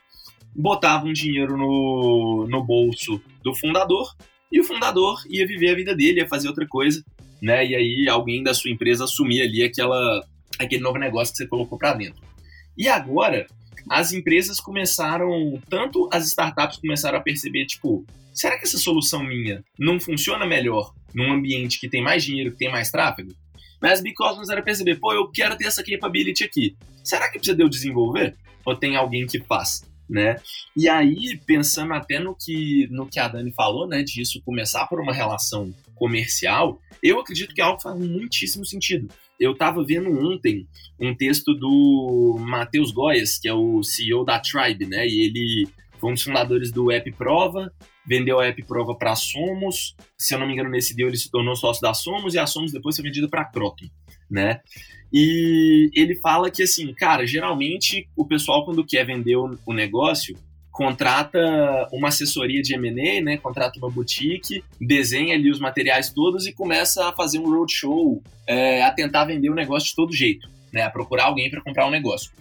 botava 0.54 1.06
um 1.06 1.12
dinheiro 1.12 1.56
no, 1.56 2.46
no 2.48 2.62
bolso 2.62 3.20
do 3.42 3.54
fundador 3.54 4.14
e 4.52 4.60
o 4.60 4.64
fundador 4.64 5.22
ia 5.28 5.46
viver 5.46 5.70
a 5.70 5.74
vida 5.74 5.96
dele, 5.96 6.20
ia 6.20 6.28
fazer 6.28 6.48
outra 6.48 6.66
coisa, 6.66 7.04
né? 7.42 7.66
E 7.66 7.74
aí 7.74 8.08
alguém 8.08 8.42
da 8.42 8.54
sua 8.54 8.70
empresa 8.70 9.04
assumia 9.04 9.44
ali 9.44 9.64
aquela, 9.64 10.24
aquele 10.58 10.82
novo 10.82 10.98
negócio 10.98 11.32
que 11.32 11.38
você 11.38 11.48
colocou 11.48 11.78
para 11.78 11.94
dentro. 11.94 12.22
E 12.76 12.86
agora 12.88 13.46
as 13.90 14.12
empresas 14.12 14.60
começaram, 14.60 15.60
tanto 15.68 16.08
as 16.12 16.26
startups 16.28 16.78
começaram 16.78 17.18
a 17.18 17.22
perceber, 17.22 17.66
tipo, 17.66 18.04
será 18.32 18.58
que 18.58 18.64
essa 18.64 18.78
solução 18.78 19.22
minha 19.24 19.64
não 19.78 19.98
funciona 19.98 20.46
melhor 20.46 20.94
num 21.14 21.32
ambiente 21.32 21.78
que 21.78 21.88
tem 21.88 22.02
mais 22.02 22.24
dinheiro, 22.24 22.52
que 22.52 22.58
tem 22.58 22.70
mais 22.70 22.90
tráfego? 22.90 23.32
Mas 23.80 24.02
Cosmos 24.16 24.48
era 24.48 24.62
perceber, 24.62 24.96
pô, 24.96 25.12
eu 25.12 25.30
quero 25.30 25.56
ter 25.56 25.66
essa 25.66 25.84
capability 25.84 26.42
aqui. 26.42 26.76
Será 27.02 27.26
que 27.26 27.38
precisa 27.38 27.56
de 27.56 27.62
eu 27.62 27.68
desenvolver? 27.68 28.34
Ou 28.64 28.74
tem 28.74 28.96
alguém 28.96 29.26
que 29.26 29.38
faz? 29.40 29.84
Né? 30.08 30.36
E 30.76 30.88
aí, 30.88 31.38
pensando 31.46 31.92
até 31.94 32.18
no 32.18 32.34
que, 32.34 32.86
no 32.90 33.06
que 33.06 33.18
a 33.18 33.28
Dani 33.28 33.52
falou, 33.52 33.86
né, 33.86 34.02
de 34.02 34.20
isso 34.20 34.40
começar 34.42 34.86
por 34.86 35.00
uma 35.00 35.14
relação 35.14 35.74
comercial, 35.94 36.80
eu 37.02 37.20
acredito 37.20 37.54
que 37.54 37.60
é 37.60 37.64
algo 37.64 37.80
faz 37.80 37.98
muitíssimo 37.98 38.64
sentido. 38.64 39.08
Eu 39.38 39.52
estava 39.52 39.84
vendo 39.84 40.10
ontem 40.10 40.66
um 40.98 41.14
texto 41.14 41.54
do 41.54 42.36
Matheus 42.40 42.90
Goias, 42.90 43.38
que 43.38 43.48
é 43.48 43.52
o 43.54 43.82
CEO 43.82 44.24
da 44.24 44.38
Tribe, 44.38 44.86
né? 44.86 45.06
E 45.06 45.26
ele 45.26 45.68
foi 45.98 46.10
um 46.10 46.14
dos 46.14 46.22
fundadores 46.22 46.70
do 46.70 46.90
App 46.90 47.10
Prova, 47.12 47.72
vendeu 48.06 48.40
a 48.40 48.46
App 48.46 48.62
Prova 48.64 48.94
para 48.94 49.12
a 49.12 49.16
Somos. 49.16 49.94
Se 50.18 50.34
eu 50.34 50.38
não 50.38 50.46
me 50.46 50.52
engano, 50.52 50.70
nesse 50.70 50.94
dia 50.94 51.06
ele 51.06 51.16
se 51.16 51.30
tornou 51.30 51.56
sócio 51.56 51.82
da 51.82 51.94
Somos 51.94 52.34
e 52.34 52.38
a 52.38 52.46
Somos 52.46 52.72
depois 52.72 52.96
foi 52.96 53.04
vendida 53.04 53.28
para 53.28 53.42
a 53.42 53.44
Croton, 53.44 53.86
né? 54.30 54.60
E 55.12 55.90
ele 55.94 56.16
fala 56.16 56.50
que, 56.50 56.62
assim, 56.62 56.92
cara, 56.92 57.26
geralmente 57.26 58.08
o 58.16 58.26
pessoal, 58.26 58.64
quando 58.64 58.84
quer 58.84 59.06
vender 59.06 59.36
o 59.36 59.72
negócio, 59.72 60.36
contrata 60.74 61.38
uma 61.92 62.08
assessoria 62.08 62.60
de 62.60 62.74
M&A, 62.74 63.22
né? 63.22 63.36
Contrata 63.36 63.78
uma 63.78 63.88
boutique, 63.88 64.64
desenha 64.80 65.34
ali 65.34 65.48
os 65.48 65.60
materiais 65.60 66.12
todos 66.12 66.48
e 66.48 66.52
começa 66.52 67.08
a 67.08 67.12
fazer 67.12 67.38
um 67.38 67.48
roadshow, 67.48 68.20
é, 68.44 68.82
a 68.82 68.90
tentar 68.90 69.24
vender 69.24 69.50
o 69.50 69.54
negócio 69.54 69.90
de 69.90 69.94
todo 69.94 70.12
jeito, 70.12 70.50
né? 70.72 70.82
A 70.82 70.90
procurar 70.90 71.26
alguém 71.26 71.48
para 71.48 71.62
comprar 71.62 71.84
o 71.84 71.88
um 71.88 71.92
negócio. 71.92 72.32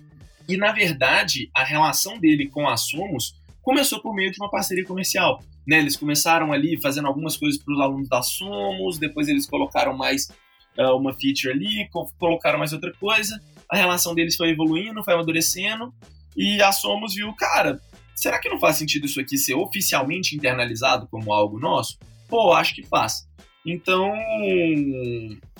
E 0.49 0.57
na 0.57 0.71
verdade, 0.71 1.51
a 1.55 1.63
relação 1.63 2.19
dele 2.19 2.47
com 2.47 2.67
a 2.67 2.75
Somos 2.75 3.35
começou 3.63 3.99
por 4.01 4.13
meio 4.13 4.31
de 4.31 4.39
uma 4.39 4.51
parceria 4.51 4.85
comercial. 4.85 5.41
Né? 5.65 5.79
Eles 5.79 5.95
começaram 5.95 6.51
ali 6.51 6.79
fazendo 6.79 7.07
algumas 7.07 7.35
coisas 7.35 7.59
para 7.59 7.73
os 7.73 7.79
alunos 7.79 8.09
da 8.09 8.21
Somos, 8.21 8.99
depois 8.99 9.27
eles 9.27 9.47
colocaram 9.47 9.97
mais 9.97 10.27
uh, 10.77 10.95
uma 10.95 11.13
feature 11.13 11.51
ali, 11.51 11.89
colocaram 12.19 12.59
mais 12.59 12.73
outra 12.73 12.93
coisa. 12.99 13.41
A 13.71 13.77
relação 13.77 14.13
deles 14.13 14.35
foi 14.35 14.49
evoluindo, 14.49 15.03
foi 15.03 15.13
amadurecendo, 15.13 15.91
e 16.35 16.61
a 16.61 16.71
Somos 16.71 17.15
viu, 17.15 17.33
cara, 17.33 17.79
será 18.13 18.39
que 18.39 18.49
não 18.49 18.59
faz 18.59 18.75
sentido 18.75 19.05
isso 19.05 19.19
aqui 19.19 19.37
ser 19.37 19.55
oficialmente 19.55 20.35
internalizado 20.35 21.07
como 21.07 21.33
algo 21.33 21.57
nosso? 21.57 21.97
Pô, 22.27 22.53
acho 22.53 22.75
que 22.75 22.83
faz. 22.83 23.27
Então, 23.65 24.11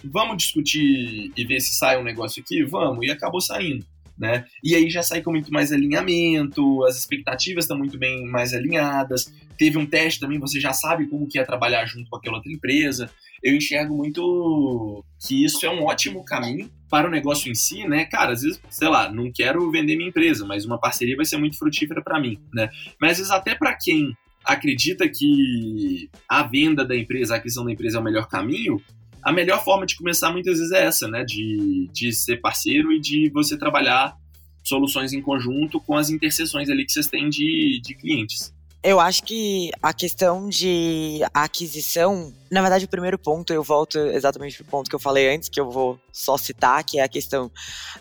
vamos 0.03 0.37
discutir 0.37 1.31
e 1.35 1.45
ver 1.45 1.61
se 1.61 1.75
sai 1.75 1.97
um 1.97 2.03
negócio 2.03 2.43
aqui? 2.43 2.63
Vamos, 2.65 3.05
e 3.05 3.09
acabou 3.09 3.39
saindo. 3.39 3.85
Né? 4.17 4.45
E 4.63 4.75
aí 4.75 4.89
já 4.89 5.01
sai 5.01 5.21
com 5.21 5.31
muito 5.31 5.51
mais 5.51 5.71
alinhamento, 5.71 6.83
as 6.85 6.97
expectativas 6.97 7.63
estão 7.63 7.77
muito 7.77 7.97
bem 7.97 8.25
mais 8.25 8.53
alinhadas. 8.53 9.33
Teve 9.57 9.77
um 9.77 9.85
teste 9.85 10.19
também, 10.19 10.39
você 10.39 10.59
já 10.59 10.71
sabe 10.71 11.07
como 11.07 11.27
que 11.27 11.39
é 11.39 11.43
trabalhar 11.43 11.85
junto 11.85 12.09
com 12.09 12.17
aquela 12.17 12.37
outra 12.37 12.51
empresa. 12.51 13.09
Eu 13.43 13.55
enxergo 13.55 13.95
muito 13.95 15.03
que 15.19 15.43
isso 15.43 15.65
é 15.65 15.69
um 15.69 15.83
ótimo 15.83 16.23
caminho 16.23 16.69
para 16.89 17.07
o 17.07 17.11
negócio 17.11 17.51
em 17.51 17.55
si, 17.55 17.87
né? 17.87 18.05
Cara, 18.05 18.33
às 18.33 18.41
vezes, 18.41 18.61
sei 18.69 18.87
lá, 18.87 19.11
não 19.11 19.31
quero 19.31 19.69
vender 19.71 19.95
minha 19.95 20.09
empresa, 20.09 20.45
mas 20.45 20.63
uma 20.63 20.79
parceria 20.79 21.15
vai 21.15 21.25
ser 21.25 21.37
muito 21.37 21.57
frutífera 21.57 22.01
para 22.01 22.19
mim, 22.19 22.39
né? 22.53 22.69
Mas 23.01 23.13
às 23.13 23.17
vezes 23.17 23.31
até 23.31 23.55
para 23.55 23.75
quem 23.75 24.15
acredita 24.45 25.07
que 25.07 26.09
a 26.27 26.43
venda 26.43 26.85
da 26.85 26.95
empresa, 26.95 27.33
a 27.33 27.37
aquisição 27.37 27.65
da 27.65 27.71
empresa 27.71 27.97
é 27.97 28.01
o 28.01 28.03
melhor 28.03 28.27
caminho, 28.27 28.81
a 29.23 29.31
melhor 29.31 29.63
forma 29.63 29.85
de 29.85 29.95
começar 29.95 30.31
muitas 30.31 30.57
vezes 30.57 30.71
é 30.71 30.85
essa, 30.85 31.07
né? 31.07 31.23
De, 31.23 31.89
de 31.91 32.11
ser 32.11 32.37
parceiro 32.37 32.91
e 32.91 32.99
de 32.99 33.29
você 33.29 33.57
trabalhar 33.57 34.15
soluções 34.63 35.13
em 35.13 35.21
conjunto 35.21 35.79
com 35.79 35.95
as 35.95 36.09
interseções 36.09 36.69
ali 36.69 36.85
que 36.85 36.91
vocês 36.91 37.07
têm 37.07 37.29
de, 37.29 37.81
de 37.83 37.95
clientes. 37.95 38.53
Eu 38.83 38.99
acho 38.99 39.23
que 39.23 39.71
a 39.81 39.93
questão 39.93 40.49
de 40.49 41.21
aquisição, 41.33 42.33
na 42.51 42.61
verdade, 42.61 42.83
o 42.83 42.89
primeiro 42.89 43.17
ponto, 43.17 43.53
eu 43.53 43.63
volto 43.63 43.97
exatamente 43.97 44.57
para 44.57 44.63
o 44.63 44.69
ponto 44.69 44.89
que 44.89 44.95
eu 44.95 44.99
falei 44.99 45.33
antes, 45.33 45.47
que 45.47 45.59
eu 45.59 45.71
vou 45.71 45.97
só 46.11 46.37
citar, 46.37 46.83
que 46.83 46.99
é 46.99 47.03
a 47.03 47.07
questão, 47.07 47.49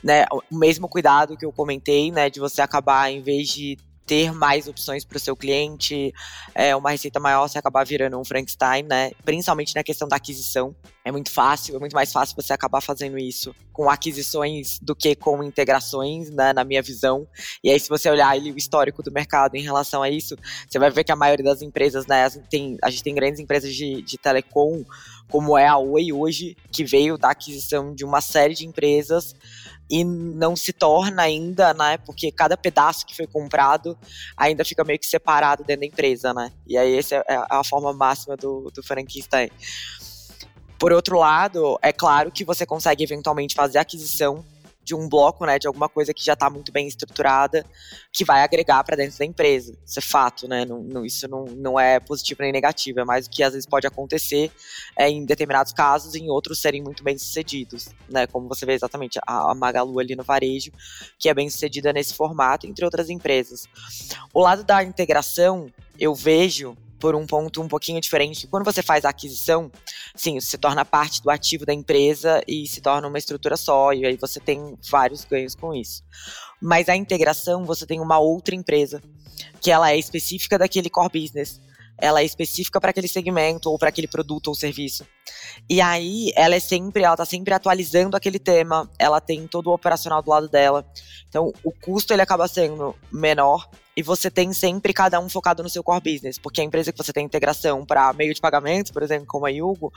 né, 0.02 0.24
o 0.50 0.56
mesmo 0.58 0.88
cuidado 0.88 1.36
que 1.36 1.46
eu 1.46 1.52
comentei, 1.52 2.10
né, 2.10 2.28
de 2.28 2.40
você 2.40 2.60
acabar, 2.60 3.12
em 3.12 3.22
vez 3.22 3.48
de 3.50 3.78
ter 4.06 4.32
mais 4.32 4.66
opções 4.66 5.04
para 5.04 5.16
o 5.16 5.20
seu 5.20 5.36
cliente, 5.36 6.12
é, 6.54 6.74
uma 6.74 6.90
receita 6.90 7.20
maior, 7.20 7.48
você 7.48 7.58
acabar 7.58 7.84
virando 7.84 8.18
um 8.18 8.24
Frankenstein, 8.24 8.82
né? 8.82 9.12
Principalmente 9.24 9.74
na 9.74 9.82
questão 9.82 10.08
da 10.08 10.16
aquisição. 10.16 10.74
É 11.04 11.10
muito 11.10 11.30
fácil, 11.30 11.74
é 11.74 11.78
muito 11.78 11.94
mais 11.94 12.12
fácil 12.12 12.36
você 12.36 12.52
acabar 12.52 12.80
fazendo 12.80 13.18
isso 13.18 13.54
com 13.72 13.90
aquisições 13.90 14.78
do 14.80 14.94
que 14.94 15.16
com 15.16 15.42
integrações, 15.42 16.30
né, 16.30 16.52
na 16.52 16.62
minha 16.62 16.80
visão. 16.80 17.26
E 17.64 17.70
aí, 17.70 17.80
se 17.80 17.88
você 17.88 18.08
olhar 18.08 18.28
ali, 18.28 18.52
o 18.52 18.56
histórico 18.56 19.02
do 19.02 19.10
mercado 19.10 19.56
em 19.56 19.62
relação 19.62 20.02
a 20.02 20.10
isso, 20.10 20.36
você 20.68 20.78
vai 20.78 20.90
ver 20.90 21.02
que 21.02 21.10
a 21.10 21.16
maioria 21.16 21.44
das 21.44 21.62
empresas, 21.62 22.06
né, 22.06 22.28
tem, 22.48 22.76
a 22.82 22.90
gente 22.90 23.02
tem 23.02 23.14
grandes 23.14 23.40
empresas 23.40 23.74
de, 23.74 24.02
de 24.02 24.16
telecom, 24.16 24.84
como 25.28 25.56
é 25.56 25.66
a 25.66 25.78
Oi 25.78 26.12
hoje, 26.12 26.56
que 26.70 26.84
veio 26.84 27.16
da 27.16 27.30
aquisição 27.30 27.94
de 27.94 28.04
uma 28.04 28.20
série 28.20 28.54
de 28.54 28.66
empresas 28.66 29.34
e 29.92 30.04
não 30.04 30.56
se 30.56 30.72
torna 30.72 31.20
ainda, 31.20 31.74
né? 31.74 31.98
Porque 31.98 32.32
cada 32.32 32.56
pedaço 32.56 33.04
que 33.04 33.14
foi 33.14 33.26
comprado 33.26 33.96
ainda 34.34 34.64
fica 34.64 34.82
meio 34.82 34.98
que 34.98 35.06
separado 35.06 35.62
dentro 35.64 35.80
da 35.80 35.86
empresa, 35.86 36.32
né? 36.32 36.50
E 36.66 36.78
aí 36.78 36.96
essa 36.96 37.16
é 37.16 37.44
a 37.50 37.62
forma 37.62 37.92
máxima 37.92 38.34
do, 38.34 38.70
do 38.74 38.82
franquista. 38.82 39.46
Por 40.78 40.92
outro 40.94 41.18
lado, 41.18 41.78
é 41.82 41.92
claro 41.92 42.32
que 42.32 42.42
você 42.42 42.64
consegue 42.64 43.04
eventualmente 43.04 43.54
fazer 43.54 43.76
aquisição 43.76 44.42
de 44.84 44.94
um 44.94 45.08
bloco, 45.08 45.46
né, 45.46 45.58
de 45.58 45.66
alguma 45.66 45.88
coisa 45.88 46.12
que 46.12 46.24
já 46.24 46.32
está 46.32 46.50
muito 46.50 46.72
bem 46.72 46.86
estruturada, 46.86 47.64
que 48.12 48.24
vai 48.24 48.42
agregar 48.42 48.82
para 48.84 48.96
dentro 48.96 49.18
da 49.18 49.24
empresa. 49.24 49.76
Isso 49.84 49.98
é 49.98 50.02
fato, 50.02 50.48
né? 50.48 50.64
Não, 50.64 50.82
não, 50.82 51.04
isso 51.04 51.28
não, 51.28 51.44
não 51.44 51.78
é 51.78 52.00
positivo 52.00 52.42
nem 52.42 52.52
negativo, 52.52 53.00
é 53.00 53.04
mais 53.04 53.26
o 53.26 53.30
que 53.30 53.42
às 53.42 53.52
vezes 53.52 53.66
pode 53.66 53.86
acontecer 53.86 54.50
é, 54.96 55.08
em 55.08 55.24
determinados 55.24 55.72
casos, 55.72 56.14
em 56.14 56.28
outros 56.28 56.60
serem 56.60 56.82
muito 56.82 57.02
bem 57.02 57.16
sucedidos, 57.16 57.88
né? 58.08 58.26
Como 58.26 58.48
você 58.48 58.66
vê 58.66 58.72
exatamente 58.72 59.18
a, 59.26 59.50
a 59.50 59.54
Magalu 59.54 59.98
ali 60.00 60.16
no 60.16 60.22
varejo, 60.22 60.72
que 61.18 61.28
é 61.28 61.34
bem 61.34 61.48
sucedida 61.48 61.92
nesse 61.92 62.14
formato, 62.14 62.66
entre 62.66 62.84
outras 62.84 63.08
empresas. 63.08 63.66
O 64.34 64.40
lado 64.40 64.64
da 64.64 64.82
integração, 64.82 65.70
eu 65.98 66.14
vejo 66.14 66.76
por 67.02 67.16
um 67.16 67.26
ponto 67.26 67.60
um 67.60 67.66
pouquinho 67.66 68.00
diferente. 68.00 68.46
Quando 68.46 68.64
você 68.64 68.80
faz 68.80 69.04
a 69.04 69.08
aquisição, 69.08 69.72
sim, 70.14 70.38
você 70.38 70.50
se 70.50 70.56
torna 70.56 70.84
parte 70.84 71.20
do 71.20 71.30
ativo 71.30 71.66
da 71.66 71.74
empresa 71.74 72.40
e 72.46 72.64
se 72.64 72.80
torna 72.80 73.08
uma 73.08 73.18
estrutura 73.18 73.56
só, 73.56 73.92
e 73.92 74.06
aí 74.06 74.16
você 74.16 74.38
tem 74.38 74.78
vários 74.88 75.24
ganhos 75.24 75.56
com 75.56 75.74
isso. 75.74 76.04
Mas 76.60 76.88
a 76.88 76.94
integração, 76.94 77.64
você 77.64 77.84
tem 77.84 77.98
uma 77.98 78.20
outra 78.20 78.54
empresa, 78.54 79.02
que 79.60 79.72
ela 79.72 79.90
é 79.90 79.98
específica 79.98 80.56
daquele 80.56 80.88
core 80.88 81.22
business 81.22 81.60
ela 81.98 82.20
é 82.20 82.24
específica 82.24 82.80
para 82.80 82.90
aquele 82.90 83.06
segmento 83.06 83.70
ou 83.70 83.78
para 83.78 83.88
aquele 83.88 84.08
produto 84.08 84.48
ou 84.48 84.56
serviço. 84.56 85.06
E 85.70 85.80
aí 85.80 86.32
ela 86.34 86.56
é 86.56 86.58
sempre, 86.58 87.04
ela 87.04 87.16
tá 87.16 87.24
sempre 87.24 87.54
atualizando 87.54 88.16
aquele 88.16 88.40
tema, 88.40 88.90
ela 88.98 89.20
tem 89.20 89.46
todo 89.46 89.68
o 89.68 89.72
operacional 89.72 90.20
do 90.20 90.28
lado 90.28 90.48
dela. 90.48 90.84
Então 91.28 91.52
o 91.62 91.70
custo 91.70 92.12
ele 92.12 92.22
acaba 92.22 92.48
sendo 92.48 92.96
menor 93.12 93.70
e 93.96 94.02
você 94.02 94.30
tem 94.30 94.52
sempre 94.52 94.92
cada 94.92 95.20
um 95.20 95.28
focado 95.28 95.62
no 95.62 95.68
seu 95.68 95.82
core 95.82 96.12
business, 96.12 96.38
porque 96.38 96.60
a 96.60 96.64
empresa 96.64 96.92
que 96.92 96.98
você 96.98 97.12
tem 97.12 97.24
integração 97.24 97.84
para 97.84 98.12
meio 98.12 98.32
de 98.34 98.40
pagamento, 98.40 98.92
por 98.92 99.02
exemplo, 99.02 99.26
como 99.26 99.46
a 99.46 99.50
Yugo, 99.50 99.92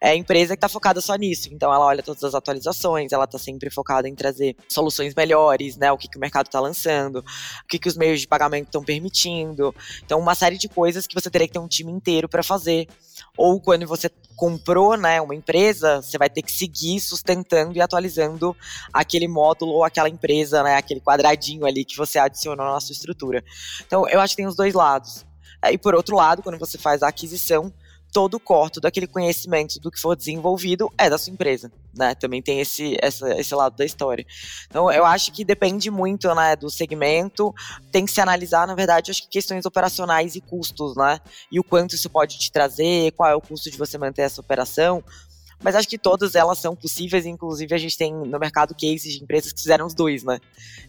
é 0.00 0.10
a 0.10 0.16
empresa 0.16 0.54
que 0.54 0.58
está 0.58 0.68
focada 0.68 1.00
só 1.00 1.14
nisso. 1.14 1.48
Então 1.52 1.72
ela 1.72 1.84
olha 1.84 2.02
todas 2.02 2.24
as 2.24 2.34
atualizações, 2.34 3.12
ela 3.12 3.24
está 3.24 3.38
sempre 3.38 3.70
focada 3.70 4.08
em 4.08 4.14
trazer 4.14 4.56
soluções 4.68 5.14
melhores, 5.14 5.76
né? 5.76 5.92
O 5.92 5.98
que, 5.98 6.08
que 6.08 6.16
o 6.16 6.20
mercado 6.20 6.46
está 6.46 6.60
lançando, 6.60 7.20
o 7.20 7.66
que, 7.68 7.78
que 7.78 7.88
os 7.88 7.96
meios 7.96 8.20
de 8.20 8.26
pagamento 8.26 8.66
estão 8.66 8.82
permitindo. 8.82 9.74
Então, 10.04 10.18
uma 10.18 10.34
série 10.34 10.58
de 10.58 10.68
coisas 10.68 11.06
que 11.06 11.14
você 11.14 11.30
teria 11.30 11.46
que 11.46 11.52
ter 11.52 11.58
um 11.58 11.68
time 11.68 11.92
inteiro 11.92 12.28
para 12.28 12.42
fazer. 12.42 12.88
Ou 13.36 13.60
quando 13.60 13.86
você 13.86 14.10
comprou 14.36 14.96
né, 14.96 15.20
uma 15.20 15.34
empresa, 15.34 16.02
você 16.02 16.18
vai 16.18 16.28
ter 16.28 16.42
que 16.42 16.52
seguir 16.52 17.00
sustentando 17.00 17.76
e 17.76 17.80
atualizando 17.80 18.54
aquele 18.92 19.26
módulo 19.26 19.72
ou 19.72 19.84
aquela 19.84 20.08
empresa, 20.08 20.62
né, 20.62 20.76
aquele 20.76 21.00
quadradinho 21.00 21.64
ali 21.64 21.84
que 21.84 21.96
você 21.96 22.18
adicionou 22.18 22.66
na 22.66 22.80
sua 22.80 22.92
estrutura. 22.92 23.42
Então, 23.86 24.08
eu 24.08 24.20
acho 24.20 24.32
que 24.32 24.42
tem 24.42 24.46
os 24.46 24.56
dois 24.56 24.74
lados. 24.74 25.24
E 25.70 25.78
por 25.78 25.94
outro 25.94 26.16
lado, 26.16 26.42
quando 26.42 26.58
você 26.58 26.76
faz 26.76 27.02
a 27.02 27.08
aquisição, 27.08 27.72
todo 28.16 28.36
o 28.36 28.40
corto 28.40 28.80
daquele 28.80 29.06
conhecimento 29.06 29.78
do 29.78 29.90
que 29.90 30.00
for 30.00 30.16
desenvolvido 30.16 30.90
é 30.96 31.10
da 31.10 31.18
sua 31.18 31.34
empresa, 31.34 31.70
né? 31.94 32.14
Também 32.14 32.40
tem 32.40 32.60
esse, 32.60 32.96
essa, 33.02 33.28
esse 33.38 33.54
lado 33.54 33.76
da 33.76 33.84
história. 33.84 34.24
Então, 34.66 34.90
eu 34.90 35.04
acho 35.04 35.30
que 35.30 35.44
depende 35.44 35.90
muito, 35.90 36.34
né, 36.34 36.56
do 36.56 36.70
segmento. 36.70 37.54
Tem 37.92 38.06
que 38.06 38.10
se 38.10 38.18
analisar, 38.18 38.66
na 38.66 38.74
verdade, 38.74 39.10
acho 39.10 39.20
que 39.24 39.28
questões 39.28 39.66
operacionais 39.66 40.34
e 40.34 40.40
custos, 40.40 40.96
né? 40.96 41.20
E 41.52 41.60
o 41.60 41.62
quanto 41.62 41.94
isso 41.94 42.08
pode 42.08 42.38
te 42.38 42.50
trazer, 42.50 43.12
qual 43.12 43.28
é 43.28 43.34
o 43.34 43.40
custo 43.42 43.70
de 43.70 43.76
você 43.76 43.98
manter 43.98 44.22
essa 44.22 44.40
operação. 44.40 45.04
Mas 45.62 45.74
acho 45.74 45.86
que 45.88 45.98
todas 45.98 46.34
elas 46.34 46.58
são 46.58 46.74
possíveis, 46.74 47.26
inclusive 47.26 47.74
a 47.74 47.78
gente 47.78 47.98
tem 47.98 48.14
no 48.14 48.38
mercado 48.38 48.74
cases 48.74 49.12
de 49.12 49.22
empresas 49.22 49.52
que 49.52 49.60
fizeram 49.60 49.84
os 49.84 49.92
dois, 49.92 50.24
né? 50.24 50.38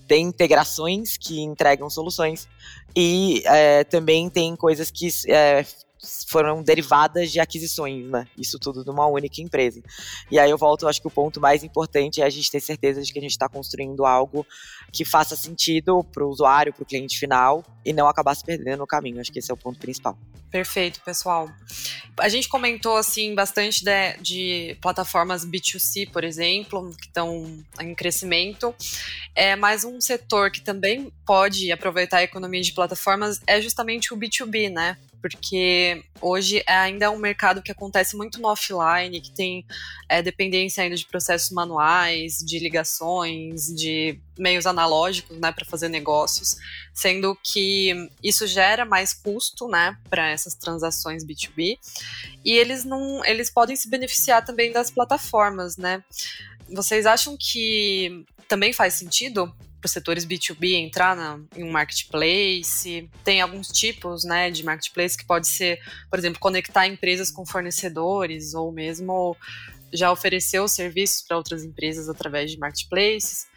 Tem 0.08 0.24
integrações 0.24 1.18
que 1.18 1.42
entregam 1.42 1.90
soluções 1.90 2.48
e 2.96 3.44
é, 3.46 3.84
também 3.84 4.30
tem 4.30 4.56
coisas 4.56 4.90
que 4.90 5.10
é, 5.28 5.66
foram 6.28 6.64
derivadas 6.64 7.32
de 7.32 7.40
aquisições, 7.40 8.10
né? 8.10 8.28
Isso 8.38 8.58
tudo 8.60 8.84
de 8.84 8.90
uma 8.90 9.08
única 9.08 9.42
empresa. 9.42 9.82
E 10.32 10.40
aí 10.40 10.50
eu 10.50 10.58
volto, 10.58 10.88
acho 10.88 11.02
que 11.02 11.08
o 11.08 11.12
ponto 11.12 11.40
mais 11.40 11.64
importante 11.64 12.22
é 12.22 12.26
a 12.26 12.30
gente 12.30 12.52
ter 12.52 12.60
certeza 12.60 13.02
de 13.02 13.12
que 13.12 13.20
a 13.20 13.22
gente 13.22 13.32
está 13.32 13.50
construindo 13.50 14.06
algo 14.06 14.46
que 14.92 15.04
faça 15.04 15.36
sentido 15.36 16.04
para 16.04 16.26
o 16.26 16.30
usuário, 16.30 16.74
para 16.74 16.84
o 16.84 16.86
cliente 16.86 17.18
final 17.18 17.64
e 17.86 17.94
não 17.94 18.08
acabar 18.08 18.36
se 18.36 18.44
perdendo 18.44 18.80
no 18.80 18.88
caminho. 18.88 19.20
Acho 19.20 19.32
que 19.32 19.40
esse 19.40 19.52
é 19.52 19.54
o 19.54 19.58
ponto 19.58 19.80
principal. 19.80 20.18
Perfeito, 20.50 21.02
pessoal. 21.02 21.50
A 22.18 22.30
gente 22.30 22.48
comentou 22.48 22.96
assim 22.96 23.36
bastante 23.36 23.84
de, 23.84 24.18
de 24.22 24.78
plataformas 24.82 25.46
B2C, 25.46 26.10
por 26.10 26.24
exemplo, 26.24 26.96
que 26.98 27.08
estão 27.08 27.64
em 27.82 27.94
crescimento. 27.94 28.74
É 29.36 29.56
mais 29.58 29.84
um 29.84 30.00
setor 30.00 30.50
que 30.50 30.62
também 30.62 31.12
pode 31.26 31.70
aproveitar 31.72 32.18
a 32.18 32.24
economia 32.24 32.62
de 32.62 32.72
plataformas 32.72 33.42
é 33.46 33.62
justamente 33.62 34.14
o 34.14 34.18
B2B, 34.18 34.72
né? 34.72 34.98
Porque 35.22 36.04
hoje 36.22 36.64
ainda 36.68 37.06
é 37.06 37.10
um 37.10 37.18
mercado 37.18 37.62
que 37.62 37.72
acontece 37.72 38.16
muito 38.16 38.40
no 38.42 38.48
offline, 38.48 39.20
que 39.22 39.32
tem 39.32 39.66
é, 40.10 40.22
dependência 40.22 40.84
ainda 40.84 40.96
de 40.96 41.06
processos 41.06 41.52
manuais, 41.52 42.38
de 42.38 42.60
ligações, 42.60 43.68
de 43.68 44.20
meios 44.38 44.66
analógicos, 44.66 45.38
né, 45.40 45.52
para 45.52 45.66
fazer 45.66 45.90
negócios, 45.90 46.58
sendo 46.94 47.36
que 47.44 48.10
isso 48.24 48.46
gera 48.46 48.86
mais 48.86 49.14
custo, 49.14 49.68
né, 49.68 49.98
para 50.10 50.30
essas 50.30 50.54
transações 50.54 51.26
B2B, 51.26 51.78
e 52.46 52.52
eles 52.52 52.84
não, 52.84 53.24
eles 53.26 53.50
podem 53.50 53.76
se 53.76 53.90
beneficiar 53.90 54.46
também 54.46 54.72
das 54.72 54.92
plataformas, 54.92 55.78
né? 55.78 56.04
Vocês 56.70 57.06
acham 57.06 57.38
que 57.40 58.26
também 58.48 58.74
faz 58.74 58.94
sentido 58.94 59.54
para 59.88 59.94
setores 59.94 60.26
B2B 60.26 60.74
entrar 60.74 61.16
na, 61.16 61.40
em 61.56 61.64
um 61.64 61.72
marketplace. 61.72 63.10
Tem 63.24 63.42
alguns 63.42 63.70
tipos 63.70 64.26
né, 64.26 64.52
de 64.52 64.64
marketplace 64.64 65.18
que 65.18 65.26
pode 65.26 65.48
ser, 65.48 65.80
por 66.10 66.20
exemplo, 66.20 66.40
conectar 66.40 66.86
empresas 66.86 67.32
com 67.32 67.46
fornecedores 67.46 68.54
ou 68.54 68.72
mesmo 68.72 69.36
já 69.94 70.12
oferecer 70.12 70.68
serviços 70.68 71.26
para 71.26 71.38
outras 71.38 71.64
empresas 71.64 72.10
através 72.10 72.52
de 72.52 72.60
marketplaces. 72.60 73.48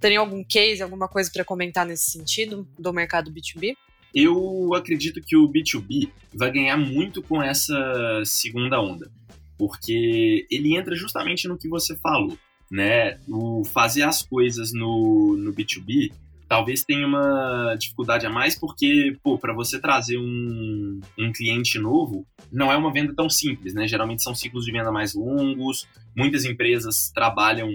Tem 0.00 0.16
algum 0.16 0.42
case, 0.42 0.82
alguma 0.82 1.06
coisa 1.06 1.30
para 1.30 1.44
comentar 1.44 1.84
nesse 1.84 2.10
sentido 2.10 2.66
do 2.78 2.92
mercado 2.92 3.30
B2B? 3.30 3.76
Eu 4.14 4.72
acredito 4.74 5.20
que 5.20 5.36
o 5.36 5.48
B2B 5.48 6.10
vai 6.32 6.50
ganhar 6.50 6.78
muito 6.78 7.22
com 7.22 7.42
essa 7.42 8.22
segunda 8.24 8.80
onda, 8.80 9.10
porque 9.58 10.46
ele 10.50 10.76
entra 10.76 10.94
justamente 10.94 11.46
no 11.46 11.58
que 11.58 11.68
você 11.68 11.96
falou 11.96 12.38
né? 12.74 13.20
O 13.28 13.62
fazer 13.64 14.02
as 14.02 14.20
coisas 14.20 14.72
no, 14.72 15.36
no 15.38 15.54
B2B 15.54 16.12
talvez 16.48 16.82
tenha 16.82 17.06
uma 17.06 17.76
dificuldade 17.78 18.26
a 18.26 18.30
mais, 18.30 18.58
porque, 18.58 19.16
pô, 19.22 19.38
para 19.38 19.54
você 19.54 19.80
trazer 19.80 20.18
um, 20.18 21.00
um 21.16 21.32
cliente 21.32 21.78
novo, 21.78 22.26
não 22.52 22.72
é 22.72 22.76
uma 22.76 22.92
venda 22.92 23.14
tão 23.14 23.30
simples, 23.30 23.74
né? 23.74 23.86
Geralmente 23.86 24.24
são 24.24 24.34
ciclos 24.34 24.64
de 24.64 24.72
venda 24.72 24.90
mais 24.90 25.14
longos, 25.14 25.86
muitas 26.16 26.44
empresas 26.44 27.12
trabalham 27.14 27.70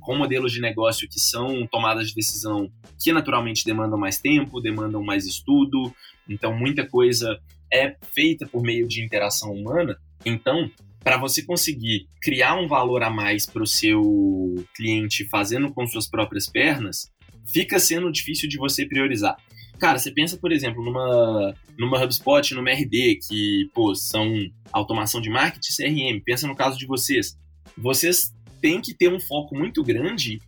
com 0.00 0.16
modelos 0.16 0.50
de 0.50 0.62
negócio 0.62 1.06
que 1.06 1.20
são 1.20 1.66
tomadas 1.66 2.08
de 2.08 2.14
decisão 2.14 2.72
que 2.98 3.12
naturalmente 3.12 3.66
demandam 3.66 3.98
mais 3.98 4.18
tempo, 4.18 4.62
demandam 4.62 5.04
mais 5.04 5.26
estudo, 5.26 5.94
então 6.26 6.56
muita 6.56 6.86
coisa 6.86 7.38
é 7.70 7.94
feita 8.14 8.46
por 8.46 8.62
meio 8.62 8.88
de 8.88 9.04
interação 9.04 9.52
humana. 9.52 9.94
Então, 10.24 10.70
para 11.08 11.16
você 11.16 11.42
conseguir 11.42 12.06
criar 12.20 12.54
um 12.56 12.68
valor 12.68 13.02
a 13.02 13.08
mais 13.08 13.46
para 13.46 13.62
o 13.62 13.66
seu 13.66 14.62
cliente 14.76 15.24
fazendo 15.24 15.72
com 15.72 15.86
suas 15.86 16.06
próprias 16.06 16.46
pernas, 16.46 17.10
fica 17.50 17.78
sendo 17.78 18.12
difícil 18.12 18.46
de 18.46 18.58
você 18.58 18.84
priorizar. 18.84 19.34
Cara, 19.78 19.98
você 19.98 20.10
pensa, 20.10 20.36
por 20.36 20.52
exemplo, 20.52 20.84
numa, 20.84 21.54
numa 21.78 22.04
HubSpot, 22.04 22.54
numa 22.54 22.70
RD, 22.72 23.20
que, 23.26 23.70
pô, 23.72 23.94
são 23.94 24.30
automação 24.70 25.18
de 25.18 25.30
marketing 25.30 25.72
CRM. 25.72 26.20
Pensa 26.22 26.46
no 26.46 26.54
caso 26.54 26.78
de 26.78 26.86
vocês. 26.86 27.38
Vocês 27.74 28.30
têm 28.60 28.78
que 28.78 28.92
ter 28.92 29.10
um 29.10 29.18
foco 29.18 29.56
muito 29.56 29.82
grande 29.82 30.38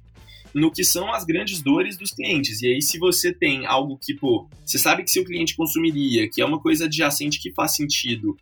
no 0.52 0.70
que 0.70 0.84
são 0.84 1.10
as 1.10 1.24
grandes 1.24 1.62
dores 1.62 1.96
dos 1.96 2.10
clientes. 2.10 2.60
E 2.60 2.66
aí, 2.66 2.82
se 2.82 2.98
você 2.98 3.32
tem 3.32 3.64
algo 3.64 3.96
que, 3.96 4.12
pô, 4.12 4.46
você 4.62 4.78
sabe 4.78 5.04
que 5.04 5.10
seu 5.10 5.24
cliente 5.24 5.56
consumiria, 5.56 6.28
que 6.28 6.42
é 6.42 6.44
uma 6.44 6.60
coisa 6.60 6.84
adjacente 6.84 7.40
que 7.40 7.50
faz 7.54 7.76
sentido, 7.76 8.36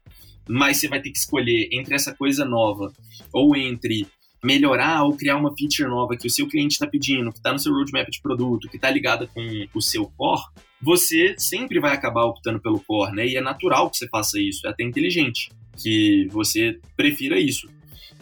mas 0.49 0.79
você 0.79 0.89
vai 0.89 1.01
ter 1.01 1.11
que 1.11 1.19
escolher 1.19 1.69
entre 1.73 1.95
essa 1.95 2.15
coisa 2.15 2.45
nova 2.45 2.93
ou 3.33 3.57
entre 3.57 4.07
melhorar 4.43 5.03
ou 5.03 5.17
criar 5.17 5.37
uma 5.37 5.55
feature 5.57 5.89
nova 5.89 6.17
que 6.17 6.27
o 6.27 6.31
seu 6.31 6.49
cliente 6.49 6.75
está 6.75 6.87
pedindo, 6.87 7.31
que 7.31 7.39
está 7.39 7.53
no 7.53 7.59
seu 7.59 7.73
roadmap 7.73 8.09
de 8.09 8.21
produto, 8.21 8.69
que 8.69 8.77
está 8.77 8.91
ligada 8.91 9.27
com 9.27 9.43
o 9.75 9.83
seu 9.83 10.07
core, 10.17 10.43
você 10.81 11.35
sempre 11.37 11.81
vai 11.81 11.93
acabar 11.93 12.25
optando 12.25 12.61
pelo 12.61 12.81
core, 12.81 13.17
né? 13.17 13.27
E 13.27 13.37
é 13.37 13.41
natural 13.41 13.91
que 13.91 13.97
você 13.97 14.09
faça 14.09 14.41
isso, 14.41 14.67
é 14.67 14.71
até 14.71 14.85
inteligente 14.85 15.51
que 15.77 16.27
você 16.31 16.79
prefira 16.97 17.39
isso. 17.39 17.69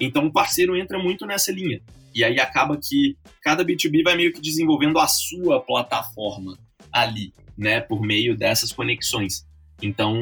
Então 0.00 0.26
o 0.26 0.32
parceiro 0.32 0.76
entra 0.76 0.98
muito 0.98 1.26
nessa 1.26 1.52
linha. 1.52 1.80
E 2.14 2.24
aí 2.24 2.40
acaba 2.40 2.78
que 2.78 3.16
cada 3.42 3.62
B2B 3.64 4.02
vai 4.02 4.16
meio 4.16 4.32
que 4.32 4.40
desenvolvendo 4.40 4.98
a 4.98 5.06
sua 5.06 5.60
plataforma 5.60 6.58
ali, 6.90 7.32
né, 7.56 7.80
por 7.80 8.00
meio 8.00 8.34
dessas 8.34 8.72
conexões. 8.72 9.46
Então, 9.82 10.16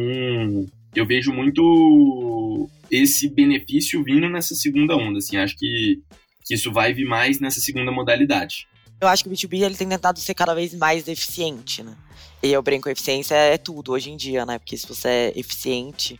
eu 0.94 1.06
vejo 1.06 1.32
muito 1.32 2.68
esse 2.90 3.28
benefício 3.28 4.02
vindo 4.04 4.28
nessa 4.28 4.54
segunda 4.54 4.96
onda, 4.96 5.18
assim, 5.18 5.36
acho 5.36 5.56
que, 5.56 6.00
que 6.44 6.54
isso 6.54 6.72
vai 6.72 6.92
vir 6.92 7.04
mais 7.04 7.40
nessa 7.40 7.60
segunda 7.60 7.90
modalidade. 7.90 8.66
Eu 9.00 9.08
acho 9.08 9.24
que 9.24 9.28
o 9.28 9.32
B2B 9.32 9.62
ele 9.62 9.74
tem 9.74 9.88
tentado 9.88 10.18
ser 10.18 10.34
cada 10.34 10.54
vez 10.54 10.72
mais 10.74 11.08
eficiente, 11.08 11.82
né? 11.82 11.96
E 12.42 12.52
eu 12.52 12.62
brinco, 12.62 12.88
eficiência 12.88 13.34
é 13.34 13.58
tudo 13.58 13.92
hoje 13.92 14.10
em 14.10 14.16
dia, 14.16 14.46
né? 14.46 14.58
Porque 14.58 14.76
se 14.76 14.86
você 14.86 15.08
é 15.08 15.32
eficiente, 15.34 16.18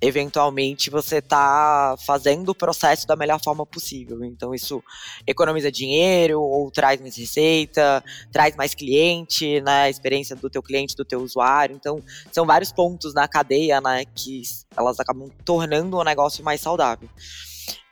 eventualmente 0.00 0.90
você 0.90 1.16
está 1.18 1.96
fazendo 2.06 2.50
o 2.50 2.54
processo 2.54 3.06
da 3.06 3.16
melhor 3.16 3.40
forma 3.42 3.66
possível. 3.66 4.24
Então, 4.24 4.54
isso 4.54 4.82
economiza 5.26 5.72
dinheiro, 5.72 6.40
ou 6.40 6.70
traz 6.70 7.00
mais 7.00 7.16
receita, 7.16 8.02
traz 8.30 8.54
mais 8.54 8.74
cliente, 8.74 9.60
né, 9.60 9.82
a 9.82 9.90
experiência 9.90 10.36
do 10.36 10.48
teu 10.48 10.62
cliente, 10.62 10.94
do 10.94 11.04
teu 11.04 11.20
usuário. 11.20 11.74
Então, 11.74 12.02
são 12.30 12.46
vários 12.46 12.70
pontos 12.70 13.12
na 13.12 13.26
cadeia, 13.26 13.80
né, 13.80 14.04
que 14.04 14.42
elas 14.76 15.00
acabam 15.00 15.28
tornando 15.44 15.96
o 15.96 16.04
negócio 16.04 16.44
mais 16.44 16.60
saudável. 16.60 17.08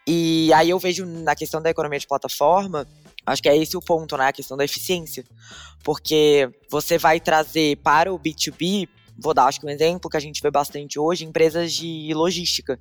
E 0.06 0.52
aí 0.52 0.70
eu 0.70 0.78
vejo 0.78 1.04
na 1.04 1.34
questão 1.34 1.60
da 1.60 1.70
economia 1.70 1.98
de 1.98 2.06
plataforma, 2.06 2.86
acho 3.26 3.42
que 3.42 3.48
é 3.48 3.56
esse 3.56 3.76
o 3.76 3.80
ponto, 3.80 4.16
né, 4.16 4.28
a 4.28 4.32
questão 4.32 4.56
da 4.56 4.64
eficiência. 4.64 5.24
Porque 5.82 6.48
você 6.70 6.96
vai 6.96 7.18
trazer 7.18 7.76
para 7.78 8.14
o 8.14 8.18
B2B 8.18 8.88
vou 9.18 9.34
dar 9.34 9.46
acho 9.46 9.60
que 9.60 9.66
um 9.66 9.70
exemplo 9.70 10.10
que 10.10 10.16
a 10.16 10.20
gente 10.20 10.42
vê 10.42 10.50
bastante 10.50 10.98
hoje, 10.98 11.24
empresas 11.24 11.72
de 11.72 12.12
logística, 12.14 12.78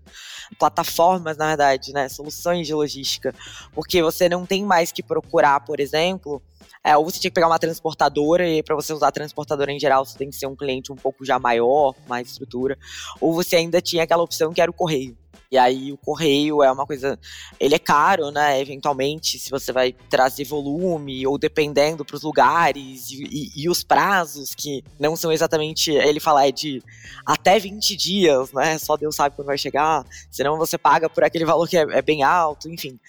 plataformas, 0.59 1.37
na 1.37 1.47
verdade, 1.47 1.93
né, 1.93 2.09
soluções 2.09 2.67
de 2.67 2.73
logística, 2.73 3.33
porque 3.73 4.01
você 4.01 4.27
não 4.27 4.45
tem 4.45 4.63
mais 4.63 4.91
que 4.91 5.01
procurar, 5.01 5.59
por 5.61 5.79
exemplo, 5.79 6.41
é, 6.83 6.95
ou 6.95 7.03
você 7.03 7.19
tinha 7.19 7.31
que 7.31 7.35
pegar 7.35 7.47
uma 7.47 7.59
transportadora, 7.59 8.47
e 8.47 8.61
para 8.61 8.75
você 8.75 8.93
usar 8.93 9.07
a 9.07 9.11
transportadora 9.11 9.71
em 9.71 9.79
geral, 9.79 10.05
você 10.05 10.17
tem 10.17 10.29
que 10.29 10.35
ser 10.35 10.47
um 10.47 10.55
cliente 10.55 10.91
um 10.91 10.95
pouco 10.95 11.25
já 11.25 11.39
maior, 11.39 11.95
mais 12.07 12.29
estrutura, 12.29 12.77
ou 13.19 13.33
você 13.33 13.55
ainda 13.55 13.81
tinha 13.81 14.03
aquela 14.03 14.23
opção 14.23 14.53
que 14.53 14.61
era 14.61 14.69
o 14.69 14.73
correio. 14.73 15.17
E 15.51 15.57
aí 15.57 15.91
o 15.91 15.97
correio 15.97 16.63
é 16.63 16.71
uma 16.71 16.85
coisa. 16.85 17.19
Ele 17.59 17.75
é 17.75 17.79
caro, 17.79 18.31
né? 18.31 18.59
Eventualmente, 18.59 19.37
se 19.39 19.49
você 19.49 19.71
vai 19.71 19.93
trazer 20.09 20.43
volume, 20.45 21.25
ou 21.27 21.37
dependendo 21.37 22.03
para 22.03 22.15
os 22.15 22.23
lugares 22.23 23.09
e, 23.09 23.23
e, 23.23 23.63
e, 23.63 23.69
os 23.69 23.83
prazos, 23.83 24.55
que 24.55 24.83
não 24.99 25.15
são 25.15 25.31
exatamente. 25.31 25.91
Ele 25.91 26.19
fala 26.19 26.47
é 26.47 26.51
de 26.51 26.81
até 27.25 27.59
20 27.59 27.95
dias, 27.95 28.51
né? 28.51 28.77
Só 28.77 28.97
Deus 28.97 29.15
sabe 29.15 29.35
quando 29.35 29.47
vai 29.47 29.57
chegar. 29.57 30.05
Senão 30.31 30.57
você 30.57 30.77
paga 30.77 31.09
por 31.09 31.23
aquele 31.23 31.45
valor 31.45 31.67
que 31.67 31.77
é, 31.77 31.81
é 31.81 32.01
bem 32.01 32.23
alto, 32.23 32.69
enfim. 32.69 32.99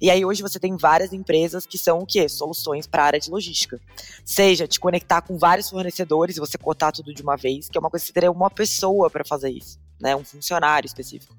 E 0.00 0.10
aí 0.10 0.24
hoje 0.24 0.42
você 0.42 0.58
tem 0.58 0.76
várias 0.76 1.12
empresas 1.12 1.64
que 1.64 1.78
são 1.78 2.00
o 2.00 2.06
quê? 2.06 2.28
Soluções 2.28 2.86
para 2.86 3.04
a 3.04 3.06
área 3.06 3.20
de 3.20 3.30
logística. 3.30 3.80
Seja 4.24 4.66
te 4.66 4.80
conectar 4.80 5.22
com 5.22 5.38
vários 5.38 5.70
fornecedores 5.70 6.36
e 6.36 6.40
você 6.40 6.58
cotar 6.58 6.92
tudo 6.92 7.14
de 7.14 7.22
uma 7.22 7.36
vez, 7.36 7.68
que 7.68 7.78
é 7.78 7.80
uma 7.80 7.88
coisa 7.88 8.02
que 8.02 8.08
você 8.08 8.12
teria 8.12 8.32
uma 8.32 8.50
pessoa 8.50 9.08
para 9.08 9.24
fazer 9.24 9.50
isso 9.50 9.78
né, 10.02 10.16
um 10.16 10.24
funcionário 10.24 10.86
específico. 10.86 11.34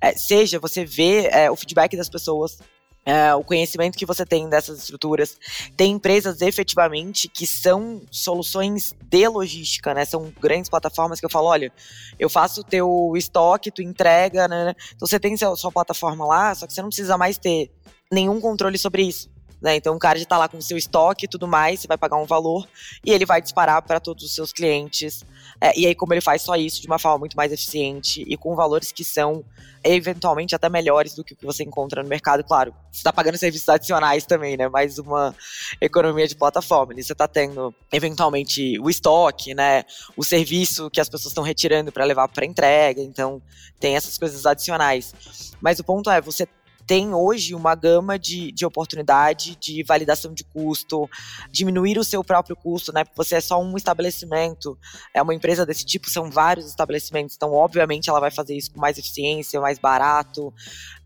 É, 0.00 0.12
seja 0.12 0.58
você 0.58 0.84
vê 0.84 1.28
é, 1.28 1.50
o 1.50 1.56
feedback 1.56 1.96
das 1.96 2.08
pessoas 2.08 2.58
é, 3.04 3.34
o 3.34 3.42
conhecimento 3.42 3.96
que 3.96 4.04
você 4.04 4.26
tem 4.26 4.48
dessas 4.48 4.78
estruturas. 4.78 5.38
Tem 5.76 5.92
empresas 5.92 6.42
efetivamente 6.42 7.28
que 7.28 7.46
são 7.46 8.02
soluções 8.10 8.94
de 9.02 9.26
logística, 9.26 9.94
né? 9.94 10.04
São 10.04 10.32
grandes 10.38 10.68
plataformas 10.68 11.18
que 11.18 11.24
eu 11.26 11.30
falo, 11.30 11.46
olha, 11.46 11.72
eu 12.18 12.28
faço 12.28 12.60
o 12.60 12.64
teu 12.64 13.12
estoque, 13.16 13.70
tu 13.70 13.82
entrega, 13.82 14.46
né? 14.46 14.74
Então 14.94 15.08
você 15.08 15.18
tem 15.18 15.36
sua, 15.36 15.56
sua 15.56 15.72
plataforma 15.72 16.26
lá, 16.26 16.54
só 16.54 16.66
que 16.66 16.72
você 16.74 16.82
não 16.82 16.90
precisa 16.90 17.16
mais 17.16 17.38
ter 17.38 17.70
nenhum 18.12 18.40
controle 18.40 18.76
sobre 18.76 19.02
isso. 19.02 19.30
Né? 19.60 19.76
Então 19.76 19.94
o 19.94 19.98
cara 19.98 20.18
já 20.18 20.22
está 20.22 20.38
lá 20.38 20.48
com 20.48 20.56
o 20.56 20.62
seu 20.62 20.78
estoque 20.78 21.26
e 21.26 21.28
tudo 21.28 21.46
mais, 21.46 21.80
você 21.80 21.86
vai 21.86 21.98
pagar 21.98 22.16
um 22.16 22.24
valor 22.24 22.66
e 23.04 23.12
ele 23.12 23.26
vai 23.26 23.42
disparar 23.42 23.82
para 23.82 24.00
todos 24.00 24.24
os 24.24 24.34
seus 24.34 24.52
clientes. 24.52 25.22
É, 25.60 25.78
e 25.78 25.86
aí, 25.86 25.94
como 25.94 26.14
ele 26.14 26.22
faz 26.22 26.42
só 26.42 26.56
isso 26.56 26.80
de 26.80 26.86
uma 26.86 26.98
forma 26.98 27.18
muito 27.18 27.36
mais 27.36 27.52
eficiente 27.52 28.24
e 28.26 28.36
com 28.36 28.54
valores 28.56 28.90
que 28.90 29.04
são 29.04 29.44
eventualmente 29.84 30.54
até 30.54 30.68
melhores 30.68 31.14
do 31.14 31.22
que 31.22 31.34
o 31.34 31.36
que 31.36 31.44
você 31.44 31.62
encontra 31.62 32.02
no 32.02 32.08
mercado, 32.08 32.42
claro, 32.42 32.74
você 32.90 32.98
está 32.98 33.12
pagando 33.12 33.36
serviços 33.36 33.68
adicionais 33.68 34.24
também, 34.24 34.56
né? 34.56 34.68
Mais 34.68 34.98
uma 34.98 35.34
economia 35.80 36.26
de 36.26 36.34
plataforma. 36.34 36.94
você 36.94 37.12
está 37.12 37.28
tendo 37.28 37.74
eventualmente 37.92 38.78
o 38.80 38.88
estoque, 38.88 39.54
né? 39.54 39.84
O 40.16 40.24
serviço 40.24 40.90
que 40.90 41.00
as 41.00 41.08
pessoas 41.08 41.32
estão 41.32 41.44
retirando 41.44 41.92
para 41.92 42.04
levar 42.04 42.28
para 42.28 42.46
entrega, 42.46 43.02
então 43.02 43.42
tem 43.78 43.96
essas 43.96 44.16
coisas 44.16 44.46
adicionais. 44.46 45.14
Mas 45.60 45.78
o 45.78 45.84
ponto 45.84 46.10
é, 46.10 46.20
você 46.20 46.46
tem 46.90 47.14
hoje 47.14 47.54
uma 47.54 47.76
gama 47.76 48.18
de, 48.18 48.50
de 48.50 48.66
oportunidade 48.66 49.54
de 49.54 49.80
validação 49.84 50.34
de 50.34 50.42
custo, 50.42 51.08
diminuir 51.48 51.96
o 51.96 52.02
seu 52.02 52.24
próprio 52.24 52.56
custo, 52.56 52.92
né? 52.92 53.04
Você 53.14 53.36
é 53.36 53.40
só 53.40 53.62
um 53.62 53.76
estabelecimento, 53.76 54.76
é 55.14 55.22
uma 55.22 55.32
empresa 55.32 55.64
desse 55.64 55.86
tipo, 55.86 56.10
são 56.10 56.28
vários 56.28 56.66
estabelecimentos, 56.66 57.36
então 57.36 57.52
obviamente 57.52 58.10
ela 58.10 58.18
vai 58.18 58.32
fazer 58.32 58.56
isso 58.56 58.72
com 58.72 58.80
mais 58.80 58.98
eficiência, 58.98 59.60
mais 59.60 59.78
barato. 59.78 60.52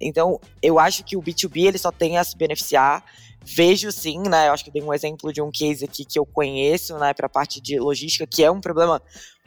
Então, 0.00 0.40
eu 0.62 0.78
acho 0.78 1.04
que 1.04 1.18
o 1.18 1.22
B2B 1.22 1.66
ele 1.66 1.76
só 1.76 1.92
tem 1.92 2.16
a 2.16 2.24
se 2.24 2.34
beneficiar. 2.34 3.04
Vejo 3.44 3.92
sim, 3.92 4.22
né? 4.26 4.48
Eu 4.48 4.54
acho 4.54 4.64
que 4.64 4.70
dei 4.70 4.82
um 4.82 4.94
exemplo 4.94 5.30
de 5.30 5.42
um 5.42 5.50
case 5.50 5.84
aqui 5.84 6.06
que 6.06 6.18
eu 6.18 6.24
conheço, 6.24 6.96
né, 6.96 7.12
para 7.12 7.26
a 7.26 7.28
parte 7.28 7.60
de 7.60 7.78
logística, 7.78 8.26
que 8.26 8.42
é 8.42 8.50
um 8.50 8.58
problema 8.58 9.02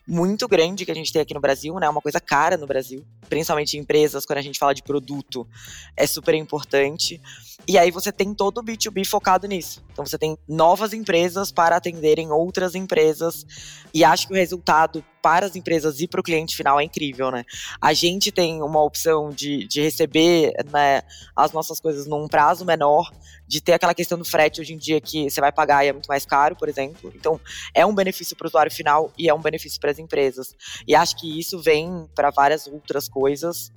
muito 0.08 0.47
grande 0.47 0.86
que 0.86 0.91
a 0.91 0.95
gente 0.95 1.12
tem 1.12 1.22
aqui 1.22 1.34
no 1.34 1.41
Brasil, 1.41 1.74
né? 1.80 1.89
Uma 1.89 2.01
coisa 2.01 2.20
cara 2.20 2.55
no 2.55 2.66
Brasil, 2.66 3.05
principalmente 3.30 3.76
em 3.76 3.82
empresas, 3.82 4.26
quando 4.26 4.39
a 4.39 4.41
gente 4.41 4.58
fala 4.58 4.74
de 4.74 4.82
produto, 4.82 5.45
é 5.95 6.08
super 6.08 6.34
importante. 6.34 7.22
E 7.68 7.78
aí 7.78 7.91
você 7.91 8.12
tem 8.12 8.34
todo 8.34 8.60
o 8.60 8.64
B2B 8.64 9.05
focado 9.05 9.45
nisso. 9.47 9.84
Então 9.91 10.05
você 10.05 10.18
tem 10.18 10.38
novas 10.47 10.93
empresas 10.93 11.51
para 11.51 11.76
atenderem 11.76 12.32
outras 12.32 12.76
empresas. 12.76 13.45
E 13.93 14.05
acho 14.05 14.28
que 14.28 14.34
o 14.34 14.38
resultado 14.38 15.03
para 15.28 15.45
as 15.45 15.57
empresas 15.57 15.99
e 15.99 16.07
para 16.07 16.21
o 16.21 16.23
cliente 16.23 16.55
final 16.55 16.80
é 16.80 16.86
incrível, 16.86 17.30
né? 17.30 17.43
A 17.82 17.93
gente 17.93 18.32
tem 18.32 18.63
uma 18.63 18.82
opção 18.82 19.30
de, 19.30 19.67
de 19.67 19.82
receber 19.82 20.53
né, 20.71 21.01
as 21.36 21.51
nossas 21.51 21.82
coisas 21.82 22.07
num 22.07 22.30
prazo 22.30 22.63
menor, 22.63 23.11
de 23.45 23.59
ter 23.59 23.73
aquela 23.73 23.93
questão 23.93 24.17
do 24.17 24.23
frete 24.23 24.61
hoje 24.61 24.73
em 24.73 24.78
dia 24.78 25.01
que 25.01 25.30
você 25.30 25.41
vai 25.41 25.51
pagar 25.51 25.84
e 25.84 25.89
é 25.89 25.91
muito 25.91 26.07
mais 26.07 26.25
caro, 26.25 26.55
por 26.55 26.69
exemplo. 26.69 27.11
Então, 27.13 27.41
é 27.73 27.86
um 27.86 27.93
benefício 27.93 28.38
para 28.38 28.45
o 28.45 28.47
usuário 28.47 28.71
final 28.71 29.11
e 29.17 29.28
é 29.28 29.34
um 29.34 29.41
benefício 29.41 29.82
para 29.82 29.91
as 29.91 29.99
empresas. 29.99 30.55
E 30.88 30.95
acho 30.95 31.17
que 31.17 31.38
isso 31.38 31.59
vem 31.59 32.07
para 32.15 32.30
várias 32.30 32.65
outras 32.65 33.09
coisas. 33.09 33.69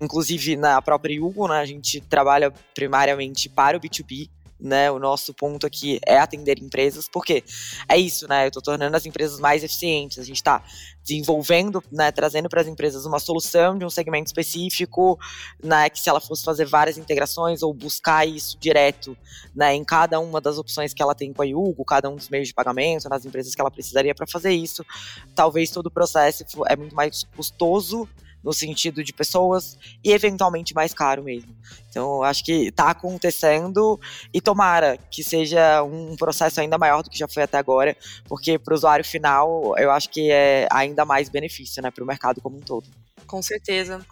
Inclusive, 0.00 0.56
na 0.56 0.82
própria 0.82 1.22
Hugo, 1.22 1.46
né, 1.46 1.60
a 1.60 1.64
gente 1.64 2.00
trabalha 2.00 2.52
primariamente 2.74 3.48
para 3.48 3.76
o 3.76 3.80
B2B, 3.80 4.28
né? 4.60 4.90
O 4.90 4.98
nosso 4.98 5.34
ponto 5.34 5.66
aqui 5.66 6.00
é 6.06 6.18
atender 6.18 6.58
empresas, 6.62 7.08
porque 7.08 7.44
é 7.88 7.96
isso, 7.96 8.26
né? 8.28 8.44
Eu 8.44 8.48
estou 8.48 8.62
tornando 8.62 8.96
as 8.96 9.06
empresas 9.06 9.38
mais 9.38 9.62
eficientes. 9.62 10.18
A 10.18 10.24
gente 10.24 10.36
está 10.36 10.62
desenvolvendo, 11.06 11.82
né, 11.90 12.10
trazendo 12.10 12.48
para 12.48 12.60
as 12.60 12.66
empresas 12.66 13.06
uma 13.06 13.20
solução 13.20 13.78
de 13.78 13.84
um 13.84 13.90
segmento 13.90 14.26
específico, 14.26 15.16
né, 15.62 15.88
que 15.88 16.00
se 16.00 16.08
ela 16.08 16.20
fosse 16.20 16.44
fazer 16.44 16.64
várias 16.64 16.98
integrações 16.98 17.62
ou 17.62 17.72
buscar 17.72 18.26
isso 18.26 18.58
direto, 18.58 19.16
né, 19.54 19.72
em 19.72 19.84
cada 19.84 20.18
uma 20.18 20.40
das 20.40 20.58
opções 20.58 20.92
que 20.92 21.00
ela 21.00 21.14
tem 21.14 21.32
com 21.32 21.42
a 21.42 21.44
Yugo, 21.44 21.84
cada 21.84 22.10
um 22.10 22.16
dos 22.16 22.28
meios 22.28 22.48
de 22.48 22.54
pagamento, 22.54 23.08
nas 23.08 23.24
empresas 23.24 23.54
que 23.54 23.60
ela 23.60 23.70
precisaria 23.70 24.14
para 24.16 24.26
fazer 24.26 24.50
isso, 24.50 24.84
talvez 25.32 25.70
todo 25.70 25.86
o 25.86 25.90
processo 25.90 26.44
é 26.66 26.74
muito 26.74 26.96
mais 26.96 27.22
custoso 27.36 28.08
no 28.46 28.52
sentido 28.52 29.02
de 29.02 29.12
pessoas 29.12 29.76
e 30.04 30.12
eventualmente 30.12 30.72
mais 30.72 30.94
caro 30.94 31.24
mesmo. 31.24 31.52
Então, 31.90 32.22
acho 32.22 32.44
que 32.44 32.68
está 32.68 32.90
acontecendo 32.90 34.00
e 34.32 34.40
tomara 34.40 34.96
que 35.10 35.24
seja 35.24 35.82
um 35.82 36.14
processo 36.14 36.60
ainda 36.60 36.78
maior 36.78 37.02
do 37.02 37.10
que 37.10 37.18
já 37.18 37.26
foi 37.26 37.42
até 37.42 37.58
agora, 37.58 37.96
porque 38.28 38.56
para 38.56 38.72
o 38.72 38.76
usuário 38.76 39.04
final, 39.04 39.76
eu 39.76 39.90
acho 39.90 40.08
que 40.08 40.30
é 40.30 40.68
ainda 40.70 41.04
mais 41.04 41.28
benefício, 41.28 41.82
né, 41.82 41.90
para 41.90 42.04
o 42.04 42.06
mercado 42.06 42.40
como 42.40 42.56
um 42.56 42.60
todo. 42.60 42.86
Com 43.26 43.42
certeza. 43.42 44.06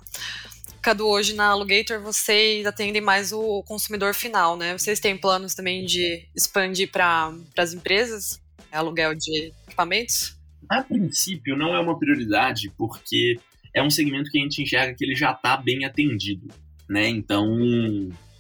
Cadu, 0.82 1.07
hoje 1.07 1.35
na 1.35 1.47
Alugator 1.47 2.01
vocês 2.01 2.66
atendem 2.66 3.01
mais 3.01 3.32
o 3.32 3.62
consumidor 3.62 4.14
final, 4.14 4.57
né? 4.57 4.76
Vocês 4.76 4.99
têm 4.99 5.16
planos 5.16 5.55
também 5.55 5.87
de 5.87 6.26
expandir 6.35 6.91
para 6.91 7.32
as 7.57 7.72
empresas? 7.72 8.41
Aluguel 8.72 9.14
de 9.14 9.53
equipamentos? 9.68 10.37
A 10.68 10.82
princípio 10.82 11.57
não 11.57 11.74
é 11.74 11.78
uma 11.78 11.97
prioridade, 11.97 12.70
porque 12.76 13.39
é 13.75 13.83
um 13.83 13.91
segmento 13.91 14.31
que 14.31 14.39
a 14.39 14.43
gente 14.43 14.62
enxerga 14.62 14.95
que 14.95 15.05
ele 15.05 15.16
já 15.16 15.33
está 15.33 15.57
bem 15.57 15.85
atendido, 15.85 16.49
né? 16.89 17.09
Então 17.09 17.47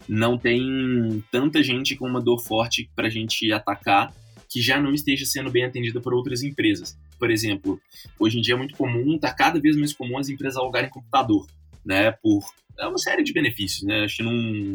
não 0.08 0.38
tem 0.38 1.22
tanta 1.30 1.62
gente 1.62 1.96
com 1.96 2.06
uma 2.06 2.20
dor 2.20 2.38
forte 2.38 2.88
para 2.94 3.08
a 3.08 3.10
gente 3.10 3.50
atacar 3.52 4.14
que 4.48 4.62
já 4.62 4.80
não 4.80 4.92
esteja 4.92 5.26
sendo 5.26 5.50
bem 5.50 5.64
atendida 5.64 6.00
por 6.00 6.14
outras 6.14 6.42
empresas. 6.42 6.96
Por 7.18 7.30
exemplo, 7.30 7.80
hoje 8.18 8.38
em 8.38 8.40
dia 8.40 8.54
é 8.54 8.56
muito 8.56 8.76
comum, 8.76 9.16
está 9.16 9.32
cada 9.32 9.58
vez 9.60 9.76
mais 9.76 9.92
comum 9.92 10.18
as 10.18 10.28
empresas 10.28 10.56
alugarem 10.56 10.90
computador, 10.90 11.46
né? 11.84 12.12
Por 12.12 12.44
é 12.78 12.86
uma 12.86 12.98
série 12.98 13.22
de 13.22 13.32
benefícios, 13.32 13.82
né? 13.82 14.04
Acho 14.04 14.18
que 14.18 14.22
não, 14.22 14.32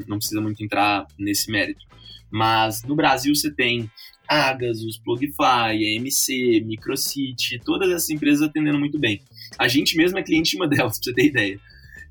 não 0.07 0.17
precisa 0.17 0.41
muito 0.41 0.63
entrar 0.63 1.05
nesse 1.17 1.51
mérito. 1.51 1.85
Mas 2.31 2.83
no 2.83 2.95
Brasil 2.95 3.33
você 3.35 3.51
tem 3.51 3.89
Agasus, 4.27 4.97
Plugify, 4.97 5.97
AMC, 5.97 6.61
Microcity, 6.65 7.59
todas 7.59 7.89
essas 7.89 8.09
empresas 8.09 8.47
atendendo 8.47 8.79
muito 8.79 8.99
bem. 8.99 9.21
A 9.57 9.67
gente 9.67 9.95
mesmo 9.97 10.17
é 10.17 10.23
cliente 10.23 10.51
de 10.51 10.57
uma 10.57 10.67
delas, 10.67 10.97
pra 10.99 11.03
você 11.03 11.13
ter 11.13 11.25
ideia. 11.25 11.59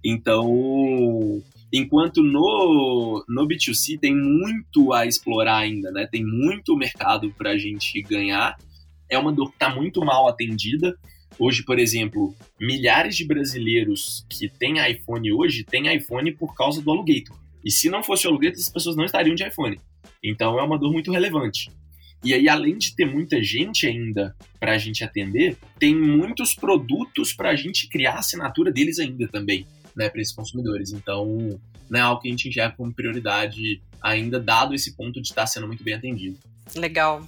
Então, 0.04 1.42
enquanto 1.72 2.22
no, 2.22 3.24
no 3.28 3.46
B2C 3.46 3.98
tem 3.98 4.14
muito 4.14 4.92
a 4.92 5.06
explorar 5.06 5.58
ainda, 5.58 5.90
né? 5.90 6.06
Tem 6.10 6.24
muito 6.24 6.76
mercado 6.76 7.32
para 7.36 7.50
a 7.50 7.58
gente 7.58 8.00
ganhar. 8.02 8.56
É 9.10 9.18
uma 9.18 9.32
dor 9.32 9.48
que 9.48 9.56
está 9.56 9.74
muito 9.74 10.04
mal 10.04 10.28
atendida. 10.28 10.96
Hoje, 11.38 11.64
por 11.64 11.78
exemplo, 11.78 12.34
milhares 12.60 13.16
de 13.16 13.24
brasileiros 13.24 14.26
que 14.28 14.48
têm 14.48 14.78
iPhone 14.90 15.32
hoje 15.32 15.64
têm 15.64 15.94
iPhone 15.94 16.32
por 16.32 16.54
causa 16.54 16.82
do 16.82 16.90
Alugator. 16.90 17.36
E 17.64 17.70
se 17.70 17.88
não 17.88 18.02
fosse 18.02 18.26
o 18.26 18.30
Alugator, 18.30 18.58
as 18.58 18.68
pessoas 18.68 18.96
não 18.96 19.04
estariam 19.04 19.34
de 19.34 19.46
iPhone. 19.46 19.80
Então 20.22 20.58
é 20.58 20.62
uma 20.62 20.78
dor 20.78 20.92
muito 20.92 21.12
relevante. 21.12 21.70
E 22.24 22.34
aí, 22.34 22.48
além 22.48 22.76
de 22.76 22.94
ter 22.94 23.04
muita 23.04 23.42
gente 23.42 23.86
ainda 23.86 24.34
para 24.58 24.72
a 24.72 24.78
gente 24.78 25.04
atender, 25.04 25.56
tem 25.78 25.94
muitos 25.94 26.54
produtos 26.54 27.32
para 27.32 27.50
a 27.50 27.56
gente 27.56 27.88
criar 27.88 28.14
a 28.14 28.18
assinatura 28.18 28.72
deles 28.72 28.98
ainda 28.98 29.28
também, 29.28 29.66
né, 29.94 30.08
para 30.08 30.20
esses 30.20 30.34
consumidores. 30.34 30.92
Então, 30.92 31.60
não 31.88 31.98
é 31.98 32.02
algo 32.02 32.20
que 32.20 32.28
a 32.28 32.30
gente 32.30 32.48
enxerga 32.48 32.74
como 32.76 32.92
prioridade 32.92 33.80
ainda, 34.02 34.40
dado 34.40 34.74
esse 34.74 34.96
ponto 34.96 35.20
de 35.20 35.28
estar 35.28 35.46
sendo 35.46 35.66
muito 35.66 35.82
bem 35.82 35.94
atendido. 35.94 36.38
Legal. 36.74 37.26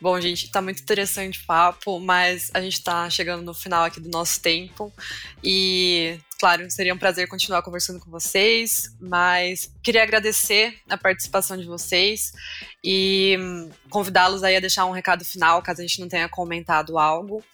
Bom, 0.00 0.20
gente, 0.20 0.50
tá 0.50 0.60
muito 0.60 0.82
interessante 0.82 1.40
o 1.40 1.46
papo, 1.46 2.00
mas 2.00 2.50
a 2.52 2.60
gente 2.60 2.82
tá 2.82 3.08
chegando 3.08 3.44
no 3.44 3.54
final 3.54 3.84
aqui 3.84 4.00
do 4.00 4.08
nosso 4.08 4.40
tempo. 4.40 4.92
E, 5.44 6.18
claro, 6.40 6.68
seria 6.70 6.92
um 6.92 6.98
prazer 6.98 7.28
continuar 7.28 7.62
conversando 7.62 8.00
com 8.00 8.10
vocês, 8.10 8.92
mas 9.00 9.72
queria 9.82 10.02
agradecer 10.02 10.76
a 10.88 10.96
participação 10.96 11.56
de 11.56 11.66
vocês 11.66 12.32
e 12.82 13.36
hum, 13.38 13.70
convidá-los 13.90 14.42
aí 14.42 14.56
a 14.56 14.60
deixar 14.60 14.86
um 14.86 14.90
recado 14.90 15.24
final, 15.24 15.62
caso 15.62 15.80
a 15.80 15.86
gente 15.86 16.00
não 16.00 16.08
tenha 16.08 16.28
comentado 16.28 16.98
algo. 16.98 17.44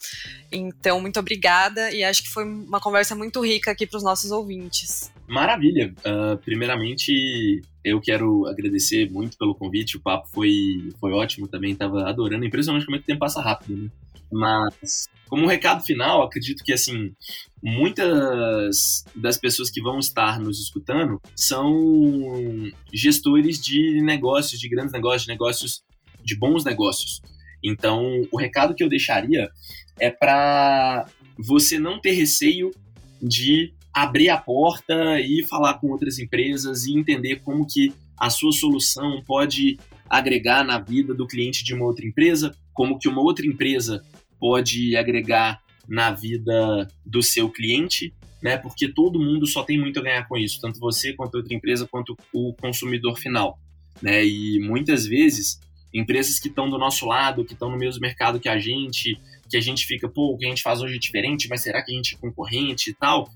Então, 0.51 1.01
muito 1.01 1.21
obrigada 1.21 1.91
e 1.91 2.03
acho 2.03 2.23
que 2.23 2.31
foi 2.31 2.45
uma 2.45 2.81
conversa 2.81 3.15
muito 3.15 3.45
rica 3.45 3.73
aqui 3.73 3.87
para 3.87 3.99
os 3.99 4.03
nossos 4.03 4.31
ouvintes. 4.31 5.11
Maravilha. 5.29 5.95
Uh, 5.99 6.39
primeiramente, 6.39 7.61
eu 7.85 8.01
quero 8.01 8.47
agradecer 8.47 9.11
muito 9.11 9.37
pelo 9.37 9.55
convite. 9.55 9.97
O 9.97 10.01
papo 10.01 10.27
foi, 10.29 10.91
foi 10.99 11.13
ótimo 11.13 11.47
também. 11.47 11.73
Estava 11.73 12.09
adorando. 12.09 12.47
Impressionante 12.47 12.87
como 12.87 12.97
é 12.97 12.99
que 12.99 13.05
o 13.05 13.07
tempo 13.07 13.21
passa 13.21 13.43
rápido, 13.43 13.77
né? 13.77 13.91
Mas, 14.31 15.09
como 15.29 15.45
um 15.45 15.47
recado 15.47 15.83
final, 15.85 16.23
acredito 16.23 16.63
que, 16.63 16.73
assim, 16.73 17.13
muitas 17.63 19.05
das 19.15 19.39
pessoas 19.39 19.71
que 19.71 19.81
vão 19.81 19.99
estar 19.99 20.39
nos 20.39 20.61
escutando 20.61 21.21
são 21.35 22.71
gestores 22.93 23.61
de 23.61 24.03
negócios, 24.03 24.61
de 24.61 24.69
grandes 24.69 24.93
negócios, 24.93 25.23
de 25.23 25.29
negócios, 25.29 25.83
de 26.23 26.39
bons 26.39 26.65
negócios. 26.65 27.21
Então, 27.63 28.03
o 28.31 28.39
recado 28.39 28.75
que 28.75 28.85
eu 28.85 28.89
deixaria 28.89 29.51
é 29.99 30.11
para 30.11 31.07
você 31.39 31.79
não 31.79 32.01
ter 32.01 32.13
receio 32.13 32.71
de 33.21 33.73
abrir 34.03 34.31
a 34.31 34.37
porta 34.37 35.21
e 35.21 35.45
falar 35.45 35.75
com 35.75 35.89
outras 35.89 36.19
empresas 36.19 36.87
e 36.87 36.97
entender 36.97 37.41
como 37.41 37.67
que 37.67 37.93
a 38.17 38.31
sua 38.31 38.53
solução 38.53 39.23
pode 39.25 39.79
agregar 40.09 40.65
na 40.65 40.79
vida 40.79 41.15
do 41.15 41.27
cliente 41.27 41.65
de 41.65 41.75
uma 41.75 41.85
outra 41.85 42.07
empresa, 42.07 42.55
como 42.73 42.99
que 42.99 43.09
uma 43.09 43.21
outra 43.21 43.47
empresa 43.47 44.05
pode 44.39 44.97
agregar 44.97 45.61
na 45.87 46.13
vida 46.13 46.89
do 47.05 47.23
seu 47.23 47.51
cliente, 47.51 48.15
né? 48.43 48.57
Porque 48.57 48.89
todo 48.89 49.21
mundo 49.21 49.47
só 49.47 49.63
tem 49.63 49.79
muito 49.79 49.99
a 49.99 50.03
ganhar 50.03 50.29
com 50.29 50.37
isso, 50.37 50.61
tanto 50.61 50.79
você 50.79 51.13
quanto 51.13 51.37
outra 51.37 51.55
empresa, 51.55 51.87
quanto 51.87 52.17
o 52.33 52.53
consumidor 52.55 53.19
final, 53.19 53.59
né? 54.01 54.25
E 54.25 54.61
muitas 54.61 55.07
vezes 55.07 55.59
empresas 55.93 56.39
que 56.39 56.49
estão 56.49 56.69
do 56.69 56.79
nosso 56.79 57.07
lado, 57.07 57.45
que 57.45 57.55
estão 57.55 57.71
no 57.71 57.77
mesmo 57.77 58.01
mercado 58.01 58.39
que 58.39 58.49
a 58.49 58.59
gente, 58.59 59.19
que 59.49 59.57
a 59.57 59.61
gente 59.61 59.87
fica, 59.87 60.09
pô, 60.09 60.35
o 60.35 60.39
que 60.39 60.47
a 60.47 60.49
gente 60.49 60.63
faz 60.63 60.81
hoje 60.81 60.97
é 60.97 60.99
diferente, 60.99 61.49
mas 61.49 61.63
será 61.63 61.83
que 61.83 61.91
a 61.91 61.95
gente 61.95 62.15
é 62.15 62.19
concorrente 62.19 62.91
e 62.91 62.95
tal? 62.95 63.31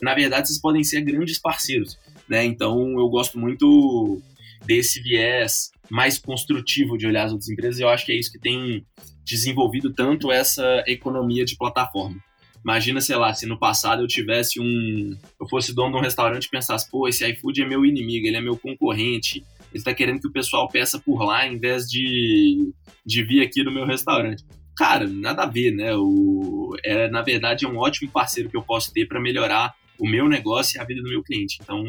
Na 0.00 0.14
verdade, 0.14 0.48
vocês 0.48 0.60
podem 0.60 0.84
ser 0.84 1.00
grandes 1.02 1.38
parceiros, 1.38 1.98
né? 2.28 2.44
Então, 2.44 2.98
eu 2.98 3.08
gosto 3.08 3.38
muito 3.38 4.20
desse 4.64 5.00
viés 5.00 5.70
mais 5.90 6.18
construtivo 6.18 6.98
de 6.98 7.06
olhar 7.06 7.24
as 7.24 7.32
outras 7.32 7.48
empresas, 7.48 7.78
e 7.78 7.82
eu 7.82 7.88
acho 7.88 8.04
que 8.04 8.12
é 8.12 8.16
isso 8.16 8.30
que 8.30 8.38
tem 8.38 8.84
desenvolvido 9.24 9.92
tanto 9.92 10.30
essa 10.30 10.84
economia 10.86 11.44
de 11.44 11.56
plataforma. 11.56 12.16
Imagina, 12.64 13.00
sei 13.00 13.16
lá, 13.16 13.32
se 13.32 13.46
no 13.46 13.58
passado 13.58 14.02
eu 14.02 14.06
tivesse 14.06 14.60
um. 14.60 15.16
Eu 15.40 15.48
fosse 15.48 15.74
dono 15.74 15.92
de 15.92 15.98
um 15.98 16.02
restaurante 16.02 16.44
e 16.44 16.50
pensasse, 16.50 16.90
pô, 16.90 17.08
esse 17.08 17.26
iFood 17.26 17.62
é 17.62 17.66
meu 17.66 17.84
inimigo, 17.84 18.26
ele 18.26 18.36
é 18.36 18.40
meu 18.40 18.56
concorrente, 18.56 19.38
ele 19.72 19.78
está 19.78 19.94
querendo 19.94 20.20
que 20.20 20.28
o 20.28 20.32
pessoal 20.32 20.68
peça 20.68 20.98
por 20.98 21.22
lá 21.22 21.46
em 21.46 21.58
vez 21.58 21.88
de, 21.88 22.72
de 23.06 23.22
vir 23.22 23.42
aqui 23.42 23.62
no 23.62 23.72
meu 23.72 23.86
restaurante. 23.86 24.44
Cara, 24.76 25.06
nada 25.06 25.44
a 25.44 25.46
ver, 25.46 25.72
né? 25.72 25.94
O, 25.94 26.76
é, 26.84 27.08
na 27.08 27.22
verdade, 27.22 27.64
é 27.64 27.68
um 27.68 27.78
ótimo 27.78 28.10
parceiro 28.10 28.50
que 28.50 28.56
eu 28.56 28.62
posso 28.62 28.92
ter 28.92 29.06
para 29.06 29.20
melhorar 29.20 29.74
o 29.98 30.08
meu 30.08 30.28
negócio 30.28 30.78
e 30.78 30.80
a 30.80 30.84
vida 30.84 31.02
do 31.02 31.08
meu 31.08 31.22
cliente. 31.22 31.58
Então, 31.62 31.84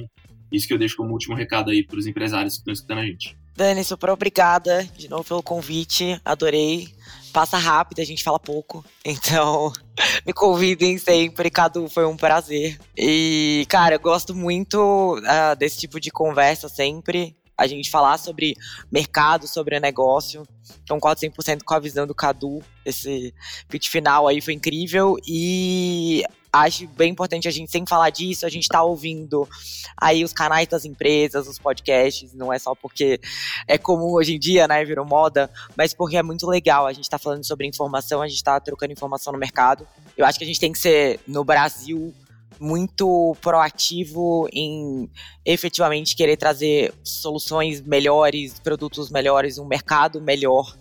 isso 0.51 0.67
que 0.67 0.73
eu 0.73 0.77
deixo 0.77 0.97
como 0.97 1.11
último 1.11 1.35
recado 1.35 1.71
aí 1.71 1.85
para 1.85 1.97
os 1.97 2.07
empresários 2.07 2.55
que 2.55 2.59
estão 2.59 2.73
escutando 2.73 2.99
a 2.99 3.05
gente. 3.05 3.37
Dani, 3.55 3.83
super 3.83 4.09
obrigada 4.09 4.83
de 4.97 5.09
novo 5.09 5.23
pelo 5.23 5.43
convite, 5.43 6.19
adorei. 6.23 6.87
Passa 7.33 7.57
rápido, 7.57 7.99
a 7.99 8.03
gente 8.03 8.23
fala 8.23 8.39
pouco, 8.39 8.83
então 9.05 9.71
me 10.25 10.33
convidem 10.33 10.97
sempre, 10.97 11.51
Cadu, 11.51 11.87
foi 11.87 12.03
um 12.05 12.17
prazer. 12.17 12.79
E, 12.97 13.67
cara, 13.69 13.95
eu 13.95 13.99
gosto 13.99 14.33
muito 14.33 15.17
uh, 15.19 15.55
desse 15.55 15.77
tipo 15.77 15.99
de 15.99 16.09
conversa 16.09 16.67
sempre 16.67 17.35
a 17.59 17.67
gente 17.67 17.91
falar 17.91 18.17
sobre 18.17 18.55
mercado, 18.89 19.45
sobre 19.45 19.79
negócio. 19.79 20.47
Então, 20.83 20.97
400% 20.97 21.63
com 21.65 21.73
a 21.73 21.79
visão 21.79 22.07
do 22.07 22.15
Cadu. 22.15 22.63
Esse 22.85 23.33
pitch 23.67 23.89
final 23.89 24.27
aí 24.27 24.39
foi 24.39 24.53
incrível. 24.53 25.17
E 25.27 26.23
acho 26.51 26.87
bem 26.89 27.11
importante 27.11 27.47
a 27.47 27.51
gente 27.51 27.71
sempre 27.71 27.89
falar 27.89 28.09
disso, 28.09 28.45
a 28.45 28.49
gente 28.49 28.63
está 28.63 28.83
ouvindo 28.83 29.47
aí 29.95 30.23
os 30.23 30.33
canais 30.33 30.67
das 30.67 30.85
empresas, 30.85 31.47
os 31.47 31.59
podcasts, 31.59 32.33
não 32.33 32.51
é 32.51 32.57
só 32.57 32.73
porque 32.75 33.19
é 33.67 33.77
comum 33.77 34.13
hoje 34.13 34.35
em 34.35 34.39
dia, 34.39 34.67
né, 34.67 34.83
virou 34.83 35.05
moda, 35.05 35.49
mas 35.75 35.93
porque 35.93 36.17
é 36.17 36.23
muito 36.23 36.47
legal, 36.47 36.87
a 36.87 36.93
gente 36.93 37.03
está 37.03 37.17
falando 37.17 37.45
sobre 37.45 37.67
informação, 37.67 38.21
a 38.21 38.27
gente 38.27 38.37
está 38.37 38.59
trocando 38.59 38.93
informação 38.93 39.31
no 39.31 39.39
mercado. 39.39 39.87
Eu 40.17 40.25
acho 40.25 40.37
que 40.37 40.43
a 40.43 40.47
gente 40.47 40.59
tem 40.59 40.71
que 40.71 40.79
ser, 40.79 41.19
no 41.27 41.43
Brasil, 41.43 42.13
muito 42.59 43.35
proativo 43.41 44.47
em 44.51 45.09
efetivamente 45.45 46.15
querer 46.15 46.35
trazer 46.35 46.93
soluções 47.03 47.81
melhores, 47.81 48.59
produtos 48.59 49.09
melhores, 49.09 49.57
um 49.57 49.65
mercado 49.65 50.19
melhor 50.19 50.75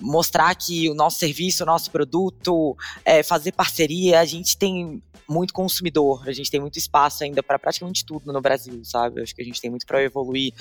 mostrar 0.00 0.54
que 0.54 0.88
o 0.88 0.94
nosso 0.94 1.18
serviço, 1.18 1.62
o 1.62 1.66
nosso 1.66 1.90
produto, 1.90 2.76
é, 3.04 3.22
fazer 3.22 3.52
parceria, 3.52 4.20
a 4.20 4.24
gente 4.24 4.56
tem 4.56 5.02
muito 5.28 5.54
consumidor, 5.54 6.28
a 6.28 6.32
gente 6.32 6.50
tem 6.50 6.60
muito 6.60 6.78
espaço 6.78 7.24
ainda 7.24 7.42
para 7.42 7.58
praticamente 7.58 8.04
tudo 8.04 8.32
no 8.32 8.40
Brasil, 8.40 8.84
sabe? 8.84 9.22
Acho 9.22 9.34
que 9.34 9.42
a 9.42 9.44
gente 9.44 9.60
tem 9.60 9.70
muito 9.70 9.86
para 9.86 10.02
evoluir 10.02 10.52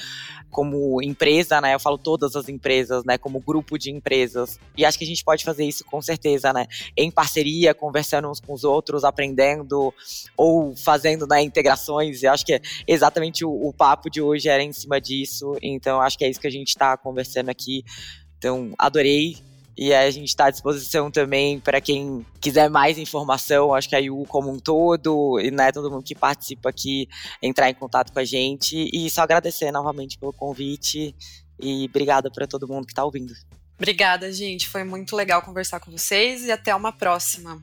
como 0.50 1.02
empresa, 1.02 1.60
né? 1.60 1.74
Eu 1.74 1.80
falo 1.80 1.98
todas 1.98 2.36
as 2.36 2.48
empresas, 2.48 3.04
né? 3.04 3.18
Como 3.18 3.40
grupo 3.40 3.78
de 3.78 3.92
empresas. 3.92 4.60
E 4.78 4.86
acho 4.86 4.98
que 4.98 5.04
a 5.04 5.08
gente 5.08 5.24
pode 5.24 5.44
fazer 5.44 5.66
isso 5.66 5.84
com 5.86 6.02
certeza, 6.02 6.54
né? 6.54 6.68
Em 6.96 7.12
parceria, 7.12 7.74
conversando 7.74 8.30
uns 8.30 8.40
com 8.40 8.54
os 8.54 8.64
outros, 8.64 9.04
aprendendo 9.04 9.94
ou 10.38 10.76
fazendo 10.76 11.28
né, 11.28 11.42
integrações. 11.42 12.24
E 12.24 12.28
acho 12.28 12.46
que 12.46 12.54
é 12.54 12.62
exatamente 12.88 13.44
o, 13.44 13.52
o 13.52 13.74
papo 13.74 14.10
de 14.10 14.22
hoje 14.22 14.48
era 14.48 14.64
em 14.64 14.72
cima 14.72 15.02
disso. 15.02 15.58
Então, 15.62 16.02
acho 16.02 16.18
que 16.18 16.24
é 16.24 16.30
isso 16.30 16.40
que 16.40 16.48
a 16.48 16.52
gente 16.52 16.70
está 16.70 16.96
conversando 16.96 17.50
aqui. 17.50 17.84
Então, 18.42 18.74
adorei. 18.76 19.38
E 19.78 19.94
a 19.94 20.10
gente 20.10 20.28
está 20.28 20.46
à 20.46 20.52
disposição 20.52 21.12
também 21.12 21.60
para 21.60 21.80
quem 21.80 22.26
quiser 22.42 22.70
mais 22.70 22.98
informação, 22.98 23.74
acho 23.74 23.88
que 23.88 23.96
a 23.96 24.00
IU 24.00 24.26
como 24.28 24.52
um 24.52 24.60
todo, 24.60 25.40
e 25.40 25.50
né, 25.50 25.72
todo 25.72 25.90
mundo 25.90 26.04
que 26.04 26.14
participa 26.14 26.70
aqui, 26.70 27.08
entrar 27.42 27.70
em 27.70 27.74
contato 27.74 28.12
com 28.12 28.20
a 28.20 28.24
gente. 28.26 28.90
E 28.92 29.10
só 29.10 29.22
agradecer 29.22 29.72
novamente 29.72 30.18
pelo 30.18 30.34
convite 30.34 31.16
e 31.60 31.86
obrigada 31.86 32.30
para 32.32 32.48
todo 32.48 32.68
mundo 32.68 32.86
que 32.86 32.92
está 32.92 33.06
ouvindo. 33.06 33.34
Obrigada, 33.78 34.32
gente. 34.34 34.68
Foi 34.68 34.84
muito 34.84 35.16
legal 35.16 35.42
conversar 35.42 35.80
com 35.80 35.92
vocês 35.92 36.44
e 36.44 36.52
até 36.52 36.76
uma 36.76 36.92
próxima. 36.92 37.62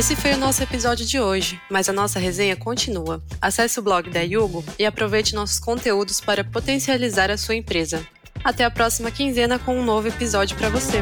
Esse 0.00 0.16
foi 0.16 0.32
o 0.32 0.38
nosso 0.38 0.62
episódio 0.62 1.04
de 1.04 1.20
hoje, 1.20 1.60
mas 1.70 1.86
a 1.86 1.92
nossa 1.92 2.18
resenha 2.18 2.56
continua. 2.56 3.22
Acesse 3.38 3.78
o 3.78 3.82
blog 3.82 4.08
da 4.08 4.22
Yugo 4.22 4.64
e 4.78 4.86
aproveite 4.86 5.34
nossos 5.34 5.60
conteúdos 5.60 6.22
para 6.22 6.42
potencializar 6.42 7.30
a 7.30 7.36
sua 7.36 7.54
empresa. 7.54 8.02
Até 8.42 8.64
a 8.64 8.70
próxima 8.70 9.10
quinzena 9.10 9.58
com 9.58 9.78
um 9.78 9.84
novo 9.84 10.08
episódio 10.08 10.56
para 10.56 10.70
você. 10.70 11.00